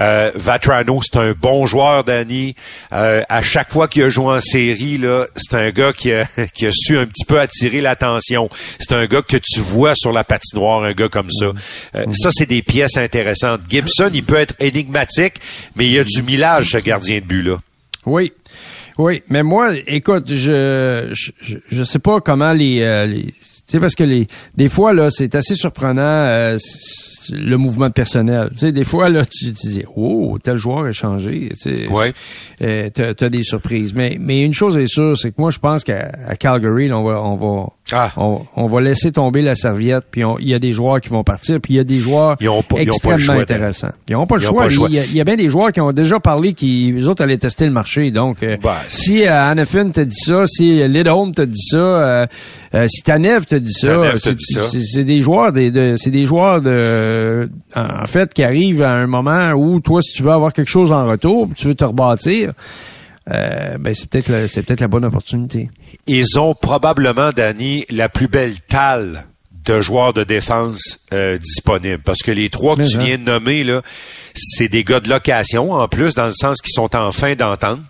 Euh, 0.00 0.30
Vatrano, 0.34 1.00
c'est 1.02 1.18
un 1.18 1.32
bon 1.32 1.66
joueur, 1.66 2.04
Danny. 2.04 2.54
Euh, 2.92 3.22
à 3.28 3.42
chaque 3.42 3.70
fois 3.72 3.86
qu'il 3.88 4.02
a 4.04 4.08
joué 4.08 4.26
en 4.34 4.40
série, 4.40 4.98
là, 4.98 5.26
c'est 5.36 5.54
un 5.56 5.70
gars 5.70 5.92
qui 5.92 6.12
a, 6.12 6.26
qui 6.54 6.66
a 6.66 6.70
su 6.72 6.96
un 6.98 7.06
petit 7.06 7.24
peu 7.24 7.38
attirer 7.38 7.80
l'attention. 7.80 8.48
C'est 8.78 8.92
un 8.94 9.06
gars 9.06 9.22
que 9.22 9.36
tu 9.36 9.60
vois 9.60 9.94
sur 9.94 10.12
la 10.12 10.24
patinoire, 10.24 10.82
un 10.82 10.92
gars 10.92 11.08
comme 11.08 11.30
ça. 11.30 11.52
Euh, 11.96 12.04
Ça, 12.14 12.30
c'est 12.32 12.46
des 12.46 12.62
pièces 12.62 12.96
intéressantes. 12.96 13.60
Gibson, 13.68 14.10
il 14.14 14.24
peut 14.24 14.36
être 14.36 14.54
énigmatique, 14.60 15.34
mais 15.76 15.86
il 15.86 15.92
y 15.92 15.98
a 15.98 16.04
du 16.04 16.22
millage, 16.22 16.70
ce 16.70 16.78
gardien 16.78 17.16
de 17.20 17.24
but-là. 17.24 17.56
Oui. 18.06 18.32
Oui, 18.98 19.22
mais 19.28 19.42
moi, 19.42 19.72
écoute, 19.86 20.24
je 20.28 21.08
je, 21.12 21.30
je- 21.40 21.58
je 21.70 21.82
sais 21.84 21.98
pas 22.00 22.20
comment 22.20 22.52
les, 22.52 22.80
euh, 22.82 23.06
les 23.06 23.32
tu 23.70 23.76
sais 23.76 23.80
parce 23.80 23.94
que 23.94 24.02
les 24.04 24.26
des 24.56 24.68
fois 24.68 24.92
là, 24.92 25.10
c'est 25.10 25.34
assez 25.36 25.54
surprenant 25.54 26.02
euh, 26.02 26.58
le 27.32 27.56
mouvement 27.56 27.86
de 27.86 27.92
personnel. 27.92 28.48
Tu 28.52 28.58
sais, 28.58 28.72
des 28.72 28.82
fois 28.82 29.08
là, 29.08 29.22
tu 29.24 29.52
te 29.52 29.60
dis 29.68 29.82
oh 29.94 30.36
tel 30.42 30.56
joueur 30.56 30.86
a 30.86 30.92
changé. 30.92 31.50
Tu 31.50 31.56
sais, 31.56 31.88
Ouais. 31.88 32.12
euh, 32.62 32.90
t'as, 32.92 33.14
t'as 33.14 33.28
des 33.28 33.44
surprises. 33.44 33.94
Mais 33.94 34.16
mais 34.18 34.40
une 34.40 34.54
chose 34.54 34.76
est 34.76 34.88
sûre, 34.88 35.16
c'est 35.16 35.30
que 35.30 35.36
moi 35.40 35.50
je 35.52 35.58
pense 35.60 35.84
qu'à 35.84 36.10
à 36.26 36.34
Calgary, 36.34 36.88
là, 36.88 36.98
on 36.98 37.04
va 37.04 37.22
on 37.22 37.36
va 37.36 37.68
Ah. 37.92 38.12
on, 38.16 38.40
on 38.56 38.66
va 38.66 38.80
laisser 38.80 39.12
tomber 39.12 39.42
la 39.42 39.54
serviette. 39.54 40.04
Puis 40.10 40.24
on- 40.24 40.38
il 40.38 40.48
y 40.48 40.54
a 40.54 40.58
des 40.58 40.72
joueurs 40.72 41.00
qui 41.00 41.08
vont 41.08 41.24
partir. 41.24 41.60
Puis 41.60 41.74
il 41.74 41.76
y 41.76 41.80
a 41.80 41.84
des 41.84 41.98
joueurs 41.98 42.36
Ils 42.40 42.48
ont 42.48 42.62
pas- 42.62 42.80
ils 42.80 42.90
ont 42.90 42.94
pas 43.02 43.10
le 43.10 43.14
extrêmement 43.14 43.18
choix, 43.34 43.42
intéressants. 43.42 43.90
Ils 44.08 44.12
n'ont 44.14 44.26
pas 44.26 44.36
le 44.36 44.42
Ils 44.42 44.46
choix. 44.46 44.58
pas 44.58 44.64
le 44.64 44.70
choix. 44.70 44.88
Il 44.90 44.94
y, 44.94 44.98
a, 44.98 45.04
il 45.04 45.14
y 45.14 45.20
a 45.20 45.24
bien 45.24 45.36
des 45.36 45.48
joueurs 45.48 45.72
qui 45.72 45.80
ont 45.80 45.92
déjà 45.92 46.20
parlé 46.20 46.52
qui 46.52 46.92
eux 46.92 47.08
autres 47.08 47.22
allaient 47.22 47.38
tester 47.38 47.64
le 47.66 47.72
marché. 47.72 48.10
Donc 48.10 48.42
euh, 48.42 48.56
Ben, 48.62 48.74
si 48.88 49.24
euh, 49.26 49.32
Hannafin 49.40 49.90
te 49.90 50.00
dit 50.00 50.16
ça, 50.16 50.46
si 50.46 50.86
Lidholm 50.88 51.32
te 51.34 51.42
dit 51.42 51.62
ça, 51.70 51.76
euh, 51.78 52.26
euh, 52.74 52.86
si 52.88 53.02
Tanev 53.02 53.46
te 53.46 53.56
dit 53.56 53.72
ça, 53.72 54.12
c'est, 54.18 55.04
des 55.04 55.20
joueurs 55.20 55.52
des, 55.52 55.70
de, 55.70 55.94
c'est 55.96 56.10
des 56.10 56.24
joueurs 56.24 56.60
de 56.62 57.48
en 57.74 58.06
fait 58.06 58.32
qui 58.32 58.42
arrivent 58.42 58.82
à 58.82 58.92
un 58.92 59.06
moment 59.06 59.52
où 59.52 59.80
toi 59.80 60.00
si 60.02 60.12
tu 60.12 60.22
veux 60.22 60.30
avoir 60.32 60.52
quelque 60.52 60.68
chose 60.70 60.92
en 60.92 61.06
retour, 61.08 61.48
tu 61.56 61.68
veux 61.68 61.74
te 61.74 61.84
rebâtir, 61.84 62.52
euh, 63.30 63.78
ben 63.78 63.94
c'est 63.94 64.08
peut-être 64.08 64.48
c'est 64.48 64.62
peut-être 64.62 64.80
la 64.80 64.88
bonne 64.88 65.04
opportunité. 65.04 65.70
Ils 66.06 66.38
ont 66.38 66.54
probablement, 66.54 67.30
Danny, 67.30 67.84
la 67.90 68.08
plus 68.08 68.28
belle 68.28 68.60
talle 68.60 69.26
de 69.64 69.80
joueurs 69.80 70.12
de 70.12 70.24
défense 70.24 70.98
euh, 71.12 71.36
disponibles. 71.38 72.02
Parce 72.02 72.22
que 72.22 72.30
les 72.30 72.48
trois 72.48 72.76
que 72.76 72.82
Mais 72.82 72.88
tu 72.88 72.96
hein. 72.96 73.04
viens 73.04 73.18
de 73.18 73.24
nommer, 73.24 73.62
là, 73.62 73.82
c'est 74.34 74.68
des 74.68 74.84
gars 74.84 75.00
de 75.00 75.08
location, 75.08 75.72
en 75.72 75.86
plus, 75.88 76.14
dans 76.14 76.26
le 76.26 76.32
sens 76.32 76.60
qu'ils 76.60 76.72
sont 76.72 76.96
en 76.96 77.12
fin 77.12 77.34
d'entente. 77.34 77.80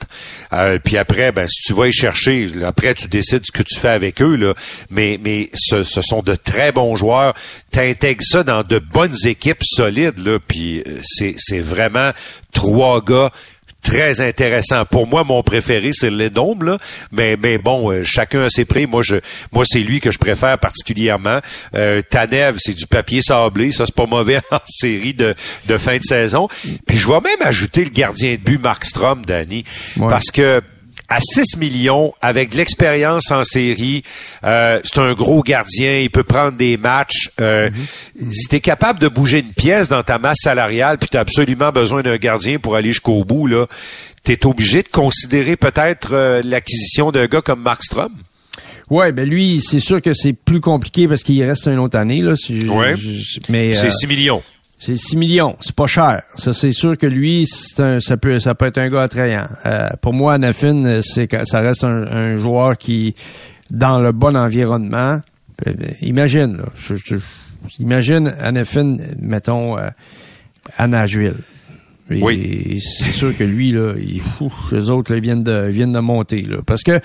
Euh, 0.52 0.78
puis 0.82 0.98
après, 0.98 1.32
ben, 1.32 1.46
si 1.46 1.62
tu 1.62 1.72
vas 1.74 1.86
y 1.86 1.92
chercher, 1.92 2.50
après, 2.64 2.94
tu 2.94 3.08
décides 3.08 3.44
ce 3.44 3.52
que 3.52 3.62
tu 3.62 3.78
fais 3.78 3.88
avec 3.88 4.20
eux, 4.20 4.36
là. 4.36 4.54
Mais, 4.90 5.18
mais 5.22 5.50
ce, 5.54 5.82
ce 5.82 6.02
sont 6.02 6.22
de 6.22 6.34
très 6.34 6.72
bons 6.72 6.96
joueurs. 6.96 7.34
T'intègres 7.70 8.24
ça 8.24 8.42
dans 8.42 8.64
de 8.64 8.78
bonnes 8.78 9.16
équipes 9.24 9.62
solides, 9.62 10.18
là. 10.26 10.38
Puis 10.44 10.80
euh, 10.80 10.98
c'est, 11.02 11.34
c'est 11.38 11.60
vraiment 11.60 12.10
trois 12.52 13.02
gars 13.02 13.30
très 13.82 14.20
intéressant. 14.20 14.84
Pour 14.84 15.06
moi, 15.06 15.24
mon 15.24 15.42
préféré, 15.42 15.90
c'est 15.92 16.10
le 16.10 16.28
là. 16.28 16.78
Mais, 17.12 17.36
mais 17.40 17.58
bon, 17.58 17.90
euh, 17.90 18.02
chacun 18.04 18.44
a 18.44 18.50
ses 18.50 18.64
prix. 18.64 18.86
Moi, 18.86 19.02
je, 19.02 19.16
moi, 19.52 19.64
c'est 19.66 19.80
lui 19.80 20.00
que 20.00 20.10
je 20.10 20.18
préfère 20.18 20.58
particulièrement. 20.58 21.40
Euh, 21.74 22.00
Tanev, 22.02 22.56
c'est 22.58 22.74
du 22.74 22.86
papier 22.86 23.22
sablé. 23.22 23.72
Ça, 23.72 23.86
c'est 23.86 23.94
pas 23.94 24.06
mauvais 24.06 24.38
en 24.50 24.60
série 24.66 25.14
de, 25.14 25.34
de 25.66 25.76
fin 25.76 25.96
de 25.96 26.02
saison. 26.02 26.48
Puis 26.86 26.98
je 26.98 27.06
vais 27.06 27.20
même 27.20 27.40
ajouter 27.42 27.84
le 27.84 27.90
gardien 27.90 28.32
de 28.32 28.40
but, 28.40 28.60
Mark 28.60 28.84
Strom, 28.84 29.24
Danny. 29.24 29.64
Ouais. 29.96 30.08
Parce 30.08 30.30
que, 30.30 30.62
à 31.10 31.18
6 31.20 31.56
millions, 31.58 32.14
avec 32.22 32.50
de 32.52 32.56
l'expérience 32.56 33.30
en 33.32 33.42
série, 33.44 34.02
euh, 34.44 34.80
c'est 34.84 34.98
un 35.00 35.12
gros 35.12 35.42
gardien, 35.42 35.92
il 35.94 36.08
peut 36.10 36.22
prendre 36.22 36.56
des 36.56 36.76
matchs. 36.76 37.30
Euh, 37.40 37.68
Si 38.32 38.48
tu 38.48 38.56
es 38.56 38.60
capable 38.60 38.98
de 39.00 39.08
bouger 39.08 39.40
une 39.40 39.52
pièce 39.52 39.88
dans 39.88 40.02
ta 40.02 40.18
masse 40.18 40.38
salariale, 40.42 40.98
puis 40.98 41.08
tu 41.10 41.16
as 41.16 41.20
absolument 41.20 41.70
besoin 41.72 42.02
d'un 42.02 42.16
gardien 42.16 42.58
pour 42.58 42.76
aller 42.76 42.90
jusqu'au 42.92 43.24
bout, 43.24 43.46
là, 43.48 43.66
tu 44.24 44.32
es 44.32 44.46
obligé 44.46 44.82
de 44.82 44.88
considérer 44.88 45.56
peut-être 45.56 46.10
euh, 46.14 46.40
l'acquisition 46.44 47.10
d'un 47.10 47.26
gars 47.26 47.40
comme 47.42 47.60
Mark 47.62 47.82
Strom. 47.82 48.12
Ouais, 48.88 49.12
ben 49.12 49.28
lui, 49.28 49.60
c'est 49.60 49.80
sûr 49.80 50.02
que 50.02 50.12
c'est 50.14 50.32
plus 50.32 50.60
compliqué 50.60 51.06
parce 51.08 51.22
qu'il 51.22 51.42
reste 51.44 51.66
une 51.66 51.78
autre 51.78 51.96
année 51.98 52.22
là. 52.22 52.34
si 52.36 52.60
je- 52.62 52.66
Ouais. 52.68 52.96
je- 52.96 53.38
mais 53.48 53.72
C'est 53.72 53.86
euh, 53.86 53.90
6 53.90 54.06
millions. 54.06 54.42
C'est 54.82 54.94
6 54.94 55.16
millions, 55.16 55.56
c'est 55.60 55.74
pas 55.74 55.86
cher. 55.86 56.22
Ça, 56.36 56.54
c'est 56.54 56.72
sûr 56.72 56.96
que 56.96 57.06
lui, 57.06 57.46
un, 57.78 58.00
ça 58.00 58.16
peut, 58.16 58.40
ça 58.40 58.54
peut 58.54 58.64
être 58.64 58.78
un 58.78 58.88
gars 58.88 59.02
attrayant. 59.02 59.46
Euh, 59.66 59.90
pour 60.00 60.14
moi, 60.14 60.32
Anafin, 60.34 61.00
c'est 61.02 61.28
ça 61.44 61.60
reste 61.60 61.84
un, 61.84 62.04
un 62.06 62.36
joueur 62.38 62.78
qui, 62.78 63.14
dans 63.70 63.98
le 64.00 64.12
bon 64.12 64.34
environnement, 64.34 65.20
euh, 65.66 65.72
imagine, 66.00 66.56
là, 66.56 66.64
je, 66.76 66.94
je- 66.96 67.16
imagine 67.78 68.28
Anafin, 68.40 68.96
mettons, 69.20 69.76
euh, 69.76 69.90
à 70.78 70.86
Nashville. 70.88 71.36
Et 72.10 72.22
Oui. 72.22 72.80
C'est 72.80 73.12
sûr 73.12 73.36
que 73.36 73.44
lui, 73.44 73.72
là, 73.72 73.92
il, 73.98 74.22
ouf, 74.40 74.52
les 74.72 74.88
autres, 74.88 75.12
là, 75.12 75.20
viennent 75.20 75.44
de, 75.44 75.68
viennent 75.68 75.92
de 75.92 76.00
monter, 76.00 76.40
là. 76.40 76.56
Parce 76.64 76.82
que, 76.82 77.00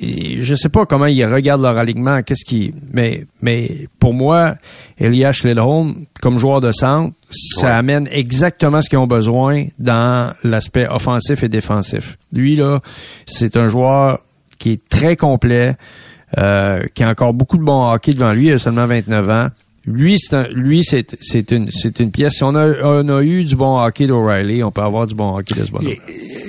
et 0.00 0.42
je 0.42 0.54
sais 0.54 0.68
pas 0.68 0.86
comment 0.86 1.06
ils 1.06 1.24
regardent 1.24 1.62
leur 1.62 1.76
alignement, 1.78 2.22
qu'est-ce 2.22 2.44
qui, 2.44 2.72
mais, 2.92 3.26
mais 3.42 3.88
pour 3.98 4.14
moi, 4.14 4.54
Elias 4.98 5.40
Lidholm, 5.44 6.06
comme 6.22 6.38
joueur 6.38 6.60
de 6.60 6.70
centre, 6.72 7.14
ça 7.30 7.66
Ouais. 7.68 7.72
amène 7.74 8.08
exactement 8.10 8.80
ce 8.80 8.88
qu'ils 8.88 8.98
ont 8.98 9.06
besoin 9.06 9.64
dans 9.78 10.32
l'aspect 10.44 10.86
offensif 10.88 11.42
et 11.42 11.48
défensif. 11.48 12.16
Lui, 12.32 12.56
là, 12.56 12.80
c'est 13.26 13.56
un 13.56 13.66
joueur 13.68 14.20
qui 14.58 14.72
est 14.72 14.88
très 14.88 15.16
complet, 15.16 15.76
euh, 16.38 16.82
qui 16.94 17.02
a 17.04 17.08
encore 17.10 17.32
beaucoup 17.34 17.58
de 17.58 17.64
bon 17.64 17.90
hockey 17.92 18.12
devant 18.14 18.30
lui, 18.30 18.46
il 18.46 18.52
a 18.54 18.58
seulement 18.58 18.86
29 18.86 19.28
ans. 19.30 19.48
Lui, 19.90 20.18
c'est 20.18 20.34
un- 20.34 20.48
lui, 20.48 20.84
c'est, 20.84 21.16
c'est 21.20 21.50
une, 21.50 21.70
c'est 21.70 21.98
une 22.00 22.10
pièce. 22.10 22.34
Si 22.34 22.44
on 22.44 22.54
a, 22.54 22.66
on 22.82 23.08
a 23.08 23.22
eu 23.22 23.44
du 23.44 23.56
bon 23.56 23.78
hockey 23.80 24.06
d'O'Reilly, 24.06 24.62
on 24.62 24.70
peut 24.70 24.82
avoir 24.82 25.06
du 25.06 25.14
bon 25.14 25.36
hockey 25.36 25.54
de 25.54 25.64
ce 25.64 25.70
bonhomme. 25.70 25.94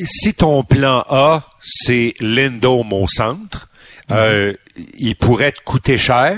Si 0.05 0.33
ton 0.33 0.63
plan 0.63 1.03
A, 1.09 1.43
c'est 1.61 2.13
Lindome 2.19 2.91
au 2.93 3.07
centre, 3.07 3.69
euh, 4.11 4.53
il 4.97 5.15
pourrait 5.15 5.51
te 5.53 5.61
coûter 5.63 5.95
cher. 5.97 6.37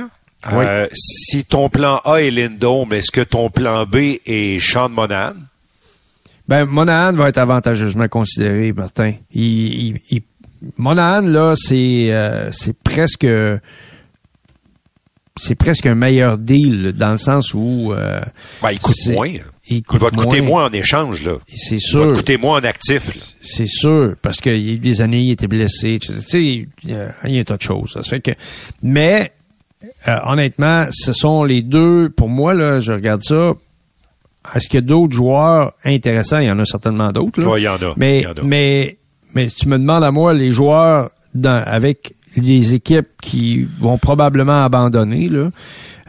Oui. 0.52 0.66
Euh, 0.66 0.88
si 0.93 1.43
ton 1.45 1.70
plan 1.70 2.02
A 2.06 2.22
est 2.22 2.32
Lindome, 2.32 2.93
est-ce 2.93 3.12
que 3.12 3.22
ton 3.22 3.49
plan 3.49 3.86
B 3.86 4.18
est 4.26 4.60
Sean 4.60 4.89
Monahan? 4.89 5.34
Ben, 6.47 6.66
Monahan 6.66 7.14
va 7.14 7.30
être 7.30 7.38
avantageusement 7.38 8.08
considéré, 8.08 8.74
Martin. 8.74 9.14
Il, 9.34 9.43
il, 9.43 10.02
il- 10.10 10.22
Monahan, 10.78 11.22
là, 11.22 11.54
c'est, 11.56 12.12
euh, 12.12 12.52
c'est 12.52 12.76
presque, 12.78 13.26
c'est 15.40 15.56
presque 15.56 15.86
un 15.86 15.96
meilleur 15.96 16.38
deal, 16.38 16.94
dans 16.96 17.12
le 17.12 17.18
sens 17.18 17.54
où, 17.54 17.94
euh, 17.94 18.20
Ben, 18.62 18.72
il 18.72 18.80
coûte 18.80 18.96
moins. 19.12 19.28
il 19.28 19.42
Il 19.70 19.84
coûte 19.84 20.02
va 20.02 20.12
te 20.12 20.16
coûter 20.16 20.42
moins. 20.42 20.62
moins 20.62 20.66
en 20.70 20.72
échange, 20.74 21.24
là. 21.26 21.34
c'est 21.54 21.76
Il 21.76 21.78
va 21.78 21.78
te 21.78 21.84
sûr, 21.86 22.14
coûter 22.14 22.38
moins 22.38 22.60
en 22.60 22.64
actif. 22.64 23.12
c'est 23.42 23.66
sûr, 23.68 24.16
parce 24.22 24.38
qu'il 24.42 24.58
y 24.58 24.70
a 24.72 24.74
eu 24.74 24.78
des 24.78 25.02
années, 25.02 25.22
il 25.22 25.32
était 25.32 25.48
blessé, 25.48 26.00
tu 26.00 26.14
sais, 26.22 26.44
il 26.44 26.68
y 26.84 26.94
a 26.94 27.14
il 27.26 27.36
y 27.36 27.38
a 27.38 27.42
un 27.42 27.44
tas 27.44 27.58
de 27.58 27.62
choses. 27.62 27.94
Ça 27.94 28.02
fait 28.04 28.20
que, 28.20 28.32
mais, 28.84 29.32
euh, 30.08 30.18
honnêtement, 30.26 30.88
ce 30.92 31.14
sont 31.14 31.44
les 31.44 31.62
deux, 31.62 32.10
pour 32.10 32.28
moi, 32.30 32.54
là, 32.54 32.80
je 32.82 32.92
regarde 32.92 33.24
ça, 33.24 33.54
est-ce 34.56 34.68
qu'il 34.68 34.80
y 34.80 34.84
a 34.84 34.86
d'autres 34.86 35.14
joueurs 35.14 35.74
intéressants? 35.86 36.40
Il 36.40 36.48
y 36.48 36.52
en 36.52 36.60
a 36.60 36.66
certainement 36.66 37.12
d'autres. 37.12 37.44
Ouais, 37.46 37.62
il 37.62 37.64
y 37.64 37.68
en 37.70 37.76
a. 37.76 37.94
Mais, 37.96 38.20
Il 38.20 38.24
y 38.24 38.28
en 38.28 38.32
a. 38.32 38.44
mais, 38.44 38.98
mais 39.34 39.48
si 39.50 39.56
tu 39.56 39.68
me 39.70 39.78
demandes 39.78 40.04
à 40.04 40.12
moi, 40.12 40.34
les 40.34 40.52
joueurs 40.52 41.12
avec 41.46 42.16
les 42.36 42.74
équipes 42.74 43.10
qui 43.22 43.68
vont 43.80 43.98
probablement 43.98 44.64
abandonner, 44.64 45.30
là, 45.30 45.50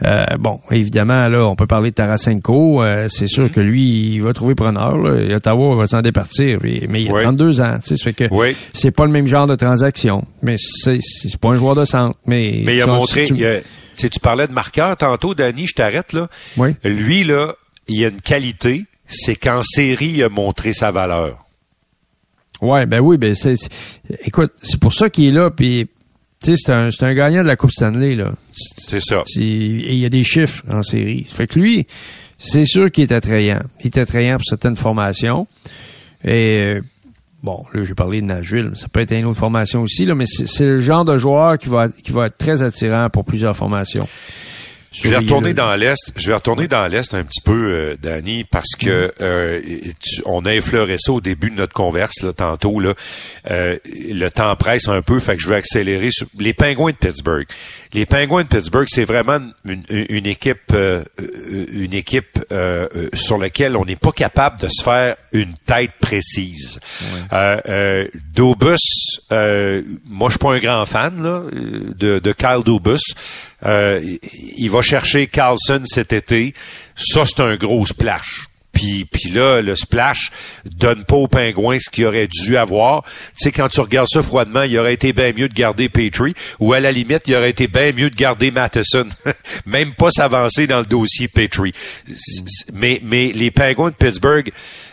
euh, 0.03 0.25
bon, 0.37 0.59
évidemment, 0.71 1.29
là, 1.29 1.45
on 1.45 1.55
peut 1.55 1.67
parler 1.67 1.91
de 1.91 1.95
Tarasenko. 1.95 2.83
Euh, 2.83 3.07
c'est 3.09 3.27
sûr 3.27 3.51
que 3.51 3.61
lui, 3.61 4.15
il 4.15 4.21
va 4.21 4.33
trouver 4.33 4.55
preneur. 4.55 4.97
Là. 4.97 5.35
Ottawa 5.35 5.75
va 5.75 5.85
s'en 5.85 6.01
départir. 6.01 6.59
Mais 6.61 7.01
il 7.01 7.11
a 7.11 7.21
32 7.21 7.61
ans. 7.61 7.77
Ça 7.81 7.95
fait 7.95 8.13
que 8.13 8.25
c'est 8.73 8.91
pas 8.91 9.05
le 9.05 9.11
même 9.11 9.27
genre 9.27 9.47
de 9.47 9.55
transaction. 9.55 10.25
Mais 10.41 10.55
c'est, 10.57 10.99
c'est 11.01 11.37
pas 11.37 11.49
un 11.49 11.55
joueur 11.55 11.75
de 11.75 11.85
centre. 11.85 12.17
Mais, 12.25 12.61
mais 12.65 12.75
il 12.75 12.81
a 12.81 12.87
montré... 12.87 13.25
tu... 13.25 14.09
tu 14.09 14.19
parlais 14.19 14.47
de 14.47 14.53
marqueur 14.53 14.97
tantôt, 14.97 15.35
Danny, 15.35 15.67
je 15.67 15.75
t'arrête 15.75 16.13
là. 16.13 16.27
Oui. 16.57 16.75
Lui, 16.83 17.23
là, 17.23 17.53
il 17.87 18.03
a 18.03 18.09
une 18.09 18.21
qualité, 18.21 18.85
c'est 19.07 19.35
qu'en 19.35 19.61
série, 19.63 20.13
il 20.15 20.23
a 20.23 20.29
montré 20.29 20.73
sa 20.73 20.91
valeur. 20.91 21.39
Ouais, 22.61 22.85
ben 22.85 23.01
oui, 23.01 23.17
ben 23.17 23.35
c'est, 23.35 23.55
écoute, 24.25 24.53
c'est 24.61 24.79
pour 24.79 24.93
ça 24.93 25.09
qu'il 25.09 25.25
est 25.25 25.31
là, 25.31 25.49
puis 25.49 25.89
c'est 26.43 26.71
un, 26.71 26.91
c'est 26.91 27.03
un 27.03 27.13
gagnant 27.13 27.41
de 27.41 27.47
la 27.47 27.55
Coupe 27.55 27.71
Stanley, 27.71 28.15
là. 28.15 28.33
C'est 28.51 29.01
ça. 29.01 29.23
il 29.35 29.95
y 29.95 30.05
a 30.05 30.09
des 30.09 30.23
chiffres 30.23 30.63
en 30.69 30.81
série. 30.81 31.23
Fait 31.23 31.47
que 31.47 31.59
lui, 31.59 31.87
c'est 32.37 32.65
sûr 32.65 32.91
qu'il 32.91 33.03
est 33.03 33.13
attrayant. 33.13 33.61
Il 33.79 33.87
est 33.87 33.97
attrayant 33.97 34.35
pour 34.35 34.45
certaines 34.45 34.75
formations. 34.75 35.47
Et 36.25 36.79
bon, 37.41 37.63
là, 37.73 37.83
j'ai 37.83 37.93
parlé 37.93 38.21
de 38.21 38.25
Nashville. 38.25 38.71
Ça 38.75 38.87
peut 38.87 38.99
être 38.99 39.13
une 39.13 39.25
autre 39.25 39.39
formation 39.39 39.81
aussi, 39.81 40.05
là, 40.05 40.15
mais 40.15 40.25
c'est, 40.25 40.65
le 40.65 40.81
genre 40.81 41.05
de 41.05 41.17
joueur 41.17 41.57
qui 41.57 41.69
va, 41.69 41.89
qui 41.89 42.11
va 42.11 42.25
être 42.25 42.37
très 42.37 42.61
attirant 42.61 43.09
pour 43.09 43.23
plusieurs 43.25 43.55
formations. 43.55 44.07
Je 44.93 45.09
vais 45.09 45.17
retourner 45.17 45.53
dans 45.53 45.75
l'est. 45.75 46.11
Je 46.15 46.27
vais 46.27 46.35
retourner 46.35 46.67
dans 46.67 46.87
l'est 46.87 47.13
un 47.13 47.23
petit 47.23 47.41
peu, 47.41 47.71
euh, 47.71 47.97
Danny, 47.99 48.43
parce 48.43 48.75
que 48.79 49.11
euh, 49.21 49.59
on 50.25 50.45
a 50.45 50.53
effleuré 50.53 50.97
ça 50.99 51.11
au 51.11 51.21
début 51.21 51.49
de 51.49 51.55
notre 51.55 51.73
converse 51.73 52.21
là, 52.21 52.31
tantôt. 52.31 52.79
Là, 52.79 52.93
euh, 53.49 53.77
le 53.85 54.29
temps 54.29 54.55
presse 54.55 54.87
un 54.87 55.01
peu, 55.01 55.19
fait 55.19 55.35
que 55.35 55.41
je 55.41 55.49
vais 55.49 55.55
accélérer. 55.55 56.09
Sur 56.11 56.27
les 56.39 56.53
Pingouins 56.53 56.91
de 56.91 56.97
Pittsburgh. 56.97 57.47
Les 57.93 58.05
Pingouins 58.05 58.43
de 58.43 58.47
Pittsburgh, 58.47 58.87
c'est 58.87 59.03
vraiment 59.03 59.39
une, 59.65 60.25
équipe, 60.27 60.73
une 60.73 61.93
équipe 61.93 62.39
sur 63.13 63.37
laquelle 63.37 63.75
on 63.77 63.85
n'est 63.85 63.95
pas 63.95 64.11
capable 64.11 64.59
de 64.59 64.67
se 64.69 64.83
faire 64.83 65.15
une 65.31 65.53
tête 65.65 65.91
précise. 65.99 66.79
Dobus, 68.35 68.77
moi 69.29 70.29
je 70.29 70.31
suis 70.31 70.39
pas 70.39 70.53
un 70.53 70.59
grand 70.59 70.85
fan 70.85 71.21
là, 71.21 71.43
de, 71.51 72.19
de 72.19 72.31
Kyle 72.31 72.61
Dobus. 72.63 73.15
Euh, 73.65 74.17
il 74.57 74.69
va 74.69 74.81
chercher 74.81 75.27
Carlson 75.27 75.83
cet 75.85 76.13
été. 76.13 76.53
Ça, 76.95 77.25
c'est 77.25 77.41
un 77.41 77.55
gros 77.55 77.85
splash. 77.85 78.47
Puis, 78.73 79.29
là, 79.31 79.61
le 79.61 79.75
splash 79.75 80.31
donne 80.65 81.05
pas 81.05 81.15
aux 81.15 81.27
pingouins 81.27 81.77
ce 81.79 81.89
qu'il 81.89 82.05
aurait 82.05 82.27
dû 82.27 82.57
avoir. 82.57 83.03
Tu 83.03 83.11
sais, 83.35 83.51
quand 83.51 83.69
tu 83.69 83.79
regardes 83.79 84.09
ça 84.09 84.21
froidement, 84.21 84.63
il 84.63 84.77
aurait 84.77 84.95
été 84.95 85.13
bien 85.13 85.31
mieux 85.31 85.47
de 85.47 85.53
garder 85.53 85.89
Petrie, 85.89 86.33
ou 86.59 86.73
à 86.73 86.79
la 86.79 86.91
limite, 86.91 87.23
il 87.27 87.35
aurait 87.35 87.51
été 87.51 87.67
bien 87.67 87.91
mieux 87.93 88.09
de 88.09 88.15
garder 88.15 88.51
Matheson. 88.51 89.07
Même 89.65 89.93
pas 89.93 90.09
s'avancer 90.09 90.67
dans 90.67 90.79
le 90.79 90.85
dossier 90.85 91.27
Petrie. 91.27 91.73
Mais, 92.73 92.99
mais 93.03 93.31
les 93.31 93.51
pingouins 93.51 93.91
de 93.91 93.95
Pittsburgh 93.95 94.51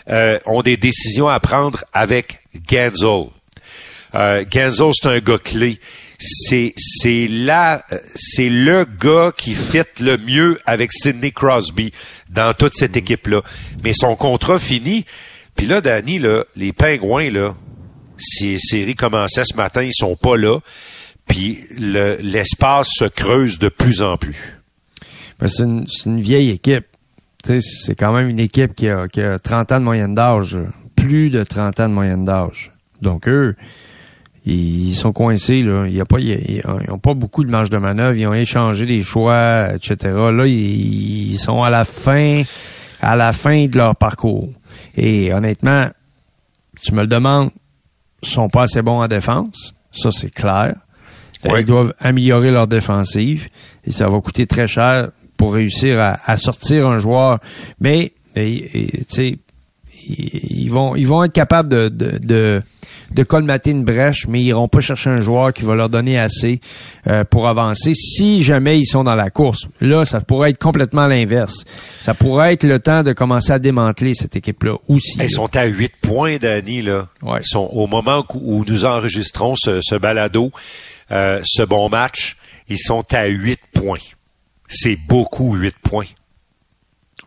euh, 0.08 0.38
ont 0.44 0.62
des 0.62 0.76
décisions 0.76 1.28
à 1.28 1.40
prendre 1.40 1.82
avec 1.92 2.40
Genzel. 2.70 3.30
Euh, 4.14 4.44
c'est 4.52 5.06
un 5.06 5.18
gars 5.20 5.38
clé 5.38 5.80
c'est 6.20 6.74
c'est 6.76 7.26
là 7.26 7.84
c'est 8.14 8.50
le 8.50 8.84
gars 8.84 9.32
qui 9.34 9.54
fit 9.54 9.78
le 10.00 10.18
mieux 10.18 10.60
avec 10.66 10.92
Sidney 10.92 11.32
Crosby 11.32 11.92
dans 12.28 12.52
toute 12.52 12.74
cette 12.74 12.96
équipe 12.96 13.26
là. 13.26 13.42
Mais 13.82 13.94
son 13.94 14.14
contrat 14.16 14.58
fini. 14.58 15.06
Puis 15.56 15.66
là, 15.66 15.80
Danny, 15.80 16.18
là, 16.18 16.44
les 16.56 16.72
pingouins 16.72 17.30
là, 17.30 17.54
si 18.18 18.52
les 18.52 18.58
séries 18.58 18.94
commençaient 18.94 19.44
ce 19.44 19.56
matin, 19.56 19.82
ils 19.82 19.94
sont 19.94 20.14
pas 20.14 20.36
là. 20.36 20.58
Puis 21.26 21.58
l'espace 21.78 22.90
se 22.92 23.06
creuse 23.06 23.58
de 23.58 23.68
plus 23.68 24.02
en 24.02 24.16
plus. 24.16 24.58
Ben, 25.38 25.48
c'est 25.48 25.62
une, 25.62 25.86
une, 26.04 26.20
vieille 26.20 26.50
équipe. 26.50 26.86
C'est 27.44 27.94
quand 27.94 28.12
même 28.12 28.28
une 28.28 28.40
équipe 28.40 28.74
qui 28.74 28.88
a, 28.88 29.08
qui 29.08 29.22
a 29.22 29.38
30 29.38 29.72
ans 29.72 29.80
de 29.80 29.84
moyenne 29.84 30.14
d'âge. 30.14 30.58
Plus 30.96 31.30
de 31.30 31.44
30 31.44 31.80
ans 31.80 31.88
de 31.88 31.94
moyenne 31.94 32.24
d'âge. 32.24 32.72
Donc 33.00 33.26
eux, 33.26 33.56
ils 34.46 34.94
sont 34.94 35.12
coincés 35.12 35.62
là. 35.62 35.86
Il 35.86 35.94
y 35.94 36.00
a 36.00 36.04
pas, 36.04 36.18
ils, 36.18 36.62
ont 36.88 36.98
pas 36.98 37.14
beaucoup 37.14 37.44
de 37.44 37.50
marge 37.50 37.70
de 37.70 37.78
manœuvre. 37.78 38.16
Ils 38.16 38.26
ont 38.26 38.34
échangé 38.34 38.86
des 38.86 39.02
choix, 39.02 39.74
etc. 39.74 39.96
Là, 40.32 40.46
ils, 40.46 41.38
sont 41.38 41.62
à 41.62 41.70
la 41.70 41.84
fin, 41.84 42.42
à 43.00 43.16
la 43.16 43.32
fin 43.32 43.66
de 43.66 43.76
leur 43.76 43.96
parcours. 43.96 44.48
Et 44.96 45.32
honnêtement, 45.32 45.88
tu 46.80 46.94
me 46.94 47.02
le 47.02 47.06
demandes, 47.06 47.50
ils 48.22 48.28
sont 48.28 48.48
pas 48.48 48.62
assez 48.62 48.82
bons 48.82 49.02
en 49.02 49.08
défense. 49.08 49.74
Ça, 49.92 50.10
c'est 50.10 50.32
clair. 50.32 50.74
Ils 51.44 51.64
doivent 51.64 51.94
améliorer 51.98 52.50
leur 52.50 52.66
défensive 52.66 53.48
et 53.84 53.92
ça 53.92 54.06
va 54.08 54.20
coûter 54.20 54.46
très 54.46 54.66
cher 54.66 55.08
pour 55.36 55.54
réussir 55.54 55.98
à, 55.98 56.36
sortir 56.36 56.86
un 56.86 56.98
joueur. 56.98 57.38
Mais, 57.80 58.12
tu 58.34 59.04
sais, 59.08 59.38
ils 60.10 60.68
vont, 60.68 60.96
ils 60.96 61.06
vont 61.06 61.24
être 61.24 61.32
capables 61.32 61.68
de, 61.68 61.88
de 61.88 62.62
de 63.12 63.22
colmater 63.24 63.70
une 63.70 63.84
brèche, 63.84 64.26
mais 64.28 64.40
ils 64.40 64.46
iront 64.46 64.68
pas 64.68 64.80
chercher 64.80 65.10
un 65.10 65.20
joueur 65.20 65.52
qui 65.52 65.62
va 65.62 65.74
leur 65.74 65.88
donner 65.88 66.18
assez 66.18 66.60
euh, 67.06 67.24
pour 67.24 67.48
avancer 67.48 67.92
si 67.94 68.42
jamais 68.42 68.78
ils 68.78 68.86
sont 68.86 69.04
dans 69.04 69.14
la 69.14 69.30
course. 69.30 69.66
Là, 69.80 70.04
ça 70.04 70.20
pourrait 70.20 70.50
être 70.50 70.58
complètement 70.58 71.06
l'inverse. 71.06 71.64
Ça 72.00 72.14
pourrait 72.14 72.54
être 72.54 72.64
le 72.64 72.78
temps 72.78 73.02
de 73.02 73.12
commencer 73.12 73.52
à 73.52 73.58
démanteler 73.58 74.14
cette 74.14 74.36
équipe-là 74.36 74.76
aussi. 74.88 75.18
Ils 75.20 75.30
sont 75.30 75.54
à 75.56 75.64
huit 75.64 75.92
points, 76.00 76.36
Danny, 76.36 76.82
là. 76.82 77.08
Ils 77.22 77.44
sont 77.44 77.68
au 77.72 77.86
moment 77.86 78.24
où 78.34 78.64
nous 78.66 78.84
enregistrons 78.84 79.54
ce, 79.56 79.96
balado, 79.96 80.50
euh, 81.10 81.40
ce 81.44 81.62
bon 81.62 81.88
match, 81.88 82.36
ils 82.68 82.78
sont 82.78 83.04
à 83.12 83.26
huit 83.26 83.60
points. 83.72 83.98
C'est 84.68 84.98
beaucoup, 85.08 85.56
huit 85.56 85.74
points. 85.82 86.06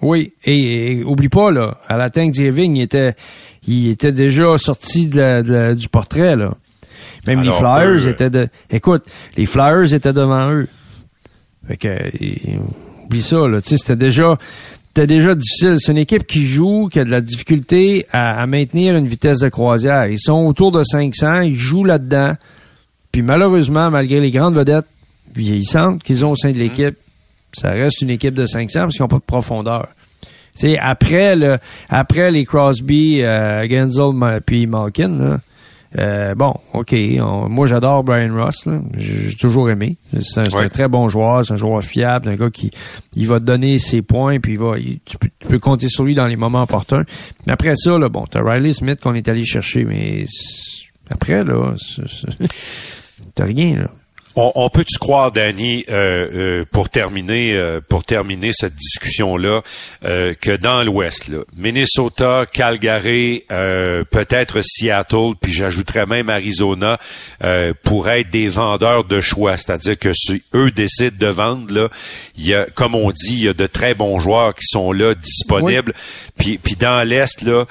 Oui, 0.03 0.33
et, 0.43 1.01
oublie 1.03 1.29
pas, 1.29 1.49
là, 1.49 1.77
à 1.87 1.97
la 1.97 2.09
Thanksgiving, 2.09 2.75
il 2.75 2.81
était, 2.81 3.15
il 3.67 3.89
était 3.89 4.11
déjà 4.11 4.57
sorti 4.57 5.07
de 5.07 5.73
du 5.73 5.87
portrait, 5.89 6.35
là. 6.35 6.53
Même 7.25 7.41
les 7.41 7.51
Flyers 7.53 8.07
étaient 8.07 8.29
de... 8.29 8.49
Écoute, 8.69 9.05
les 9.37 9.45
Flyers 9.45 9.93
étaient 9.93 10.11
devant 10.11 10.51
eux. 10.51 10.67
Fait 11.67 11.77
que, 11.77 13.05
oublie 13.05 13.21
ça, 13.21 13.47
là. 13.47 13.61
Tu 13.61 13.69
sais, 13.69 13.77
c'était 13.77 13.95
déjà... 13.95 14.37
C'était 14.95 15.07
déjà 15.07 15.33
difficile. 15.33 15.77
C'est 15.79 15.91
une 15.91 15.97
équipe 15.97 16.27
qui 16.27 16.45
joue, 16.45 16.87
qui 16.91 16.99
a 16.99 17.03
de 17.03 17.09
la 17.09 17.21
difficulté 17.21 18.05
à, 18.11 18.45
maintenir 18.45 18.95
une 18.95 19.07
vitesse 19.07 19.39
de 19.39 19.49
croisière. 19.49 20.05
Ils 20.05 20.19
sont 20.19 20.45
autour 20.45 20.71
de 20.71 20.83
500, 20.83 21.41
ils 21.41 21.55
jouent 21.55 21.83
là-dedans. 21.85 22.33
Puis 23.11 23.23
malheureusement, 23.23 23.89
malgré 23.89 24.19
les 24.19 24.29
grandes 24.29 24.55
vedettes 24.55 24.85
vieillissantes 25.33 26.03
qu'ils 26.03 26.23
ont 26.25 26.31
au 26.31 26.35
sein 26.35 26.51
de 26.51 26.59
l'équipe, 26.59 26.95
ça 27.53 27.71
reste 27.71 28.01
une 28.01 28.09
équipe 28.09 28.33
de 28.33 28.45
500 28.45 28.81
parce 28.81 28.95
qu'ils 28.95 29.03
n'ont 29.03 29.07
pas 29.07 29.17
de 29.17 29.21
profondeur. 29.21 29.87
C'est 30.53 30.77
après 30.77 31.35
le 31.35 31.57
après 31.89 32.31
les 32.31 32.45
Crosby, 32.45 33.21
euh, 33.21 33.67
Genzel 33.67 34.41
puis 34.45 34.67
Malkin. 34.67 35.39
Euh, 35.97 36.33
bon, 36.33 36.55
ok. 36.73 36.95
moi, 37.49 37.67
j'adore 37.67 38.03
Brian 38.03 38.33
Ross. 38.33 38.67
J'ai 38.97 39.35
toujours 39.35 39.69
aimé. 39.69 39.97
C'est 40.19 40.39
un, 40.39 40.69
très 40.69 40.87
bon 40.87 41.07
joueur, 41.07 41.45
c'est 41.45 41.53
un 41.53 41.57
joueur 41.57 41.83
fiable, 41.83 42.29
un 42.29 42.35
gars 42.35 42.49
qui 42.49 42.71
il 43.15 43.27
va 43.27 43.39
te 43.39 43.45
donner 43.45 43.77
ses 43.77 44.01
points, 44.01 44.39
puis 44.39 44.53
il 44.53 44.59
va, 44.59 44.73
tu, 45.05 45.17
peux, 45.17 45.59
compter 45.59 45.89
sur 45.89 46.03
lui 46.03 46.15
dans 46.15 46.25
les 46.25 46.35
moments 46.35 46.63
opportuns. 46.63 47.03
Mais 47.45 47.53
après 47.53 47.75
ça, 47.75 47.97
là, 47.97 48.09
bon, 48.09 48.25
t'as 48.29 48.41
Riley 48.41 48.73
Smith 48.73 49.01
qu'on 49.01 49.13
est 49.13 49.27
allé 49.27 49.45
chercher, 49.45 49.85
mais 49.85 50.25
après 51.11 51.43
là, 51.43 51.75
t'as 53.35 53.45
rien 53.45 53.75
là. 53.75 53.89
On, 54.35 54.51
on 54.55 54.69
peut-tu 54.69 54.97
croire, 54.97 55.31
Danny, 55.31 55.85
euh, 55.89 56.61
euh, 56.61 56.65
pour 56.71 56.89
terminer, 56.89 57.53
euh, 57.53 57.81
pour 57.87 58.03
terminer 58.03 58.51
cette 58.51 58.75
discussion-là, 58.75 59.61
que 60.01 60.55
dans 60.57 60.83
l'Ouest, 60.83 61.31
Minnesota, 61.55 62.45
Calgary, 62.51 63.43
peut-être 63.49 64.61
Seattle, 64.63 65.33
puis 65.41 65.51
j'ajouterais 65.51 66.05
même 66.05 66.29
Arizona, 66.29 66.99
pourraient 67.83 68.21
être 68.21 68.29
des 68.29 68.49
vendeurs 68.49 69.03
de 69.03 69.21
choix, 69.21 69.57
c'est-à-dire 69.57 69.97
que 69.97 70.13
si 70.13 70.43
eux 70.53 70.71
décident 70.71 71.15
de 71.17 71.27
vendre, 71.27 71.73
là, 71.73 71.89
il 72.37 72.47
y 72.47 72.53
a, 72.53 72.65
comme 72.65 72.95
on 72.95 73.11
dit, 73.11 73.33
il 73.33 73.43
y 73.43 73.47
a 73.47 73.53
de 73.53 73.67
très 73.67 73.93
bons 73.93 74.19
joueurs 74.19 74.53
qui 74.55 74.65
sont 74.65 74.91
là 74.91 75.13
disponibles. 75.15 75.93
Puis, 76.37 76.57
puis 76.57 76.75
dans 76.75 77.07
l'Est, 77.07 77.41
là, 77.41 77.65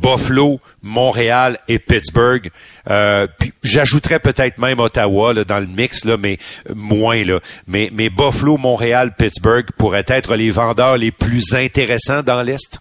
Buffalo, 0.00 0.60
Montréal 0.88 1.58
et 1.68 1.78
Pittsburgh. 1.78 2.50
Euh, 2.90 3.26
j'ajouterais 3.62 4.18
peut-être 4.18 4.58
même 4.58 4.80
Ottawa 4.80 5.34
dans 5.44 5.60
le 5.60 5.66
mix, 5.66 6.04
là, 6.04 6.16
mais 6.16 6.38
moins. 6.74 7.22
Là. 7.22 7.40
Mais, 7.66 7.90
mais 7.92 8.08
Buffalo, 8.08 8.56
Montréal, 8.56 9.14
Pittsburgh 9.16 9.66
pourraient 9.76 10.06
être 10.08 10.34
les 10.34 10.50
vendeurs 10.50 10.96
les 10.96 11.10
plus 11.10 11.54
intéressants 11.54 12.22
dans 12.22 12.42
l'Est. 12.42 12.80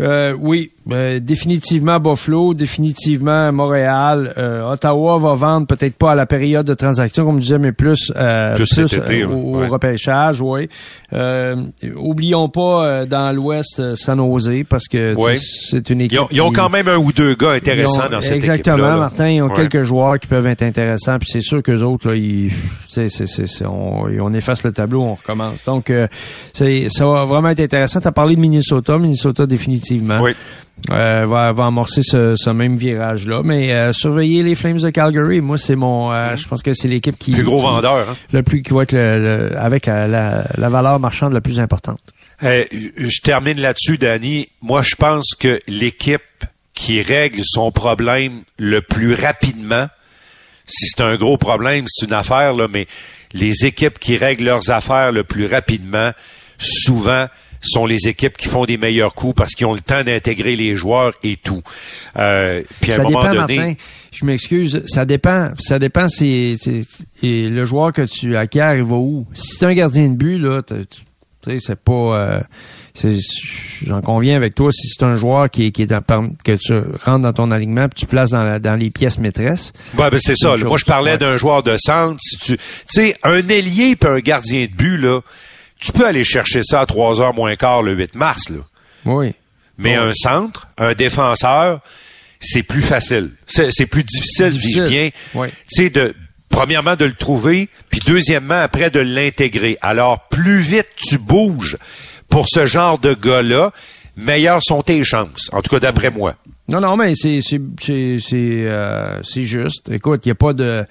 Euh, 0.00 0.32
oui, 0.38 0.70
ben, 0.88 1.20
définitivement 1.20 2.00
Buffalo, 2.00 2.54
définitivement 2.54 3.52
Montréal. 3.52 4.32
Euh, 4.38 4.72
Ottawa 4.72 5.18
va 5.18 5.34
vendre 5.34 5.66
peut-être 5.66 5.94
pas 5.96 6.12
à 6.12 6.14
la 6.14 6.24
période 6.26 6.66
de 6.66 6.74
transaction, 6.74 7.24
comme 7.24 7.36
je 7.36 7.42
disais, 7.42 7.58
mais 7.58 7.72
plus, 7.72 8.10
euh, 8.16 8.54
Plus 8.56 8.78
été, 8.78 9.22
euh, 9.22 9.28
au, 9.28 9.58
ouais. 9.58 9.68
repêchage, 9.68 10.40
oui. 10.40 10.68
Euh, 11.12 11.56
oublions 11.96 12.48
pas 12.48 12.86
euh, 12.88 13.06
dans 13.06 13.34
l'Ouest 13.34 13.94
San 13.96 14.18
Jose 14.18 14.64
parce 14.68 14.88
que 14.88 15.14
Ouais. 15.14 15.36
c'est 15.36 15.90
une 15.90 16.00
équipe. 16.00 16.18
Ils 16.18 16.20
ont, 16.20 16.28
ils 16.30 16.40
ont 16.40 16.48
qui- 16.50 16.56
quand 16.56 16.70
même 16.70 16.88
un 16.88 16.96
ou 16.96 17.12
deux 17.12 17.34
gars 17.34 17.50
intéressants 17.52 18.06
ont- 18.06 18.10
dans 18.10 18.20
cette 18.20 18.32
Exactement, 18.32 18.76
équipe-là. 18.76 18.92
là. 18.94 18.98
Martin. 18.98 19.28
Ils 19.28 19.42
ont 19.42 19.48
Ouais. 19.48 19.54
quelques 19.68 19.82
joueurs 19.82 20.18
qui 20.18 20.26
peuvent 20.26 20.46
être 20.46 20.62
intéressants. 20.62 21.18
Puis 21.18 21.28
c'est 21.30 21.40
sûr 21.42 21.62
que 21.62 21.72
autres, 21.82 22.08
là, 22.08 22.16
ils, 22.16 22.50
on, 23.66 24.06
on 24.20 24.32
efface 24.32 24.64
le 24.64 24.72
tableau, 24.72 25.02
on 25.02 25.14
recommence. 25.14 25.64
Donc, 25.64 25.90
euh, 25.90 26.06
c'est, 26.52 26.86
ça 26.88 27.06
va 27.06 27.24
vraiment 27.24 27.48
être 27.50 27.60
intéressant. 27.60 28.00
Tu 28.00 28.08
as 28.08 28.12
parlé 28.12 28.36
de 28.36 28.40
Minnesota. 28.40 28.98
Minnesota, 28.98 29.46
définitivement. 29.46 30.18
Oui. 30.20 30.32
Euh, 30.90 31.24
va, 31.26 31.52
va 31.52 31.66
amorcer 31.66 32.02
ce, 32.02 32.34
ce 32.36 32.50
même 32.50 32.76
virage-là. 32.76 33.42
Mais 33.44 33.72
euh, 33.74 33.92
surveiller 33.92 34.42
les 34.42 34.54
Flames 34.54 34.78
de 34.78 34.90
Calgary, 34.90 35.40
moi, 35.40 35.58
c'est 35.58 35.76
mon... 35.76 36.12
euh, 36.12 36.36
je 36.36 36.46
pense 36.48 36.62
que 36.62 36.72
c'est 36.72 36.88
l'équipe 36.88 37.18
qui... 37.18 37.32
Plus 37.32 37.42
gros 37.44 37.58
qui- 37.58 37.62
vendeur. 37.66 38.08
Hein? 38.10 38.16
Le 38.32 38.42
plus 38.42 38.62
qui 38.62 38.72
va 38.72 38.82
être 38.84 38.92
le, 38.92 39.18
le- 39.48 39.58
avec 39.58 39.86
la, 39.86 40.06
la, 40.06 40.44
la 40.56 40.68
valeur 40.68 40.98
marchande 41.00 41.32
la 41.34 41.40
plus 41.40 41.60
importante. 41.60 42.00
Euh, 42.44 42.64
je 42.72 43.20
termine 43.22 43.60
là-dessus, 43.60 43.98
Danny. 43.98 44.48
Moi, 44.62 44.82
je 44.82 44.94
pense 44.94 45.34
que 45.38 45.60
l'équipe 45.66 46.22
qui 46.74 47.02
règle 47.02 47.40
son 47.44 47.72
problème 47.72 48.42
le 48.56 48.80
plus 48.80 49.14
rapidement, 49.14 49.88
si 50.64 50.86
c'est 50.86 51.00
un 51.02 51.16
gros 51.16 51.36
problème, 51.36 51.84
c'est 51.88 52.06
une 52.06 52.12
affaire, 52.12 52.54
là, 52.54 52.68
mais 52.72 52.86
les 53.32 53.66
équipes 53.66 53.98
qui 53.98 54.16
règlent 54.16 54.44
leurs 54.44 54.70
affaires 54.70 55.10
le 55.12 55.24
plus 55.24 55.46
rapidement, 55.46 56.12
souvent, 56.58 57.26
sont 57.60 57.86
les 57.86 58.08
équipes 58.08 58.36
qui 58.36 58.48
font 58.48 58.64
des 58.64 58.76
meilleurs 58.76 59.14
coups 59.14 59.34
parce 59.34 59.54
qu'ils 59.54 59.66
ont 59.66 59.74
le 59.74 59.80
temps 59.80 60.02
d'intégrer 60.04 60.56
les 60.56 60.76
joueurs 60.76 61.12
et 61.22 61.36
tout. 61.36 61.62
Euh, 62.16 62.62
puis 62.80 62.92
à 62.92 62.96
ça 62.96 63.00
un 63.02 63.04
moment 63.04 63.22
dépend, 63.22 63.34
donné, 63.46 63.56
Martin. 63.56 63.74
Je 64.12 64.24
m'excuse. 64.24 64.82
Ça 64.86 65.04
dépend. 65.04 65.50
Ça 65.58 65.78
dépend. 65.78 66.06
Et 66.20 66.54
le 67.48 67.64
joueur 67.64 67.92
que 67.92 68.02
tu 68.02 68.36
acquiers, 68.36 68.74
il 68.78 68.84
va 68.84 68.96
où 68.96 69.26
Si 69.34 69.56
c'est 69.56 69.66
un 69.66 69.74
gardien 69.74 70.08
de 70.08 70.14
but, 70.16 70.38
là, 70.38 70.60
tu 70.62 70.74
sais, 71.44 71.58
c'est 71.60 71.78
pas. 71.80 71.92
euh, 71.92 72.40
j'en 73.86 74.00
conviens 74.02 74.36
avec 74.36 74.54
toi. 74.54 74.70
Si 74.72 74.88
c'est 74.88 75.04
un 75.04 75.14
joueur 75.14 75.50
qui, 75.50 75.66
est- 75.66 75.70
qui 75.70 75.82
est 75.82 75.86
dans- 75.86 76.02
que 76.44 76.52
tu 76.52 76.72
rentres 77.04 77.20
dans 77.22 77.32
ton 77.32 77.50
alignement, 77.50 77.88
puis 77.88 78.00
tu 78.00 78.06
places 78.06 78.30
dans, 78.30 78.44
la- 78.44 78.58
dans 78.58 78.74
les 78.76 78.90
pièces 78.90 79.18
maîtresses. 79.18 79.72
Ouais, 79.96 80.10
ben 80.10 80.18
c'est 80.18 80.36
ça. 80.36 80.56
Moi, 80.56 80.78
je 80.78 80.84
parlais 80.84 81.18
d'un 81.18 81.36
joueur 81.36 81.62
de 81.62 81.76
centre. 81.78 82.18
Si 82.20 82.36
tu, 82.38 82.56
tu 82.56 82.62
sais, 82.88 83.16
un 83.22 83.46
ailier 83.48 83.94
puis 83.96 84.10
un 84.10 84.18
gardien 84.18 84.62
de 84.66 84.72
but 84.72 84.96
là, 84.96 85.20
tu 85.80 85.92
peux 85.92 86.06
aller 86.06 86.24
chercher 86.24 86.62
ça 86.62 86.80
à 86.80 86.86
3 86.86 87.20
heures 87.22 87.34
moins 87.34 87.56
quart 87.56 87.82
le 87.82 87.92
8 87.94 88.14
mars 88.14 88.48
là. 88.50 88.58
Oui. 89.04 89.34
Mais 89.78 89.94
un 89.94 90.12
centre, 90.12 90.66
un 90.76 90.92
défenseur, 90.94 91.80
c'est 92.40 92.64
plus 92.64 92.82
facile. 92.82 93.30
C'est 93.46 93.86
plus 93.86 94.02
difficile, 94.02 94.50
Difficile. 94.50 94.82
dis-je 94.84 94.90
bien. 94.90 95.10
Ouais. 95.34 95.50
Tu 95.72 95.84
sais, 95.84 95.90
de 95.90 96.14
premièrement 96.48 96.96
de 96.96 97.04
le 97.04 97.12
trouver, 97.12 97.68
puis 97.90 98.00
deuxièmement 98.04 98.60
après 98.60 98.90
de 98.90 98.98
l'intégrer. 99.00 99.78
Alors 99.80 100.26
plus 100.28 100.58
vite 100.60 100.88
tu 100.96 101.18
bouges 101.18 101.76
pour 102.28 102.46
ce 102.48 102.66
genre 102.66 102.98
de 102.98 103.14
gars-là, 103.14 103.72
meilleures 104.16 104.62
sont 104.62 104.82
tes 104.82 105.04
chances. 105.04 105.48
En 105.52 105.62
tout 105.62 105.70
cas 105.70 105.78
d'après 105.78 106.10
moi. 106.10 106.34
Non, 106.68 106.80
non, 106.80 106.96
mais 106.96 107.14
c'est 107.14 107.40
c'est 107.40 107.60
c'est 107.80 108.18
c'est 108.20 108.36
euh, 108.66 109.22
c'est 109.22 109.44
juste. 109.44 109.88
Écoute, 109.90 110.22
il 110.26 110.28
y 110.28 110.32
a 110.32 110.34
pas 110.34 110.52
de 110.52 110.84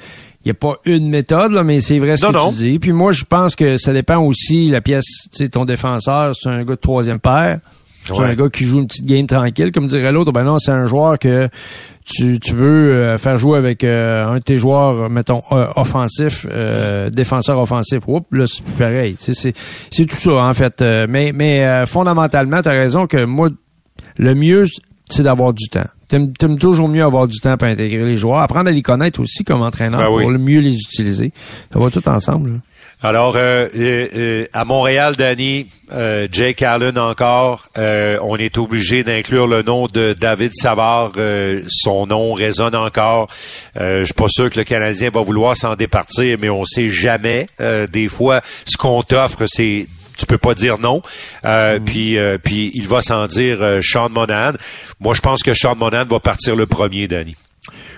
il 0.48 0.52
y 0.52 0.52
a 0.52 0.54
pas 0.54 0.76
une 0.86 1.10
méthode 1.10 1.52
là, 1.52 1.62
mais 1.64 1.82
c'est 1.82 2.00
vrai 2.00 2.16
ce 2.16 2.26
Non, 2.26 2.32
que 2.32 2.38
non. 2.38 2.50
tu 2.52 2.56
dis. 2.58 2.80
Puis 2.80 2.94
moi, 2.94 3.12
je 3.12 3.26
pense 3.26 3.54
que 3.56 3.76
ça 3.78 3.92
dépend 3.92 4.20
aussi 4.20 4.70
la 4.70 4.80
pièce. 4.80 5.04
Tu 5.32 5.44
sais, 5.44 5.50
ton 5.50 5.66
défenseur, 5.66 6.34
c'est 6.36 6.48
un 6.48 6.64
gars 6.64 6.76
de 6.76 6.80
troisième 6.80 7.20
paire. 7.20 7.60
C'est 8.06 8.14
Ouais. 8.18 8.28
un 8.28 8.36
gars 8.36 8.48
qui 8.50 8.64
joue 8.64 8.80
une 8.80 8.88
petite 8.88 9.06
game 9.06 9.28
tranquille, 9.28 9.74
comme 9.74 9.90
dirait 9.90 10.14
l'autre. 10.14 10.32
Ben 10.32 10.46
non, 10.46 10.58
c'est 10.60 10.72
un 10.72 10.86
joueur 10.86 11.20
que 11.20 11.50
tu, 12.06 12.40
tu 12.40 12.54
veux 12.54 12.94
euh, 12.94 13.18
faire 13.18 13.36
jouer 13.38 13.58
avec 13.58 13.84
euh, 13.84 14.26
un 14.26 14.36
de 14.38 14.44
tes 14.44 14.56
joueurs, 14.56 15.10
mettons, 15.10 15.42
euh, 15.52 15.66
offensif, 15.76 16.46
euh, 16.50 17.10
défenseur 17.10 17.60
offensif. 17.60 18.00
Oups, 18.08 18.26
là, 18.32 18.46
c'est 18.48 18.64
pareil. 18.78 19.16
C'est 19.18 19.34
c'est 19.34 20.06
tout 20.06 20.16
ça, 20.16 20.32
en 20.36 20.54
fait. 20.54 20.82
Mais 21.10 21.34
mais 21.36 21.66
euh, 21.66 21.86
fondamentalement, 21.86 22.62
tu 22.62 22.70
as 22.70 22.72
raison 22.72 23.08
que 23.08 23.26
moi, 23.26 23.50
le 24.18 24.34
mieux, 24.36 24.64
c'est 25.10 25.24
d'avoir 25.24 25.52
du 25.52 25.68
temps. 25.68 25.88
T'aimes 26.08 26.32
t'aimes 26.34 26.58
toujours 26.58 26.88
mieux 26.88 27.04
avoir 27.04 27.28
du 27.28 27.38
temps 27.40 27.58
pour 27.58 27.68
intégrer 27.68 28.06
les 28.06 28.16
joueurs, 28.16 28.40
apprendre 28.40 28.70
à 28.70 28.72
les 28.72 28.82
connaître 28.82 29.20
aussi 29.20 29.44
comme 29.44 29.62
entraîneur 29.62 30.00
Ben 30.00 30.10
oui. 30.10 30.24
pour 30.24 30.32
le 30.32 30.38
mieux 30.38 30.60
les 30.60 30.76
utiliser. 30.78 31.32
Ça 31.74 31.80
va 31.80 31.90
tout 31.92 32.08
ensemble. 32.08 32.50
là. 32.52 32.56
Alors, 33.04 33.36
euh, 33.36 33.68
euh, 33.76 34.48
à 34.54 34.66
Montréal, 34.66 35.16
Danny, 35.18 35.68
euh, 35.92 36.28
Jake 36.32 36.64
Allen 36.64 36.98
encore, 36.98 37.68
euh, 37.78 38.18
on 38.24 38.38
est 38.38 38.58
obligé 38.58 39.04
d'inclure 39.04 39.46
le 39.46 39.62
nom 39.62 39.86
de 39.86 40.16
David 40.20 40.52
Savard. 40.56 41.12
euh, 41.18 41.62
son 41.70 42.08
nom 42.08 42.34
résonne 42.34 42.74
encore. 42.76 43.28
Euh, 43.80 44.00
je 44.00 44.06
suis 44.06 44.14
pas 44.16 44.30
sûr 44.30 44.50
que 44.50 44.58
le 44.58 44.64
Canadien 44.64 45.10
va 45.14 45.22
vouloir 45.22 45.56
s'en 45.56 45.76
départir, 45.76 46.38
mais 46.42 46.50
on 46.50 46.66
sait 46.66 46.90
jamais. 46.90 47.46
Euh, 47.62 47.86
des 47.86 48.08
fois, 48.08 48.42
ce 48.66 48.78
qu'on 48.78 49.04
t'offre, 49.04 49.44
c'est 49.46 49.86
tu 50.18 50.26
peux 50.26 50.38
pas 50.38 50.54
dire 50.54 50.78
non. 50.80 51.02
Euh, 51.46 51.80
Puis, 51.84 52.18
euh, 52.18 52.38
puis 52.44 52.72
il 52.74 52.88
va 52.88 53.02
s'en 53.02 53.28
dire 53.28 53.58
euh, 53.62 53.80
Sean 53.84 54.10
Monahan. 54.10 54.54
Moi, 55.00 55.14
je 55.14 55.22
pense 55.22 55.44
que 55.44 55.54
Sean 55.54 55.76
Monahan 55.76 56.06
va 56.06 56.20
partir 56.20 56.56
le 56.56 56.66
premier, 56.66 57.08
Danny. 57.08 57.36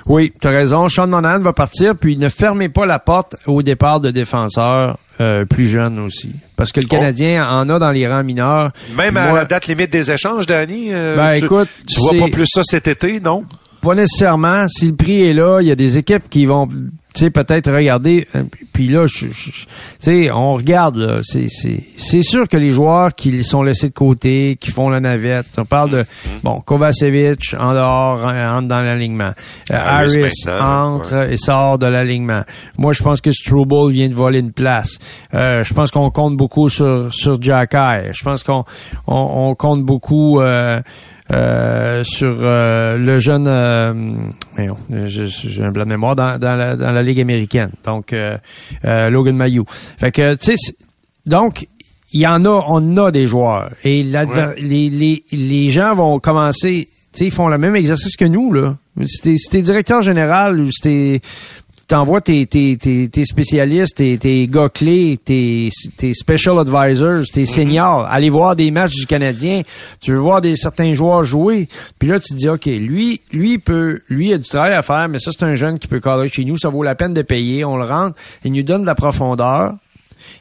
Oui, 0.06 0.34
tu 0.42 0.48
as 0.48 0.52
raison. 0.52 0.90
Sean 0.90 1.08
Monahan 1.08 1.40
va 1.40 1.54
partir, 1.54 1.96
puis 1.96 2.18
ne 2.18 2.28
fermez 2.30 2.70
pas 2.70 2.86
la 2.88 2.98
porte 3.00 3.36
au 3.46 3.62
départ 3.62 4.00
de 4.00 4.10
défenseurs 4.10 4.98
euh, 5.22 5.46
plus 5.46 5.68
jeunes 5.68 6.00
aussi. 6.00 6.32
Parce 6.56 6.72
que 6.72 6.80
le 6.80 6.88
Oh. 6.90 6.96
Canadien 6.96 7.48
en 7.48 7.70
a 7.70 7.78
dans 7.78 7.92
les 7.92 8.08
rangs 8.08 8.24
mineurs. 8.24 8.72
Même 8.98 9.18
à 9.18 9.32
la 9.34 9.46
date 9.46 9.68
limite 9.68 9.92
des 9.92 10.10
échanges, 10.10 10.48
Danny. 10.48 10.88
euh, 10.92 11.16
Ben, 11.16 11.38
tu, 11.38 11.46
écoute, 11.46 11.68
tu 11.88 12.00
vois 12.00 12.14
pas 12.18 12.30
plus 12.30 12.48
ça 12.48 12.62
cet 12.64 12.88
été, 12.88 13.20
non? 13.20 13.44
Pas 13.82 13.96
nécessairement. 13.96 14.68
Si 14.68 14.88
le 14.88 14.96
prix 14.96 15.24
est 15.24 15.34
là, 15.34 15.60
il 15.62 15.68
y 15.68 15.72
a 15.72 15.76
des 15.76 15.98
équipes 15.98 16.30
qui 16.30 16.46
vont, 16.46 16.68
tu 16.68 16.76
sais, 17.14 17.30
peut-être 17.30 17.72
regarder. 17.72 18.28
euh, 18.36 18.44
Puis 18.74 18.88
là, 18.88 19.06
je, 19.06 19.28
je- 19.28 19.52
je- 19.52 19.64
tu 19.64 19.68
sais, 20.00 20.32
on 20.32 20.54
regarde. 20.56 20.98
là. 20.98 21.20
C'est, 21.24 21.48
c'est, 21.50 21.84
c'est 21.98 22.22
sûr 22.22 22.48
que 22.48 22.58
les 22.58 22.72
joueurs 22.72 23.16
qui 23.16 23.44
sont 23.44 23.64
laissés 23.64 23.88
de 23.90 23.94
côté, 23.94 24.58
qui 24.60 24.72
font 24.72 24.90
la 24.90 25.00
navette. 25.00 25.48
On 25.58 25.66
parle 25.66 25.90
de 25.92 26.04
bon, 26.44 26.60
Kovacevic 26.62 27.56
en 27.58 27.74
dehors, 27.74 28.26
en- 28.26 28.58
entre 28.58 28.68
dans 28.68 28.82
l'alignement. 28.82 29.32
Euh, 29.72 29.76
Harris 29.78 30.24
Harris 30.24 30.62
entre 30.62 31.30
et 31.32 31.38
sort 31.38 31.78
de 31.78 31.86
l'alignement. 31.88 32.44
Moi, 32.78 32.92
je 32.94 33.02
pense 33.04 33.22
que 33.22 33.32
Struble 33.32 33.92
vient 33.92 34.10
de 34.10 34.14
voler 34.14 34.40
une 34.40 34.52
place. 34.52 34.98
Euh, 35.34 35.64
je 35.64 35.74
pense 35.74 35.92
qu'on 35.92 36.10
compte 36.10 36.36
beaucoup 36.38 36.68
sur 36.70 37.14
sur 37.14 37.42
Jack 37.42 37.74
Eye. 37.76 38.12
Je 38.14 38.24
pense 38.24 38.44
qu'on 38.44 38.66
on, 39.08 39.50
on 39.50 39.56
compte 39.56 39.84
beaucoup. 39.86 40.40
euh, 40.42 40.82
euh, 41.32 42.04
sur 42.04 42.38
euh, 42.42 42.98
le 42.98 43.20
jeune 43.20 43.48
euh, 43.48 43.94
j'ai 45.06 45.64
un 45.64 45.72
blanc 45.72 45.84
de 45.86 45.90
mémoire 45.90 46.16
dans, 46.16 46.40
dans, 46.40 46.56
la, 46.56 46.76
dans 46.76 46.92
la 46.92 47.04
ligue 47.04 47.20
américaine. 47.22 47.72
Donc 47.86 48.14
euh, 48.14 48.38
euh, 48.86 49.10
Logan 49.10 49.36
Mayou 49.36 49.66
fait 49.70 50.12
que 50.12 50.36
tu 50.36 50.58
sais 50.58 50.74
donc 51.26 51.68
il 52.12 52.22
y 52.22 52.28
en 52.28 52.44
a 52.46 52.64
on 52.68 52.98
a 52.98 53.12
des 53.12 53.26
joueurs. 53.26 53.70
Et 53.84 54.04
l'adver- 54.04 54.56
les, 54.58 54.90
les, 54.90 55.24
les 55.32 55.70
gens 55.70 55.94
vont 55.94 56.20
commencer 56.20 56.88
tu 57.14 57.20
sais 57.20 57.26
ils 57.26 57.32
font 57.32 57.48
le 57.48 57.58
même 57.58 57.76
exercice 57.76 58.16
que 58.18 58.26
nous 58.26 58.52
là. 58.54 58.78
Si 59.06 59.22
t'es 59.22 59.38
si 59.38 59.50
t'es 59.50 59.62
directeur 59.62 60.02
général 60.02 60.60
ou 60.60 60.70
si 60.72 60.82
t'es 60.82 61.22
t'envoies 61.90 62.22
tes, 62.22 62.46
tes, 62.46 62.78
tes, 62.78 63.10
tes 63.10 63.26
spécialistes, 63.26 63.98
tes, 63.98 64.18
tes 64.20 64.48
gars 64.48 64.70
clés, 64.70 65.20
tes, 65.24 65.70
tes 65.98 66.14
special 66.14 66.60
advisors, 66.60 67.24
tes 67.34 67.48
seniors, 67.48 68.06
aller 68.06 68.30
voir 68.30 68.56
des 68.56 68.70
matchs 68.70 68.94
du 68.94 69.08
Canadien, 69.08 69.64
tu 70.00 70.12
veux 70.12 70.20
voir 70.20 70.40
des 70.40 70.56
certains 70.56 70.94
joueurs 70.94 71.24
jouer, 71.24 71.68
puis 71.98 72.08
là 72.08 72.20
tu 72.20 72.30
te 72.30 72.38
dis 72.38 72.48
OK, 72.48 72.68
lui 72.68 73.22
lui 73.32 73.58
peut 73.58 74.02
lui 74.08 74.32
a 74.32 74.38
du 74.38 74.48
travail 74.48 74.74
à 74.74 74.84
faire, 74.84 75.10
mais 75.10 75.18
ça 75.18 75.32
c'est 75.32 75.44
un 75.44 75.56
jeune 75.56 75.80
qui 75.80 75.88
peut 75.88 76.00
cadrer 76.00 76.28
chez 76.28 76.46
nous, 76.46 76.58
ça 76.58 76.70
vaut 76.70 76.84
la 76.84 76.94
peine 76.94 77.14
de 77.14 77.24
payer, 77.24 77.66
on 77.66 77.76
le 77.76 77.86
rentre, 77.86 78.16
il 78.46 78.54
nous 78.54 78.64
donne 78.64 78.82
de 78.82 78.88
la 78.88 78.96
profondeur. 78.96 79.74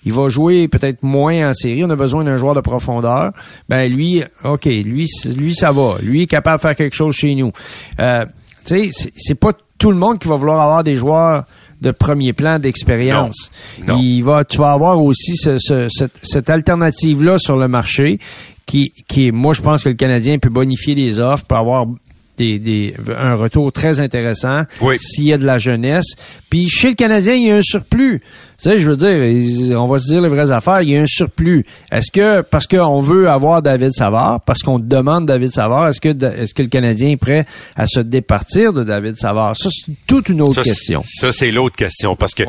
Il 0.05 0.13
va 0.13 0.29
jouer 0.29 0.69
peut-être 0.69 1.03
moins 1.03 1.51
en 1.51 1.55
série. 1.55 1.85
On 1.85 1.91
a 1.91 1.97
besoin 1.97 2.25
d'un 2.25 2.37
joueur 2.37 2.55
de 2.55 2.61
profondeur. 2.61 3.33
Ben 3.69 3.91
lui, 3.91 4.23
ok, 4.45 4.65
lui, 4.67 5.09
lui 5.37 5.55
ça 5.55 5.73
va. 5.73 5.97
Lui 6.03 6.23
est 6.23 6.27
capable 6.27 6.59
de 6.59 6.63
faire 6.63 6.77
quelque 6.77 6.95
chose 6.95 7.15
chez 7.15 7.35
nous. 7.35 7.53
Euh, 8.01 8.25
tu 8.69 8.93
sais, 8.93 9.11
c'est- 9.17 9.35
pas 9.35 9.53
tout 9.79 9.91
le 9.91 9.97
monde 9.97 10.19
qui 10.19 10.29
va 10.29 10.37
vouloir 10.37 10.61
avoir 10.61 10.85
des 10.85 10.95
joueurs 10.95 11.45
de 11.81 11.91
premier 11.93 12.33
plan 12.33 12.59
d'expérience. 12.59 13.51
Il 14.01 14.23
va, 14.23 14.45
tu 14.45 14.59
vas 14.59 14.73
avoir 14.73 15.01
aussi 15.03 15.37
ce- 15.37 15.59
ce- 15.59 15.89
cette, 15.89 16.17
cette 16.23 16.51
alternative-là 16.51 17.39
sur 17.39 17.57
le 17.57 17.69
marché 17.69 18.19
qui, 18.67 18.93
qui 19.07 19.29
est, 19.29 19.31
moi, 19.31 19.53
je 19.55 19.63
pense 19.63 19.85
que 19.85 19.89
le 19.89 19.95
Canadien 19.95 20.39
peut 20.39 20.49
bonifier 20.51 20.95
des 20.95 21.21
offres, 21.21 21.45
peut 21.45 21.55
avoir 21.55 21.87
des, 22.37 22.59
des, 22.59 22.95
un 23.17 23.35
retour 23.35 23.73
très 23.73 24.01
intéressant 24.01 24.63
Oui. 24.81 24.97
s'il 24.99 25.25
y 25.25 25.33
a 25.33 25.39
de 25.39 25.47
la 25.47 25.59
jeunesse. 25.59 26.15
Puis 26.51 26.69
chez 26.69 26.91
le 26.91 26.95
Canadien, 26.95 27.35
il 27.35 27.47
y 27.47 27.51
a 27.51 27.57
un 27.57 27.63
surplus. 27.63 28.21
Sais, 28.61 28.79
je 28.79 28.91
veux 28.91 28.97
dire, 28.97 29.79
on 29.81 29.87
va 29.87 29.99
se 29.99 30.09
dire 30.09 30.21
les 30.21 30.29
vraies 30.29 30.51
affaires, 30.51 30.83
il 30.83 30.89
y 30.91 30.97
a 30.97 31.01
un 31.01 31.07
surplus. 31.07 31.65
Est-ce 31.93 32.11
que, 32.11 32.41
parce 32.41 32.67
qu'on 32.67 32.99
veut 32.99 33.31
avoir 33.31 33.63
David 33.63 33.93
Savard, 33.93 34.41
parce 34.41 34.65
qu'on 34.65 34.81
demande 34.81 35.27
David 35.27 35.51
Savard, 35.53 35.87
est-ce 35.87 36.01
que, 36.01 36.09
est-ce 36.09 36.55
que 36.55 36.63
le 36.63 36.69
Canadien 36.69 37.11
est 37.11 37.17
prêt 37.17 37.47
à 37.77 37.87
se 37.87 38.01
départir 38.01 38.73
de 38.73 38.83
David 38.83 39.17
Savard? 39.17 39.55
Ça, 39.57 39.69
c'est 39.71 39.93
toute 40.09 40.29
une 40.29 40.43
autre 40.43 40.61
question. 40.63 41.05
Ça, 41.07 41.31
c'est 41.31 41.53
l'autre 41.53 41.77
question, 41.77 42.17
parce 42.17 42.35
que 42.35 42.43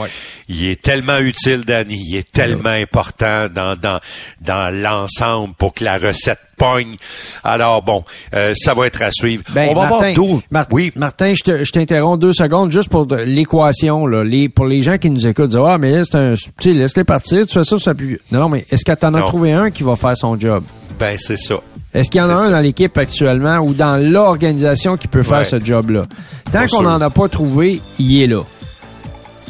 il 0.47 0.65
est 0.65 0.81
tellement 0.81 1.19
utile, 1.19 1.63
Danny, 1.63 2.03
il 2.09 2.15
est 2.15 2.31
tellement 2.31 2.69
important 2.69 3.45
dans, 3.53 3.75
dans, 3.75 3.99
dans 4.41 4.73
l'ensemble 4.73 5.53
pour 5.59 5.75
que 5.75 5.83
la 5.83 5.99
recette 5.99 6.39
pogne. 6.57 6.95
Alors 7.43 7.81
bon, 7.81 8.03
euh, 8.35 8.53
ça 8.55 8.73
va 8.73 8.85
être 8.85 9.01
à 9.01 9.11
suivre. 9.11 9.43
Ben, 9.53 9.69
On 9.69 9.73
va 9.73 9.89
Martin, 9.89 10.13
voir 10.13 10.41
d'où. 10.41 10.41
oui. 10.71 10.91
Martin, 10.95 11.33
je, 11.33 11.41
te, 11.43 11.63
je 11.63 11.71
t'interromps 11.71 12.19
deux 12.19 12.33
secondes 12.33 12.71
juste 12.71 12.89
pour 12.89 13.07
l'équation. 13.15 14.05
Là, 14.05 14.23
les, 14.23 14.49
pour 14.49 14.65
les 14.65 14.81
gens 14.81 14.97
qui 14.97 15.09
nous 15.09 15.25
écoutent, 15.25 15.51
dire, 15.51 15.63
ah, 15.65 15.77
mais 15.77 15.98
c'est 16.03 16.17
un, 16.17 16.33
tu 16.59 16.73
laisse-les 16.73 17.03
partir, 17.03 17.45
tu 17.45 17.53
fais 17.53 17.63
ça, 17.63 17.79
ça 17.79 17.93
plus. 17.93 18.19
Non, 18.31 18.39
non, 18.41 18.49
mais 18.49 18.65
est-ce 18.71 18.85
que 18.85 18.91
t'en 18.93 19.13
as 19.13 19.21
trouvé 19.23 19.53
un 19.53 19.71
qui 19.71 19.83
va 19.83 19.95
faire 19.95 20.15
son 20.17 20.39
job? 20.39 20.63
Ben, 20.99 21.15
c'est 21.17 21.37
ça. 21.37 21.55
Est-ce 21.93 22.09
qu'il 22.09 22.21
y 22.21 22.23
en 22.23 22.29
a 22.29 22.33
un 22.33 22.49
dans 22.49 22.59
l'équipe 22.59 22.97
actuellement 22.97 23.57
ou 23.59 23.73
dans 23.73 23.97
l'organisation 23.97 24.97
qui 24.97 25.07
peut 25.07 25.23
faire 25.23 25.45
ce 25.45 25.63
job-là? 25.63 26.03
Tant 26.51 26.65
qu'on 26.67 26.83
n'en 26.83 27.01
a 27.01 27.09
pas 27.09 27.29
trouvé, 27.29 27.81
il 27.97 28.21
est 28.21 28.27
là. 28.27 28.41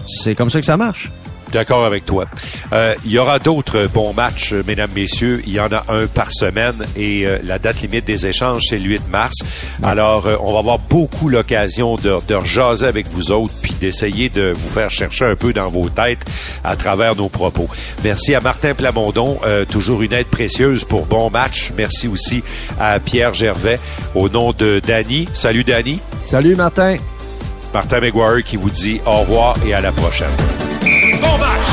C'est 0.08 0.36
comme 0.36 0.50
ça 0.50 0.60
que 0.60 0.66
ça 0.66 0.78
marche. 0.78 1.12
D'accord 1.52 1.86
avec 1.86 2.06
toi. 2.06 2.26
Euh, 2.74 2.94
il 3.06 3.12
y 3.12 3.18
aura 3.18 3.40
d'autres 3.40 3.88
bons 3.88 4.14
matchs, 4.14 4.54
euh, 4.54 4.64
mesdames, 4.68 4.92
messieurs. 4.96 5.42
Il 5.48 5.54
y 5.54 5.60
en 5.60 5.72
a 5.72 5.84
un 5.90 6.06
par 6.08 6.32
semaine 6.32 6.76
et 6.96 7.26
euh, 7.26 7.40
la 7.44 7.58
date 7.58 7.82
limite 7.82 8.06
des 8.06 8.28
échanges, 8.28 8.64
c'est 8.70 8.78
le 8.78 8.90
8 8.90 9.10
mars. 9.10 9.36
Alors, 9.82 10.28
on 10.42 10.54
va 10.54 10.60
avoir 10.60 10.80
beaucoup 10.80 11.30
l'occasion 11.30 11.96
de, 11.96 12.16
de 12.28 12.36
rejaser 12.36 12.86
avec 12.86 13.08
vous 13.08 13.32
autres 13.32 13.54
puis 13.62 13.74
d'essayer 13.80 14.30
de 14.30 14.52
vous 14.52 14.70
faire 14.70 14.92
chercher 14.92 15.26
un 15.26 15.36
peu 15.36 15.54
dans 15.54 15.70
vos 15.70 15.90
têtes 15.90 16.20
à 16.64 16.76
travers 16.76 17.16
nos 17.16 17.30
propos. 17.30 17.68
Merci 18.04 18.36
à 18.36 18.42
Martin 18.42 18.74
Plamondon, 18.74 19.40
toujours 19.70 20.02
une 20.02 20.14
aide 20.14 20.28
précieuse 20.28 20.84
pour 20.84 21.06
bon 21.06 21.30
match. 21.30 21.72
Merci 21.78 22.08
aussi 22.08 22.44
à 22.80 23.00
Pierre 23.00 23.34
Gervais 23.34 23.80
au 24.16 24.30
nom 24.30 24.52
de 24.52 24.80
Danny. 24.86 25.28
Salut 25.34 25.64
Danny. 25.64 26.00
Salut 26.26 26.56
Martin. 26.56 26.98
Martin 27.74 28.00
McGuire 28.00 28.44
qui 28.44 28.58
vous 28.58 28.70
dit 28.70 29.00
au 29.06 29.22
revoir 29.22 29.56
et 29.66 29.74
à 29.74 29.82
la 29.82 29.92
prochaine. 29.92 30.69
Bon 31.22 31.38
match! 31.38 31.69